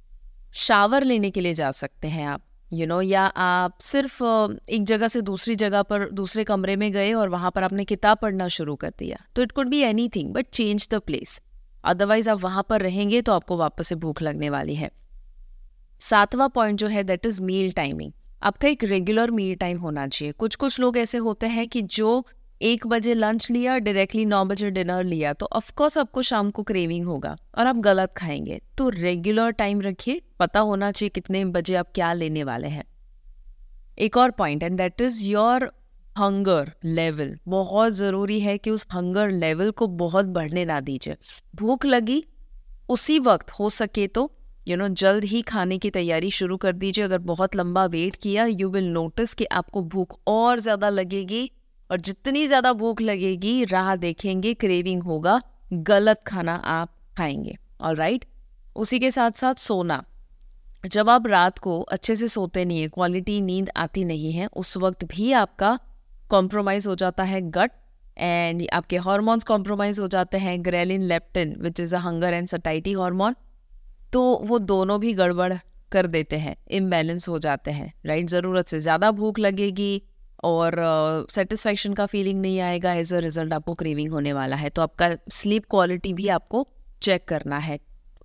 shower 0.54 1.04
लेने 1.04 1.30
के 1.30 1.40
लिए 1.40 1.54
जा 1.54 1.70
सकते 1.72 2.08
हैं 2.08 2.26
आप। 2.26 2.44
यू 2.74 2.86
नो 2.86 3.00
या 3.02 3.22
आप 3.22 3.78
सिर्फ़ 3.80 4.22
एक 4.68 4.84
जगह 4.84 5.08
से 5.08 5.20
दूसरी 5.22 5.54
जगह 5.56 5.82
पर, 5.82 6.08
दूसरे 6.10 6.44
कमरे 6.44 6.76
में 6.76 6.90
गए 6.92 7.12
और 7.12 7.28
वहाँ 7.28 7.50
पर 7.50 7.62
आपने 7.62 7.84
किताब 7.84 8.18
पढ़ना 8.22 8.48
शुरू 8.48 8.74
कर 8.76 8.92
दिया। 8.98 9.18
तो 9.36 9.42
it 9.42 9.52
could 9.52 9.68
be 9.68 9.80
anything 10.08 10.32
but 10.34 10.46
change 10.46 10.88
the 10.90 11.00
place 11.00 11.40
otherwise 11.84 12.30
आप 12.30 12.38
वहाँ 12.40 12.66
पर 12.68 12.82
रहेंगे 12.82 13.20
तो 13.22 13.32
आपको 13.32 13.56
वापस 13.56 13.88
से 13.88 13.94
भूख 13.94 14.22
लगने 14.22 14.50
वाली 14.50 14.74
है। 14.74 14.90
सातवां 16.00 16.48
पॉइंट 16.48 16.78
जो 16.78 16.86
है 16.86 17.04
दैट 17.04 17.26
इज़ 17.26 17.40
मील 17.42 17.72
टाइमिंग 17.72 18.12
आपका 18.42 18.68
एक 18.68 18.84
रेगुलर 18.84 19.30
मील 19.30 19.54
टाइम 19.56 19.78
होना 19.78 20.06
चाहिए। 20.08 20.32
कुछ 20.32 20.56
कुछ 20.56 20.80
लोग 20.80 20.96
ऐसे 20.98 21.18
होते 21.18 21.46
हैं 21.46 21.66
कि 21.68 21.82
जो 21.82 22.26
एक 22.60 22.86
बजे 22.86 23.14
लंच 23.14 23.50
लिया 23.50 23.76
डायरेक्टली 23.78 24.24
नौ 24.24 24.44
बजे 24.44 24.70
डिनर 24.70 25.04
लिया 25.04 25.32
तो 25.32 25.46
ऑफकोर्स 25.52 25.96
आपको 25.98 26.22
शाम 26.22 26.50
को 26.50 26.62
क्रेविंग 26.62 27.06
होगा 27.06 27.36
और 27.58 27.66
आप 27.66 27.76
गलत 27.76 28.12
खाएँगे। 28.16 28.60
तो 28.78 28.88
रेगुलर 28.88 29.50
टाइम 29.52 29.80
रखिए, 29.80 30.20
पता 30.38 30.60
होना 30.60 30.90
चाहिए 30.92 31.10
कितने 31.10 31.44
बजे 31.46 31.74
आप 31.74 31.90
क्या 31.94 32.12
लेने 32.12 32.44
वाले 32.44 32.68
हैं। 32.68 32.84
एक 33.98 34.16
और 34.16 34.30
point 34.30 34.62
and 34.62 34.76
that 34.78 35.00
is 35.00 35.24
your 35.24 35.64
hunger 36.16 36.70
level 36.84 37.36
बहुत 37.48 37.92
ज़रूरी 37.92 38.38
है 38.40 38.56
कि 38.58 38.70
उस 38.70 38.86
हंगर 38.92 39.30
लेवल 39.30 39.70
को 39.70 39.86
बहुत 39.96 40.26
बढ़ने 40.28 40.64
ना 40.64 40.78
दीजिए। 40.80 41.16
भूख 41.56 41.86
लगी, 41.86 42.22
उसी 42.88 43.18
वक्त 43.18 43.50
हो 43.50 43.68
सके 43.70 44.06
तो 44.06 44.30
यू 44.66 44.76
नो 44.76 44.88
जल्द 44.94 45.24
ही 45.24 45.42
खाने 45.42 45.78
की 45.78 45.90
तैयारी 45.90 46.30
शुरू 46.30 46.56
कर 46.56 46.72
दीजिए। 46.74 47.04
अगर 47.04 47.18
बहुत 47.24 47.56
लंबा 47.56 47.84
वेट 47.86 48.16
किया 48.16 48.44
यू 48.46 48.68
विल 48.70 48.88
नोटिस 48.92 49.34
कि 49.34 49.44
आपको 49.52 49.82
भूख 49.84 50.18
और 50.26 50.60
ज़्यादा 50.60 50.88
लगेगी। 50.90 51.50
और 51.94 52.00
जितनी 52.00 52.46
ज़्यादा 52.46 52.72
भूख 52.72 53.00
लगेगी, 53.00 53.64
राह 53.64 53.94
देखेंगे 53.96 54.52
क्रेविंग 54.54 55.02
होगा, 55.02 55.40
गलत 55.72 56.22
खाना 56.26 56.54
आप 56.54 56.88
खाएँगे। 57.18 57.56
ऑल 57.80 57.96
राइट 57.96 58.24
उसी 58.76 58.98
के 58.98 59.10
साथ 59.10 59.30
साथ 59.30 59.54
सोना। 59.54 60.02
जब 60.84 61.10
आप 61.10 61.26
रात 61.26 61.58
को 61.58 61.80
अच्छे 61.80 62.16
से 62.16 62.28
सोते 62.28 62.64
नहीं 62.64 62.80
है 62.80 62.88
क्वालिटी 62.88 63.40
नींद 63.40 63.70
आती 63.76 64.04
नहीं 64.04 64.32
है, 64.32 64.46
उस 64.46 64.76
वक्त 64.76 65.04
भी 65.04 65.32
आपका 65.32 65.78
कॉम्प्रोमाइज़ 66.30 66.88
हो 66.88 66.94
जाता 66.94 67.24
है 67.24 67.40
गट 67.50 67.70
एंड 68.16 68.66
आपके 68.72 68.96
हॉर्मोन्स 68.96 69.44
कॉम्प्रोमाइज़ 69.44 70.00
हो 70.00 70.08
जाते 70.08 70.38
हैं 70.38 70.64
ghrelin 70.64 71.02
leptin 71.02 71.54
which 71.60 71.80
is 71.80 71.94
a 71.96 71.98
hunger 71.98 72.32
and 72.32 72.48
satiety 72.48 72.92
hormone 72.92 73.36
तो 74.12 74.24
वो 74.42 74.58
दोनों 74.58 74.98
भी 75.00 75.14
गड़बड़ 75.14 75.52
कर 75.92 76.06
देते 76.06 76.36
हैं 76.36 76.56
इम्बेलेंस 76.70 77.28
हो 77.28 77.38
जाते 77.38 77.70
हैं 77.70 77.92
राइट 78.06 78.26
ज़रूरत 78.26 78.66
से 78.66 78.80
ज़्यादा 78.80 79.10
भूख 79.10 79.38
लगेगी 79.38 80.02
और 80.44 81.26
सेटिस्फैक्शन 81.30 81.90
uh, 81.90 81.96
का 81.96 82.06
फीलिंग 82.06 82.40
नहीं 82.40 82.60
आएगा 82.60 82.92
एज 82.92 83.12
अ 83.14 83.18
रिज़ल्ट 83.18 83.52
आपको 83.52 83.74
क्रेविंग 83.74 84.12
होने 84.12 84.32
वाला 84.32 84.56
है 84.56 84.70
तो 84.70 84.82
आपका 84.82 85.10
स्लीप 85.30 85.64
क्वालिटी 85.70 86.12
भी 86.14 86.28
आपको 86.28 86.66
चेक 87.02 87.28
करना 87.28 87.58
है। 87.58 87.78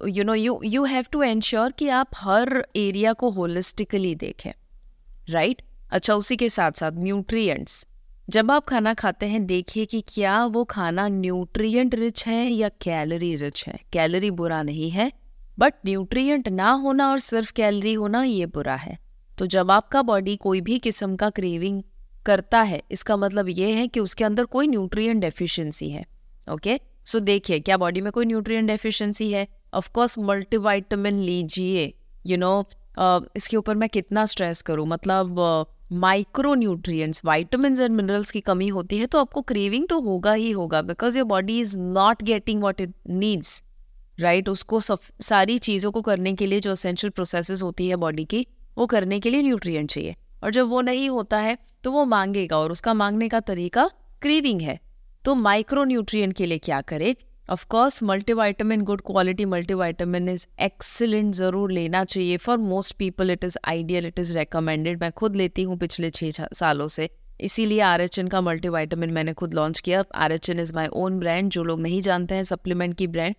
You 0.07 0.23
know 0.23 0.33
you 0.33 0.59
you 0.65 0.83
have 0.85 1.05
to 1.11 1.23
ensure 1.23 1.71
कि 1.71 1.89
आप 1.89 2.09
हर 2.15 2.65
एरिया 2.75 3.13
को 3.13 3.29
होलिस्टिकली 3.29 4.15
देखें 4.15 4.51
राइट 5.29 5.57
right? 5.57 5.69
अच्छा 5.91 6.15
उसी 6.15 6.35
के 6.35 6.49
साथ 6.49 6.71
साथ 6.71 6.91
न्यूट्रिएंट्स 6.97 7.85
जब 8.27 8.51
आप 8.51 8.65
खाना 8.65 8.93
खाते 8.93 9.25
हैं 9.25 9.45
देखिए 9.45 9.85
कि 9.85 10.03
क्या 10.07 10.45
वो 10.45 10.63
खाना 10.65 11.07
न्यूट्रिएंट 11.07 11.95
रिच 11.95 12.25
है 12.27 12.45
या 12.47 12.69
कैलोरी 12.81 13.35
रिच 13.35 13.63
है। 13.67 13.79
कैलोरी 13.93 14.31
बुरा 14.31 14.61
नहीं 14.63 14.89
है 14.89 15.11
बट 15.59 15.73
न्यूट्रिएंट 15.85 16.49
ना 16.49 16.71
होना 16.71 17.09
और 17.11 17.19
सिर्फ़ 17.19 17.51
कैलोरी 17.53 17.93
होना 17.93 18.23
ये 18.23 18.45
बुरा 18.45 18.75
है। 18.75 18.97
तो 19.37 19.45
जब 19.45 19.71
आपका 19.71 20.01
बॉडी 20.01 20.35
कोई 20.35 20.61
भी 20.61 20.77
किस्म 20.79 21.15
का 21.15 21.29
क्रेविंग 21.29 21.81
करता 22.25 22.61
है। 22.61 22.81
इसका 22.91 23.17
मतलब 23.17 23.49
ये 23.49 23.71
है 23.71 23.87
कि 23.87 23.99
उसके 23.99 24.23
अंदर 24.23 24.45
कोई 24.47 24.67
न्यूट्रिएंट 24.67 25.21
डेफिशिएंसी 25.21 25.89
है। 25.89 26.05
ओके 26.47 26.79
सो 27.05 27.19
देखिए, 27.21 27.59
क्या 27.59 27.77
बॉडी 27.77 28.01
में 28.01 28.11
कोई 28.11 28.25
न्यूट्रिएंट 28.25 28.67
डेफिशिएंसी 28.67 29.31
है? 29.31 29.47
ऑफकोर्स 29.73 30.17
मल्टीवाइटामिन 30.19 31.19
लीजिए। 31.21 31.93
यू 32.25 32.37
नो 32.37 32.63
इसके 33.37 33.57
ऊपर 33.57 33.75
मैं 33.75 33.89
कितना 33.89 34.25
स्ट्रेस 34.25 34.61
करूँ? 34.61 34.87
मतलब 34.87 35.65
micro 35.91 36.53
nutrients 36.55 37.21
vitamin 37.25 37.81
and 37.81 37.91
minerals 37.91 38.31
की 38.31 38.41
कमी 38.41 38.67
होती 38.67 38.97
है 38.97 39.05
तो 39.05 39.19
आपको 39.19 39.41
क्रेविंग 39.43 39.87
तो 39.87 39.99
होगा 40.01 40.33
ही 40.33 40.51
होगा 40.51 40.81
because 40.81 41.17
your 41.17 41.27
body 41.27 41.59
is 41.59 41.77
not 41.77 42.23
getting 42.23 42.61
what 42.61 42.81
it 42.81 42.93
needs 43.09 43.61
right 44.17 44.49
उसको 44.49 44.79
सब, 44.79 44.99
सारी 45.21 45.57
चीज़ों 45.57 45.91
को 45.91 46.01
करने 46.01 46.33
के 46.33 46.47
लिए 46.47 46.59
जो 46.59 46.71
असेंशियल 46.71 47.11
प्रोसेसेस 47.11 47.61
होती 47.63 47.87
है 47.87 47.95
बॉडी 47.95 48.25
की, 48.25 48.45
वो 48.77 48.85
करने 48.85 49.19
के 49.19 49.29
लिए 49.29 49.41
न्यूट्रिएंट 49.41 49.89
चाहिए। 49.91 50.15
और 50.43 50.51
जब 50.51 50.67
वो 50.67 50.81
नहीं 50.81 51.09
होता 51.09 51.39
है 51.39 51.57
तो 51.83 51.91
वो 51.91 52.05
मांगेगा 52.07 52.57
और 52.57 52.71
उसका 52.71 52.93
मांगने 52.95 53.29
का 53.29 53.39
तरीका 53.41 53.89
क्रीविंग 54.21 54.61
है। 54.61 54.79
तो 55.25 55.35
माइक्रो 55.37 55.83
न्यूट्रिएंट 55.83 56.35
के 56.35 56.45
लिए 56.45 56.57
क्या 56.59 56.81
करे? 56.83 57.15
Of course 57.49 58.01
multivitamin 58.03 58.83
good 58.83 59.01
quality 59.01 59.45
multivitamin 59.45 60.29
is 60.29 60.45
excellent 60.61 61.33
ज़रूर 61.35 61.71
लेना 61.71 62.03
चाहिए। 62.05 62.37
For 62.37 62.57
most 62.57 62.95
people 62.97 63.31
it 63.31 63.43
is 63.43 63.57
ideal 63.67 64.05
it 64.05 64.19
is 64.19 64.37
recommended 64.37 65.01
मैं 65.01 65.11
खुद 65.13 65.35
लेती 65.35 65.63
हूँ 65.63 65.77
पिछले 65.77 66.09
छः, 66.09 66.31
सालों 66.53 66.87
से। 66.87 67.09
इसीलिए 67.39 67.79
आर 67.81 68.01
एच 68.01 68.19
एन 68.19 68.27
का 68.27 68.41
मल्टीवाइटामिन 68.41 69.13
मैंने 69.13 69.33
खुद 69.33 69.53
लॉन्च 69.53 69.79
किया। 69.79 70.03
R 70.15 70.31
H 70.31 70.49
N 70.49 70.59
is 70.59 70.73
my 70.75 70.87
own 70.95 71.19
brand 71.19 71.49
जो 71.51 71.63
लोग 71.63 71.81
नहीं 71.81 72.01
जानते 72.01 72.35
हैं 72.35 72.43
सप्लीमेंट 72.45 72.97
की 72.97 73.07
ब्रांड 73.07 73.35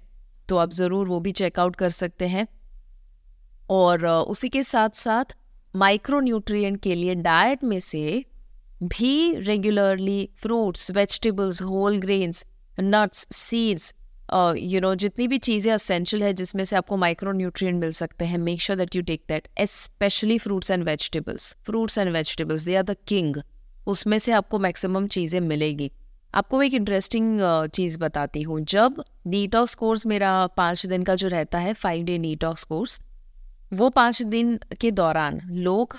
तो 0.49 0.57
आप 0.57 0.71
ज़रूर 0.73 1.09
वो 1.09 1.21
भी 1.21 1.33
चेकआउट 1.33 1.77
कर 1.77 1.91
सकते 1.93 2.29
हैं। 2.29 2.47
और 3.71 4.07
उसी 4.07 4.49
के 4.49 4.63
साथ 4.65 4.97
साथ 4.97 5.37
माइक्रो 5.75 6.21
न्यूट्रिएंट 6.21 6.81
के 6.83 6.95
लिए 6.95 7.15
डाइट 7.15 7.65
में 7.65 7.79
से 7.81 8.25
भी 8.83 9.35
regularly 9.37 10.29
fruits 10.37 10.91
vegetables 10.91 11.63
whole 11.63 11.99
grains 11.99 12.45
nuts 12.81 13.27
seeds 13.37 13.93
you 14.57 14.81
know 14.81 14.95
जितनी 14.95 15.27
भी 15.29 15.39
चीज़ें 15.39 15.73
असेंशियल 15.73 16.23
है, 16.23 16.33
जिसमें 16.33 16.65
से 16.65 16.77
आपको 16.77 16.97
माइक्रो 16.97 17.33
न्यूट्रिएंट 17.33 17.81
मिल 17.81 17.91
सकते 17.93 18.25
हैं 18.25 18.39
make 18.39 18.61
sure 18.63 18.79
that 18.79 18.97
you 18.97 19.03
take 19.03 19.23
that 19.29 19.49
specially 19.61 20.39
fruits 20.39 20.71
and 20.71 20.85
vegetables 20.85 21.55
fruits 21.67 21.99
and 21.99 22.13
vegetables 22.13 22.63
they 22.63 22.77
are 22.77 22.83
the 22.83 22.97
king 23.09 23.37
उसमें 23.87 24.19
से 24.19 24.33
आपको 24.33 24.59
मैक्सिमम 24.59 25.07
चीज़ें 25.07 25.41
मिलेगी। 25.41 25.91
आपको 26.35 26.63
एक 26.63 26.75
इंटरेस्टिंग 26.75 27.41
चीज़ 27.75 27.99
बताती 27.99 28.43
हूँ। 28.43 28.61
जब 28.61 29.03
नीटॉक्स 29.27 29.75
कोर्स 29.75 30.07
मेरा 30.07 30.47
पाँच 30.47 30.87
दिन 30.87 31.03
का 31.03 31.15
जो 31.15 31.29
रहता 31.29 31.59
है 31.59 31.73
फाइव 31.75 32.05
डे 32.05 32.19
नीटॉक्स 32.19 32.65
कोर्स 32.65 33.01
वो 33.73 33.89
पाँच 33.91 34.23
दिन 34.25 34.59
के 34.81 34.91
दौरान 34.91 35.41
लोग 35.59 35.97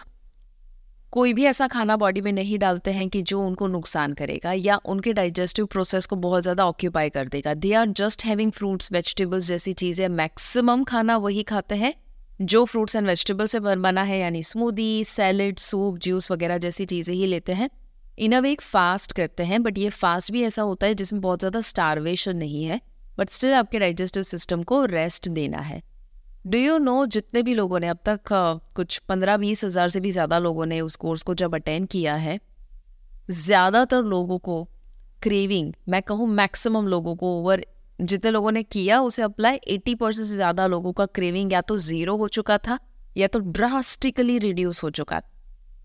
कोई 1.14 1.34
भी 1.34 1.46
ऐसा 1.46 1.68
खाना 1.68 1.96
बॉडी 1.98 2.22
में 2.22 2.32
नहीं 2.32 2.58
डालते 2.60 2.92
हैं 2.92 3.08
कि 3.10 3.22
जो 3.22 3.42
उनको 3.42 3.68
नुकसान 3.68 4.14
करेगा 4.14 4.52
या 4.54 4.80
उनके 4.86 5.14
डाइजेस्टिव 5.14 5.66
प्रोसेस 5.66 6.06
को 6.06 6.16
बहुत 6.18 6.44
ज़्यादा 6.44 6.66
ऑक्यूपाई 6.66 7.10
कर 7.10 7.28
देगा। 7.28 7.54
They 7.56 7.74
are 7.74 7.88
just 7.92 8.26
having 8.26 8.52
fruits 8.52 8.92
vegetables 8.94 9.48
जैसी 9.48 9.74
चीज़ें। 9.74 10.08
मैक्सिमम 10.10 10.84
खाना 10.84 11.18
वही 11.18 11.44
खाते 11.44 11.76
हैं 11.76 11.94
जो 12.40 12.64
फ्रूट्स 12.66 12.96
एंड 12.96 13.08
वेजिटेबल 13.08 13.46
से 13.46 13.60
बना 13.60 14.04
है, 14.04 14.20
यानी 14.20 14.44
स्मूदी 14.44 15.04
सैलड 15.06 15.60
सूप 15.60 15.98
जूस 15.98 16.32
वगैरह 16.32 16.58
जैसी 16.58 16.86
चीज़ें 16.86 17.14
ही 17.16 17.26
लेते 17.28 17.54
हैं। 17.54 17.70
इन 18.18 18.32
अ 18.32 18.40
वे 18.40 18.52
एक 18.52 18.62
फास्ट 18.62 19.12
करते 19.12 19.44
हैं 19.44 19.62
बट 19.64 19.78
ये 19.78 19.90
फास्ट 19.92 20.32
भी 20.32 20.44
ऐसा 20.44 20.62
होता 20.62 20.88
है 20.88 20.94
जिसमें 20.96 21.22
बहुत 21.22 21.40
ज़्यादा 21.40 21.62
स्टारवेशन 21.66 22.38
नहीं 22.38 22.64
है 22.66 22.82
बट 23.18 23.30
स्टिल 23.30 23.54
आपके 23.54 23.80
डाइजेस्टिव 23.80 24.24
सिस्टम 24.26 24.64
को 24.64 24.84
रेस्ट 24.88 25.30
देना 25.30 25.60
है। 25.62 25.82
डू 26.46 26.58
यू 26.58 26.78
नो 26.78 27.06
जितने 27.06 27.42
भी 27.44 27.54
लोगों 27.54 27.80
ने 27.80 27.88
अब 27.88 27.98
तक 28.06 28.20
uh, 28.24 28.76
कुछ 28.76 28.98
पंद्रह 29.00 29.38
बीस 29.38 29.64
हज़ार 29.64 29.88
से 29.88 30.00
भी 30.00 30.12
ज़्यादा 30.12 30.38
लोगों 30.40 30.66
ने 30.66 30.80
उस 30.82 30.96
कोर्स 30.96 31.24
को 31.24 31.34
जब 31.34 31.56
अटेंड 31.56 31.88
किया 31.88 32.16
है 32.16 32.40
ज़्यादातर 33.32 34.02
लोगों 34.04 34.38
को 34.40 34.64
क्रेविंग 35.24 35.74
मैं 35.90 36.02
कहूँ 36.02 36.28
मैक्सिमम 36.30 36.88
लोगों 36.88 37.16
को 37.16 37.28
ओवर 37.40 37.66
जितने 38.00 38.32
लोगों 38.32 38.52
ने 38.52 38.64
किया 38.64 39.00
उसे 39.02 39.22
अप्लाई 39.22 39.60
एट्टी 39.68 39.96
परसेंट 39.96 40.28
से 40.28 40.36
ज़्यादा 40.36 40.66
लोगों 40.68 40.94
का 40.94 41.06
क्रेविंग 41.06 41.54
या 41.54 41.62
तो 41.62 41.78
ज़ीरो 41.80 42.16
हो 42.18 42.28
चुका 42.30 42.58
था 42.58 42.80
या 43.18 43.28
तो 43.28 43.40
ड्रास्टिकली 43.40 44.40
रिड्यूस 44.40 44.84
हो 44.84 44.90
चुका 44.92 45.22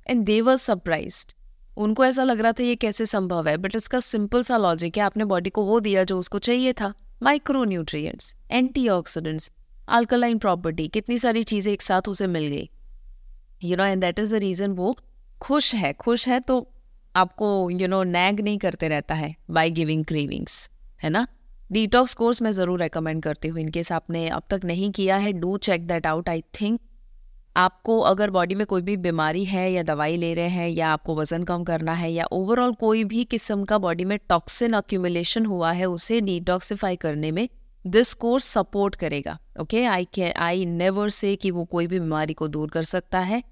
एंड 0.07 0.25
दे 0.25 0.41
वर 0.41 0.57
सरप्राइज्ड 0.57 1.33
उनको 1.77 2.05
ऐसा 2.05 2.25
लग 2.25 2.41
रहा 2.41 2.53
था 2.53 2.63
ये 2.63 2.77
कैसे 2.77 3.07
संभव 3.07 3.49
है 3.49 3.57
बट 3.57 3.77
इसका 3.77 4.01
सिंपल 4.01 4.43
सा 4.43 4.57
लॉजिक 4.57 4.97
है 4.97 5.03
आपने 5.03 5.25
बॉडी 5.25 5.51
को 5.51 5.65
वो 5.65 5.79
दिया 5.81 6.05
जो 6.05 6.19
उसको 6.19 6.39
चाहिए 6.41 6.73
था 6.73 6.93
micro 7.23 7.65
nutrients 7.65 8.35
antioxidants 8.51 9.51
alkaline 9.89 10.39
property 10.39 10.87
कितनी 10.89 11.19
सारी 11.19 11.43
चीज़ें 11.45 11.73
एक 11.73 11.83
साथ 11.83 12.09
उसे 12.09 12.27
मिल 12.27 12.47
गई। 12.47 12.69
You 13.63 13.77
know 13.77 13.85
and 13.85 14.01
that 14.01 14.19
is 14.19 14.35
the 14.35 14.39
reason 14.39 14.73
वो 14.73 14.97
खुश 15.41 15.75
है। 15.75 15.93
खुश 15.93 16.27
है 16.29 16.41
तो 16.41 16.67
आपको 17.15 17.49
यू 17.71 17.89
नो 17.89 18.03
नैग 18.05 18.41
नहीं 18.41 18.59
करते 18.59 18.89
रहता 18.89 19.15
है 19.15 19.35
बाय 19.51 19.71
गिविंग 19.71 20.05
क्रेविंग्स 20.05 20.69
है 21.03 21.11
ना? 21.11 21.27
डिटॉक्स 21.71 22.15
कोर्स 22.15 22.43
मैं 22.43 22.51
ज़रूर 22.53 22.81
रेकमेंड 22.81 23.23
करती 23.23 23.49
हूँ। 23.49 23.61
इनकेस 23.61 23.93
आपने 23.93 24.29
अब 24.29 24.43
तक 24.51 24.65
नहीं 24.65 24.91
किया 24.91 25.17
है 25.17 25.33
do 25.33 25.57
check 25.59 25.87
that 25.87 26.07
out 26.07 26.29
I 26.29 26.43
think 26.61 26.81
आपको 27.57 27.99
अगर 28.01 28.31
बॉडी 28.31 28.55
में 28.55 28.67
कोई 28.67 28.83
भी 28.83 28.97
बीमारी 28.97 29.45
है 29.45 29.71
या 29.73 29.83
दवाई 29.83 30.17
ले 30.17 30.33
रहे 30.35 30.49
हैं 30.49 30.69
या 30.69 30.89
आपको 30.89 31.15
वज़न 31.17 31.45
कम 31.45 31.65
करना 31.65 31.93
है 31.93 32.13
या 32.13 32.25
ओवरऑल 32.33 32.73
कोई 32.81 33.05
भी 33.05 33.25
किस्म 33.25 33.65
का 33.65 33.79
बॉडी 33.79 34.05
में 34.05 34.19
टॉक्सिन 34.29 34.73
अक्यूमुलेशन 34.73 35.47
हुआ 35.47 35.73
है, 35.73 35.85
उसे 35.87 36.21
डिटॉक्सिफाई 36.21 36.97
करने 36.97 37.31
में 37.31 37.49
दिस 37.87 38.13
कोर्स 38.15 38.45
सपोर्ट 38.45 38.95
करेगा 38.97 39.39
okay 39.61 39.85
I 39.85 40.05
can 40.15 40.33
I 40.37 40.65
never 40.67 41.09
say 41.09 41.35
कि 41.37 41.51
वो 41.51 41.65
कोई 41.65 41.87
भी 41.87 42.01
बीमारी 42.01 42.35
को 42.35 42.49
दूर 42.49 42.71
कर 42.71 42.83
सकता 42.83 43.19
है। 43.21 43.43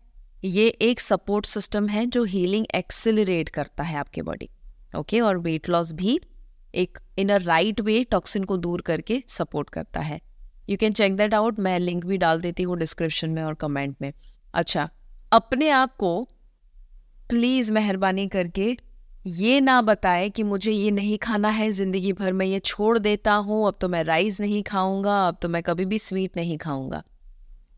ये 0.45 0.67
एक 0.69 1.01
सपोर्ट 1.01 1.47
सिस्टम 1.47 1.89
है 1.89 2.05
जो 2.07 2.25
हीलिंग 2.25 2.67
एक्सिलरेट 2.75 3.49
करता 3.49 3.83
है 3.83 3.97
आपके 3.97 4.23
बॉडी 4.23 4.49
ओके 4.97 5.21
और 5.21 5.39
वेट 5.39 5.69
लॉस 5.69 5.93
भी 5.93 6.19
एक 6.75 6.99
इन 7.19 7.29
अ 7.29 7.37
राइट 7.37 7.81
वे 7.81 8.03
टॉक्सिन 8.05 8.45
को 8.45 8.57
दूर 8.57 8.81
करके 8.81 9.23
सपोर्ट 9.29 9.71
करता 9.71 10.01
है। 10.01 10.21
You 10.69 10.77
can 10.77 10.93
check 10.93 11.17
that 11.17 11.35
out 11.35 11.59
मैं 11.59 11.79
लिंक 11.79 12.05
भी 12.05 12.19
डाल 12.19 12.41
देती 12.41 12.63
हूँ 12.63 12.79
डिस्क्रिप्शन 12.79 13.31
में 13.31 13.43
और 13.43 13.55
कमेंट 13.55 13.97
में। 14.03 14.13
अच्छा 14.55 14.89
अपने 15.33 15.69
आप 15.69 15.97
को 15.97 16.13
प्लीज़ 17.31 17.73
मेहरबानी 17.73 18.27
करके 18.29 18.77
ये 19.25 19.61
ना 19.61 19.81
बताए 19.83 20.29
कि 20.31 20.43
मुझे 20.43 20.73
ये 20.73 20.91
नहीं 20.91 21.17
खाना 21.19 21.49
है, 21.49 21.71
ज़िंदगी 21.71 22.13
भर 22.13 22.33
मैं 22.33 22.47
ये 22.47 22.59
छोड़ 22.59 22.99
देता 22.99 23.35
हूँ, 23.35 23.67
अब 23.69 23.77
तो 23.81 23.89
मैं 23.89 24.03
राइस 24.05 24.41
नहीं 24.41 24.63
खाऊँगा, 24.63 25.27
अब 25.29 25.37
तो 25.43 25.49
मैं 25.49 25.63
कभी 25.63 25.85
भी 25.85 25.99
स्वीट 25.99 26.37
नहीं 26.37 26.59
खाऊँगा। 26.59 27.03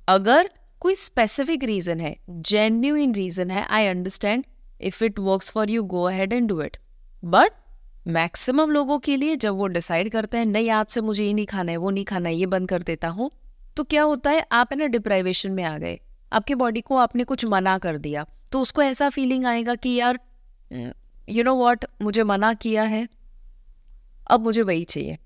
अगर 0.09 0.50
कोई 0.82 0.94
स्पेसिफिक 0.94 1.64
रीजन 1.64 2.00
है 2.00 2.16
जेन्यून 2.30 3.14
रीजन 3.14 3.50
है 3.50 3.64
I 3.66 3.87
understand 3.87 4.44
if 4.80 5.04
it 5.04 5.18
works 5.18 5.50
for 5.50 5.70
you 5.70 5.82
go 5.85 6.02
ahead 6.04 6.32
and 6.32 6.48
do 6.48 6.61
it 6.62 6.76
but 7.22 7.52
maximum 8.09 8.70
लोगों 8.70 8.98
के 8.98 9.16
लिए 9.16 9.37
जब 9.37 9.54
वो 9.54 9.66
डिसाइड 9.68 10.11
करते 10.11 10.38
हैं, 10.38 10.46
नहीं, 10.46 10.70
आज 10.70 10.87
से 10.87 11.00
मुझे 11.00 11.24
ये 11.24 11.32
नहीं 11.32 11.46
खाना 11.46 11.72
है, 11.72 11.78
वो 11.78 11.90
नहीं 11.90 12.04
खाना 12.04 12.28
है, 12.28 12.35
ये 12.35 12.46
बंद 12.48 12.68
कर 12.68 12.82
देता 12.82 13.09
हूँ 13.09 13.30
तो 13.76 13.85
क्या 13.85 14.02
होता 14.02 14.30
है, 14.30 14.44
आप 14.52 14.68
है 14.72 14.78
ना 14.78 14.87
डिप्राइवेशन 14.88 15.52
में 15.52 15.64
आ 15.64 15.76
गए। 15.78 15.98
आपके 16.32 16.54
बॉडी 16.56 16.80
को 16.80 16.96
आपने 16.98 17.24
कुछ 17.24 17.44
मना 17.46 17.78
कर 17.78 17.98
दिया 17.98 18.26
तो 18.52 18.61
उसको 18.61 18.82
ऐसा 18.82 19.09
फीलिंग 19.11 19.46
आएगा 19.46 19.74
कि 19.76 19.94
यार 19.94 20.18
यू 21.28 21.44
नो 21.44 21.54
वॉट 21.56 21.84
मुझे 22.02 22.22
मना 22.24 22.52
किया 22.56 22.82
है। 22.84 23.06
अब 24.26 24.40
मुझे 24.40 24.62
वही 24.62 24.84
चाहिए। 24.86 25.18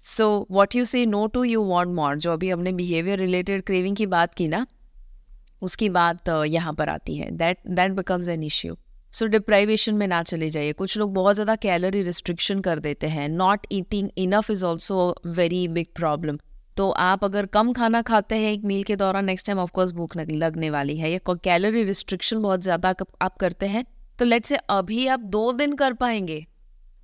So 0.00 0.46
what 0.50 0.74
you 0.76 0.84
say 0.84 1.04
no 1.06 1.26
to 1.26 1.44
you 1.44 1.62
want 1.64 1.94
more 1.94 2.16
जो 2.16 2.32
अभी 2.32 2.50
हमने 2.50 2.72
बिहेवियर 2.74 3.18
रिलेटेड 3.18 3.62
क्रेविंग 3.62 3.96
की 3.96 4.06
बात 4.08 4.34
की 4.34 4.48
ना, 4.48 4.66
उसकी 5.62 5.88
बात 5.90 6.28
यहाँ 6.28 6.72
पर 6.74 6.88
आती 6.88 7.16
है। 7.16 7.30
That 7.32 7.58
that 7.68 7.92
becomes 7.92 8.28
an 8.28 8.42
issue 8.44 8.76
so 9.12 9.26
deprivation 9.28 9.94
में 9.94 10.06
ना 10.08 10.22
चले 10.24 10.50
जाइए। 10.50 10.72
कुछ 10.74 10.96
लोग 10.98 11.12
बहुत 11.14 11.34
ज़्यादा 11.34 11.54
कैलोरी 11.56 12.02
रिस्ट्रिक्शन 12.02 12.60
कर 12.60 12.78
देते 12.80 13.06
हैं। 13.08 13.28
Not 13.28 13.66
eating 13.72 14.08
enough 14.18 14.50
is 14.50 14.64
also 14.64 15.14
very 15.28 15.66
big 15.70 15.86
problem 15.96 16.38
तो 16.76 16.90
आप 16.90 17.24
अगर 17.24 17.46
कम 17.48 17.72
खाना 17.72 18.02
खाते 18.02 18.36
हैं 18.36 18.52
एक 18.52 18.64
मील 18.64 18.82
के 18.84 18.96
दौरान 18.96 19.24
नेक्स्ट 19.24 19.46
टाइम 19.46 19.58
ऑफकोर्स 19.58 19.92
भूख 19.92 20.16
लगने 20.16 20.70
वाली 20.70 20.96
है। 20.96 21.10
या 21.12 21.18
कैलोरी 21.28 21.82
रिस्ट्रिक्शन 21.84 22.42
बहुत 22.42 22.62
ज़्यादा 22.62 22.94
आप 23.22 23.36
करते 23.36 23.66
हैं 23.66 23.84
तो 24.18 24.24
लेट 24.24 24.44
से 24.44 24.56
अभी 24.56 25.06
आप 25.06 25.20
दो 25.20 25.52
दिन 25.52 25.74
कर 25.74 25.92
पाएँगे। 25.92 26.46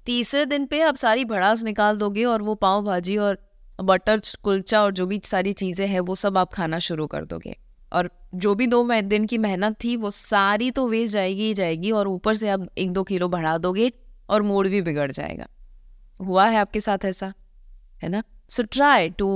तीसरे 0.06 0.44
दिन 0.46 0.66
पे 0.66 0.80
आप 0.80 0.94
सारी 0.94 1.24
भड़ास 1.24 1.62
निकाल 1.64 1.98
दोगे 1.98 2.24
और 2.24 2.42
वो 2.42 2.54
पाव 2.54 2.82
भाजी 2.82 3.16
और 3.16 3.38
बटर 3.78 4.20
कुलचा 4.42 4.82
और 4.82 4.92
जो 4.92 5.06
भी 5.06 5.20
सारी 5.24 5.52
चीज़ें 5.52 5.86
हैं, 5.86 6.00
वो 6.00 6.14
सब 6.14 6.38
आप 6.38 6.52
खाना 6.52 6.78
शुरू 6.78 7.06
कर 7.06 7.24
दोगे। 7.24 7.56
और 7.92 8.10
जो 8.34 8.54
भी 8.54 8.66
दो 8.66 9.02
दिन 9.02 9.26
की 9.26 9.38
मेहनत 9.38 9.76
थी, 9.84 9.96
वो 9.96 10.10
सारी 10.10 10.70
तो 10.70 10.88
वेस्ट 10.88 11.12
जाएगी 11.14 11.42
ही 11.42 11.54
जाएगी 11.54 11.90
और 11.90 12.08
ऊपर 12.08 12.34
से 12.34 12.48
आप 12.48 12.66
एक 12.78 12.92
दो 12.92 13.02
किलो 13.02 13.28
बढ़ा 13.28 13.56
दोगे 13.58 13.90
और 14.28 14.42
मूड 14.42 14.68
भी 14.68 14.82
बिगड़ 14.82 15.10
जाएगा। 15.12 15.46
हुआ 16.20 16.46
है 16.46 16.56
आपके 16.56 16.80
साथ 16.80 17.04
ऐसा? 17.04 17.32
है 18.02 18.08
ना? 18.08 18.22
So 18.48 18.62
try 18.62 19.10
to 19.10 19.28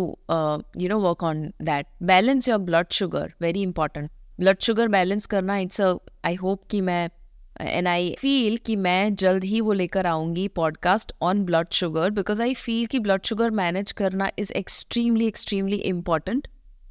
you 0.77 0.89
know 0.89 0.99
work 0.99 1.23
on 1.25 1.43
that 1.63 1.87
balance 2.03 2.49
your 2.49 2.59
blood 2.59 2.87
sugar 2.91 3.33
very 3.41 3.63
important 3.63 4.11
blood 4.39 4.61
sugar 4.61 4.89
balance 4.89 5.27
करना 5.27 5.57
इट्स 5.59 5.81
आई 5.81 6.35
होप 6.35 6.65
कि 6.71 6.81
मैं 6.81 7.09
एंड 7.61 7.89
आई 7.89 8.15
फील 8.19 8.57
कि 8.57 8.77
मैं 8.77 9.15
जल्द 9.15 9.45
ही 9.45 9.61
वो 9.61 9.73
लेकर 9.73 10.07
आऊँगी 10.07 10.49
podcast 10.49 11.13
on 11.23 11.45
blood 11.45 11.69
sugar 11.73 12.11
because 12.11 12.43
I 12.43 12.55
feel 12.55 12.87
कि 12.87 12.99
ब्लड 12.99 13.21
शुगर 13.25 13.51
मैनेज 13.51 13.93
करना 13.93 14.31
is 14.39 14.53
extremely 14.53 15.27
extremely 15.27 15.77
important 15.77 16.49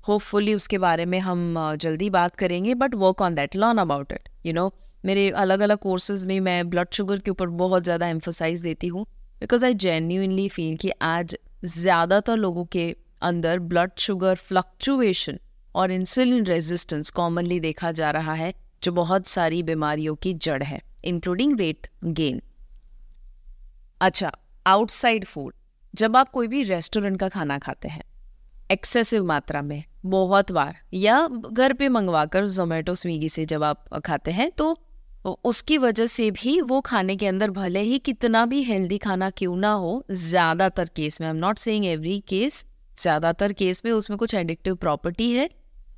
hopefully 0.07 0.53
उसके 0.53 0.77
बारे 0.77 1.05
में 1.05 1.19
हम 1.19 1.55
जल्दी 1.75 2.09
बात 2.09 2.35
करेंगे 2.35 2.75
but 2.75 2.95
work 2.95 3.21
on 3.21 3.35
that 3.35 3.55
learn 3.55 3.77
about 3.77 4.11
it 4.11 4.29
you 4.45 4.53
know 4.53 4.73
मेरे 5.05 5.29
अलग 5.29 5.59
अलग 5.59 5.77
कोर्सेज 5.77 6.25
में 6.25 6.39
मैं 6.39 6.69
ब्लड 6.69 6.87
शुगर 6.93 7.19
के 7.19 7.31
ऊपर 7.31 7.47
बहुत 7.47 7.83
ज़्यादा 7.83 8.07
एम्फोसाइज 8.07 8.59
देती 8.59 8.87
हूँ 8.87 9.05
बिकॉज़ 9.39 9.65
आई 9.65 9.73
जेन्यूनली 9.73 10.49
फील 10.49 10.77
कि 10.77 10.91
आज 11.01 11.37
ज़्यादातर 11.65 12.37
लोगों 12.37 12.65
के 12.65 12.95
अंदर 13.21 13.59
ब्लड 13.59 13.91
शुगर 13.97 14.35
फ्लक्चुएशन 14.35 15.39
और 15.75 15.91
इंसुलिन 15.91 16.45
रेजिस्टेंस 16.45 17.09
कॉमनली 17.09 17.59
देखा 17.59 17.91
जा 17.91 18.11
रहा 18.11 18.33
है। 18.33 18.64
जो 18.85 18.91
बहुत 18.93 19.27
सारी 19.27 19.61
बीमारियों 19.63 20.15
की 20.15 20.33
जड़ 20.41 20.61
है 20.63 20.81
इंक्लूडिंग 21.05 21.57
वेट 21.57 21.87
गेन 22.05 22.41
अच्छा 24.01 24.31
आउटसाइड 24.65 25.25
फ़ूड 25.25 25.53
जब 25.93 26.17
आप 26.17 26.29
कोई 26.29 26.47
भी 26.47 26.63
रेस्टोरेंट 26.63 27.19
का 27.19 27.29
खाना 27.29 27.57
खाते 27.59 27.87
हैं 27.87 28.03
एक्सेसिव 28.71 29.23
मात्रा 29.25 29.61
में, 29.61 29.83
बहुत 30.05 30.51
बार, 30.51 30.75
या 30.93 31.27
घर 31.27 31.73
पे 31.73 31.89
मंगवा 31.89 32.25
कर 32.25 32.47
जोमेटो 32.47 32.95
स्विगी 32.95 33.29
से 33.29 33.45
जब 33.45 33.63
आप 33.63 33.99
खाते 34.05 34.31
हैं 34.31 34.49
तो 34.51 34.77
उसकी 35.45 35.77
वजह 35.77 36.05
से 36.05 36.29
भी 36.31 36.59
वो 36.61 36.79
खाने 36.81 37.15
के 37.15 37.27
अंदर 37.27 37.51
भले 37.51 37.81
ही 37.81 37.99
कितना 37.99 38.45
भी 38.45 38.61
हेल्दी 38.63 38.97
खाना 38.97 39.29
क्यों 39.31 39.55
ना 39.57 39.71
हो, 39.73 40.03
ज़्यादातर 40.11 40.89
केस 40.95 41.21
में 41.21 41.27
I 41.27 41.33
am 41.33 41.39
not 41.39 41.57
saying 41.57 41.85
every 41.85 42.19
case 42.27 42.65
ज़्यादातर 42.97 43.53
केस 43.53 43.81
में 43.85 43.91
उसमें 43.91 44.17
कुछ 44.19 44.33
एडिक्टिव 44.35 44.75
प्रॉपर्टी 44.75 45.31
है, 45.31 45.49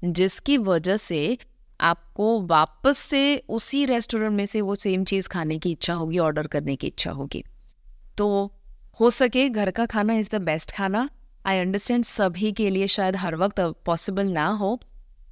जिसकी 0.04 0.58
वजह 0.60 0.98
से 0.98 1.38
आपको 1.82 2.42
वापस 2.42 2.98
से 2.98 3.38
उसी 3.50 3.86
रेस्टोरेंट 3.86 4.32
में 4.32 4.46
से 4.46 4.62
वो 4.62 4.76
सेम 4.76 5.04
चीज़ 5.04 5.30
खाने 5.30 5.58
की 5.60 5.72
इच्छा 5.72 5.94
होगी 5.94 6.18
ऑर्डर 6.20 6.48
करने 6.48 6.76
की 6.76 6.88
इच्छा 6.88 7.12
होगी। 7.12 7.44
तो 8.18 8.52
हो 9.00 9.10
सके 9.10 9.48
घर 9.50 9.72
का 9.72 9.86
खाना 9.86 10.14
इज़ 10.14 10.30
द 10.32 10.42
बेस्ट 10.42 10.72
खाना। 10.72 11.10
आई 11.46 11.60
अंडरस्टैंड 11.60 12.04
सभी 12.04 12.52
के 12.52 12.70
लिए 12.70 12.88
शायद 12.88 13.16
हर 13.16 13.36
वक्त 13.36 13.60
पॉसिबल 13.86 14.28
ना 14.28 14.48
हो। 14.48 14.80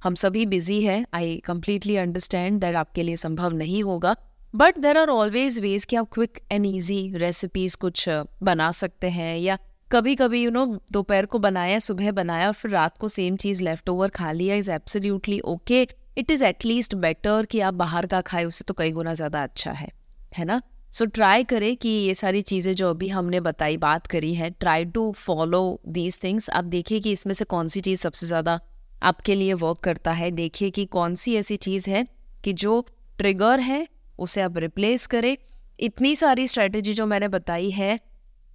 हम 0.04 0.14
सभी 0.14 0.46
बिज़ी 0.46 0.80
हैं। 0.82 1.04
आई 1.14 1.36
कम्प्लीटली 1.44 1.96
अंडरस्टैंड 1.96 2.60
दैट 2.60 2.76
आपके 2.76 3.02
लिए 3.02 3.16
संभव 3.16 3.52
नहीं 3.52 3.82
होगा। 3.82 4.14
But 4.54 4.78
there 4.78 4.98
are 4.98 5.08
always 5.08 5.60
ways 5.60 5.84
कि 5.84 5.96
आप 5.96 6.08
क्विक 6.12 6.38
एंड 6.52 6.66
ईजी 6.66 7.12
रेसिपीज़ 7.16 7.76
कुछ 7.76 8.08
बना 8.42 8.70
सकते 8.72 9.08
हैं। 9.10 9.38
या 9.38 9.58
कभी 9.90 10.14
कभी 10.14 10.42
यू 10.42 10.50
नो 10.50 10.64
दोपहर 10.92 11.26
को 11.26 11.38
बनाया, 11.38 11.78
सुबह 11.78 12.12
बनाया 12.12 12.46
और 12.46 12.52
फिर 12.52 12.70
रात 12.70 12.96
को 12.98 13.08
सेम 13.08 13.36
चीज़ 13.36 13.62
लेफ़्ट 13.64 13.88
ओवर 13.88 14.08
खा 14.08 14.32
लिया 14.32 14.54
is 14.54 14.70
absolutely 14.70 15.40
okay 15.40 15.86
it 16.16 16.30
is 16.30 16.44
at least 16.44 16.94
better 16.94 17.46
कि 17.46 17.60
आप 17.60 17.74
बाहर 17.74 18.06
का 18.06 18.20
खाए 18.20 18.44
उससे 18.44 18.64
तो 18.68 18.74
कई 18.74 18.90
गुना 18.92 19.14
ज़्यादा 19.14 19.42
अच्छा 19.42 19.72
है 19.72 19.88
है 20.32 20.44
ना? 20.44 20.60
सो 20.92 21.04
so, 21.04 21.12
ट्राई 21.14 21.44
करें 21.44 21.76
कि 21.76 21.88
ये 21.88 22.14
सारी 22.14 22.40
चीज़ें 22.42 22.74
जो 22.74 22.90
अभी 22.90 23.08
हमने 23.08 23.40
बताई 23.40 23.76
बात 23.76 24.06
करी 24.06 24.34
है 24.34 24.50
try 24.50 24.84
to 24.84 25.10
follow 25.12 25.80
these 25.88 26.18
things 26.22 26.48
आप 26.50 26.64
देखिए 26.64 27.00
कि 27.00 27.12
इसमें 27.12 27.34
से 27.34 27.44
कौन 27.44 27.68
सी 27.68 27.80
चीज़ 27.80 28.00
सबसे 28.00 28.26
ज़्यादा 28.26 28.58
आपके 29.02 29.34
लिए 29.34 29.54
वर्क 29.54 29.78
करता 29.78 30.12
है। 30.12 30.30
देखिए 30.30 30.70
कि 30.70 30.84
कौन 30.86 31.14
सी 31.14 31.34
ऐसी 31.36 31.56
चीज़ 31.58 31.90
है 31.90 32.06
कि 32.44 32.52
जो 32.52 32.80
ट्रिगर 33.18 33.60
है 33.60 33.86
उसे 34.18 34.40
आप 34.40 34.58
रिप्लेस 34.58 35.06
करें। 35.06 35.36
इतनी 35.78 36.14
सारी 36.16 36.46
स्ट्रैटेजी 36.48 36.92
जो 36.92 37.06
मैंने 37.06 37.28
बताई 37.28 37.70
है 37.70 37.98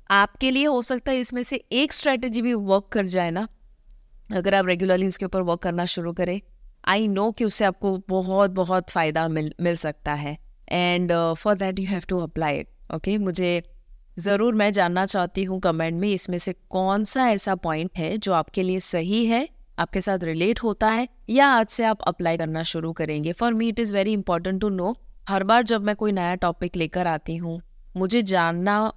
आपके 0.10 0.52
लिए 0.52 0.65
हो 0.65 0.82
सकता 0.82 1.12
है 1.12 1.19
इसमें 1.19 1.43
से 1.43 1.63
एक 1.74 1.93
स्ट्रैटेजी 1.93 2.41
भी 2.41 2.54
वर्क 2.54 2.89
कर 2.91 3.06
जाए 3.08 3.32
ना। 3.32 3.47
अगर 4.34 4.56
आप 4.56 4.65
रेगुलरली 4.65 5.08
उसके 5.08 5.26
ऊपर 5.26 5.41
वर्क 5.41 5.60
करना 5.60 5.86
शुरू 5.88 6.13
करें 6.13 6.39
आई 6.85 7.07
नो 7.07 7.29
कि 7.31 7.45
उससे 7.45 7.65
आपको 7.65 7.97
बहुत 8.09 8.51
बहुत 8.51 8.89
फ़ायदा 8.89 9.27
मिल 9.27 9.53
मिल 9.61 9.75
सकता 9.75 10.13
है। 10.13 10.37
And 10.71 11.11
for 11.37 11.55
that 11.55 11.79
you 11.79 11.85
have 11.87 12.03
to 12.09 12.19
apply 12.19 12.57
it 12.57 12.93
okay 12.95 13.17
मुझे 13.17 13.61
ज़रूर 14.19 14.53
मैं 14.53 14.71
जानना 14.73 15.05
चाहती 15.05 15.43
हूँ 15.43 15.59
कमेंट 15.59 15.99
में 15.99 16.07
इसमें 16.09 16.37
से 16.37 16.53
कौन 16.69 17.03
सा 17.03 17.27
ऐसा 17.29 17.55
पॉइंट 17.55 17.97
है 17.97 18.17
जो 18.17 18.33
आपके 18.33 18.63
लिए 18.63 18.79
सही 18.79 19.25
है 19.25 19.47
आपके 19.79 20.01
साथ 20.01 20.23
रिलेट 20.23 20.59
होता 20.63 20.89
है 20.89 21.07
या 21.29 21.47
आज 21.47 21.67
से 21.67 21.83
आप 21.83 22.01
अप्लाई 22.01 22.37
करना 22.37 22.63
शुरू 22.63 22.91
करेंगे। 22.93 23.31
For 23.31 23.53
me 23.53 23.67
it 23.69 23.79
is 23.79 23.93
very 23.95 24.13
important 24.13 24.61
to 24.61 24.69
know 24.69 24.95
हर 25.29 25.43
बार 25.43 25.63
जब 25.63 25.81
मैं 25.81 25.95
कोई 25.95 26.11
नया 26.11 26.35
टॉपिक 26.35 26.75
लेकर 26.75 27.07
आती 27.07 27.35
हूँ 27.35 27.59
मुझे 27.97 28.21
जानना 28.21 28.91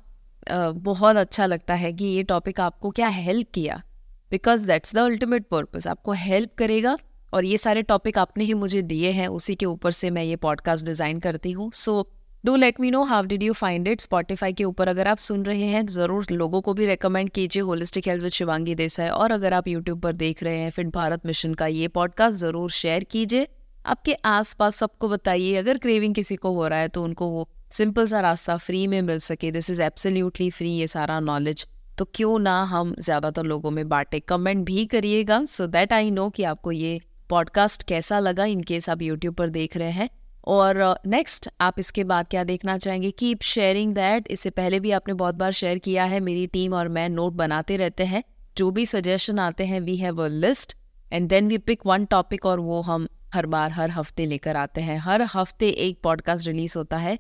uh, 0.50 0.72
बहुत 0.74 1.16
अच्छा 1.16 1.46
लगता 1.46 1.74
है 1.74 1.92
कि 1.92 2.04
ये 2.04 2.22
टॉपिक 2.22 2.60
आपको 2.60 2.90
क्या 2.90 3.08
हेल्प 3.08 3.46
किया। 3.54 3.82
Because 4.30 4.66
that's 4.66 4.94
the 4.94 4.98
ultimate 4.98 5.48
purpose 5.48 5.88
आपको 5.88 6.12
हेल्प 6.12 6.54
करेगा 6.58 6.96
और 7.34 7.44
ये 7.44 7.58
सारे 7.58 7.82
टॉपिक 7.84 8.18
आपने 8.18 8.44
ही 8.44 8.54
मुझे 8.54 8.82
दिए 8.84 9.10
हैं, 9.10 9.28
उसी 9.28 9.54
के 9.54 9.66
ऊपर 9.66 9.90
से 9.92 10.10
मैं 10.10 10.22
ये 10.24 10.36
पॉडकास्ट 10.38 10.86
डिज़ाइन 10.86 11.20
करती 11.20 11.52
हूँ। 11.52 11.70
So 11.74 12.06
do 12.44 12.54
let 12.56 12.80
me 12.80 12.90
know 12.90 13.02
how 13.04 13.22
did 13.24 13.42
you 13.42 13.52
find 13.54 13.88
it 13.88 14.00
Spotify 14.00 14.52
के 14.52 14.64
ऊपर 14.64 14.88
अगर 14.88 15.08
आप 15.08 15.18
सुन 15.18 15.44
रहे 15.44 15.66
हैं, 15.66 15.86
ज़रूर 15.88 16.26
लोगों 16.32 16.60
को 16.60 16.74
भी 16.74 16.86
रिकमेंड 16.86 17.30
कीजिए 17.30 17.62
holistic 17.62 18.08
health 18.08 18.22
with 18.22 18.32
Shivangi 18.32 18.74
Desai 18.74 19.08
और 19.10 19.32
अगर 19.32 19.52
आप 19.52 19.68
यूट्यूब 19.68 20.00
पर 20.00 20.16
देख 20.16 20.42
रहे 20.42 20.58
हैं 20.58 20.70
फिट 20.70 20.92
भारत 20.94 21.26
मिशन 21.26 21.54
का 21.54 21.66
ये 21.68 21.88
पॉडकास्ट 21.90 22.38
ज़रूर 22.38 22.70
शेयर 22.72 23.04
कीजिए। 23.10 23.46
आपके 23.84 24.12
आसपास 24.26 24.76
सबको 24.76 25.08
बताइए, 25.08 25.54
अगर 25.56 25.78
क्रेविंग 25.78 26.14
किसी 26.14 26.36
को 26.36 26.52
हो 26.54 26.68
रहा 26.68 26.78
है 26.78 26.88
तो 26.88 27.02
उनको 27.04 27.28
वो 27.28 27.48
सिंपल 27.72 28.06
सा 28.06 28.20
रास्ता 28.20 28.56
फ्री 28.58 28.86
में 28.86 29.00
मिल 29.02 29.18
सके। 29.20 29.50
दिस 29.50 29.70
इज़ 29.70 29.82
एब्सोल्युटली 29.82 30.50
फ्री 30.50 30.70
ये 30.70 30.86
सारा 30.88 31.18
नॉलेज 31.22 31.66
तो 31.98 32.04
क्यों 32.14 32.38
ना 32.38 32.62
हम 32.64 32.94
ज़्यादातर 32.98 33.44
लोगों 33.44 33.70
में 33.70 33.88
बांटे 33.88 34.20
कमेंट 34.20 34.64
भी 34.66 34.84
करिएगा 34.86 35.44
सो 35.46 35.66
दैट 35.68 35.92
आई 35.92 36.10
नो 36.10 36.28
कि 36.30 36.42
आपको 36.44 36.72
ये 36.72 37.00
पॉडकास्ट 37.28 37.82
कैसा 37.82 38.18
लगा 38.18 38.44
इन 38.44 38.62
केस 38.62 38.88
आप 38.90 39.02
यूट्यूब 39.02 39.34
पर 39.34 39.50
देख 39.50 39.76
रहे 39.76 39.90
हैं? 39.90 40.08
और 40.44 41.00
नेक्स्ट 41.06 41.48
uh, 41.48 41.54
आप 41.60 41.74
इसके 41.78 42.04
बाद 42.04 42.28
क्या 42.28 42.44
देखना 42.44 42.78
चाहेंगे? 42.78 43.10
कीप 43.10 43.42
शेयरिंग 43.42 43.94
दैट 43.94 44.28
इससे 44.30 44.50
पहले 44.50 44.80
भी 44.80 44.90
आपने 44.90 45.14
बहुत 45.14 45.34
बार 45.34 45.52
शेयर 45.52 45.78
किया 45.78 46.04
है 46.04 46.20
मेरी 46.20 46.46
टीम 46.46 46.74
और 46.74 46.88
मैं 46.88 47.08
नोट 47.08 47.32
बनाते 47.32 47.76
रहते 47.76 48.04
हैं। 48.04 48.24
जो 48.56 48.70
भी 48.70 48.86
सजेशन 48.86 49.38
आते 49.38 49.64
हैं 49.64 49.80
we 49.80 49.96
have 49.96 50.24
a 50.24 50.28
list 50.28 50.76
and 51.12 51.28
then 51.28 51.48
we 51.48 51.58
pick 51.58 51.80
one 51.86 52.04
topic 52.04 52.46
और 52.46 52.60
वो 52.60 52.80
हम 52.80 53.08
हर 53.34 53.46
बार 53.46 53.70
हर 53.70 53.90
हफ़्ते 53.90 54.26
लेकर 54.26 54.56
आते 54.56 54.80
हैं। 54.80 54.98
हर 54.98 55.22
हफ़्ते 55.34 55.68
एक 55.68 56.00
पॉडकास्ट 56.02 56.46
रिलीज़ 56.48 56.78
होता 56.78 56.96
है। 56.96 57.18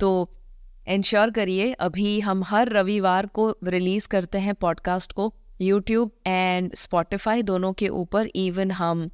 तो 0.00 0.34
इंश्योर 0.88 1.30
करिए 1.30 1.72
अभी 1.72 2.20
हम 2.20 2.44
हर 2.44 2.68
रविवार 2.68 3.26
को 3.26 3.56
रिलीज़ 3.64 4.08
करते 4.08 4.38
हैं 4.38 4.54
पॉडकास्ट 4.54 5.12
को। 5.12 5.34
यूट्यूब 5.60 6.10
एंड 6.26 6.74
स्पॉटिफाई 6.74 7.42
दोनों 7.42 7.72
के 7.72 7.88
ऊपर 7.88 8.28
इवन 8.36 8.70
हम 8.70 9.10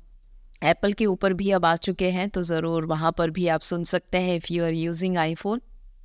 एप्पल 0.63 0.93
के 0.93 1.07
ऊपर 1.07 1.33
भी 1.33 1.51
अब 1.51 1.65
आ 1.65 1.75
चुके 1.77 2.11
हैं 2.11 2.29
तो 2.29 2.43
ज़रूर 2.43 2.85
वहाँ 2.87 3.13
पर 3.19 3.31
भी 3.31 3.47
आप 3.49 3.61
सुन 3.61 3.85
सकते 3.85 4.19
हैं 4.19 4.37
if 4.37 4.53
you 4.53 4.65
are 4.65 4.73
using 4.73 5.19
iPhone 5.19 5.61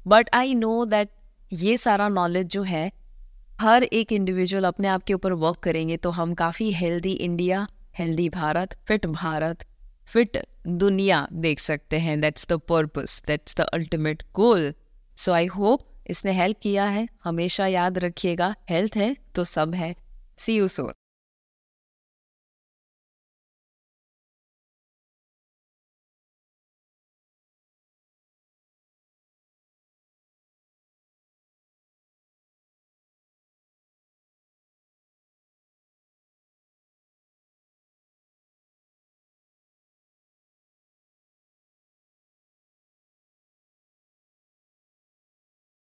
but 0.05 0.29
I 0.33 0.53
know 0.53 0.73
that 0.85 1.09
ये 1.53 1.77
सारा 1.77 2.07
नॉलेज 2.07 2.47
जो 2.47 2.63
है, 2.63 2.91
हर 3.61 3.83
एक 3.83 4.11
इंडिविजुअल 4.11 4.63
अपने 4.63 4.87
आप 4.87 5.03
के 5.03 5.13
ऊपर 5.13 5.33
वर्क 5.33 5.57
करेंगे 5.57 5.97
तो 5.97 6.09
हम 6.11 6.33
काफ़ी 6.33 6.71
healthy 6.73 7.11
India 7.11 7.67
healthy 7.97 8.29
Bharat 8.29 8.77
fit 8.87 9.05
Bharat 9.05 9.65
fit 10.07 10.37
दुनिया 10.67 11.27
देख 11.33 11.59
सकते 11.59 11.97
हैं. 11.99 12.19
That's 12.21 12.47
the 12.49 12.59
purpose 12.69 13.21
that's 13.27 13.55
the 13.57 13.61
ultimate 13.73 14.23
goal 14.35 14.73
so 15.17 15.31
I 15.31 15.45
hope 15.47 15.87
इसने 16.09 16.31
हेल्प 16.31 16.57
किया 16.61 16.85
है. 16.85 17.07
हमेशा 17.23 17.67
याद 17.67 17.97
रखिएगा. 17.99 18.53
हेल्थ 18.69 18.97
है 18.97 19.15
तो 19.35 19.43
सब 19.43 19.75
है. 19.75 19.95
सी 20.37 20.57
यू 20.57 20.67
सोन 20.67 20.93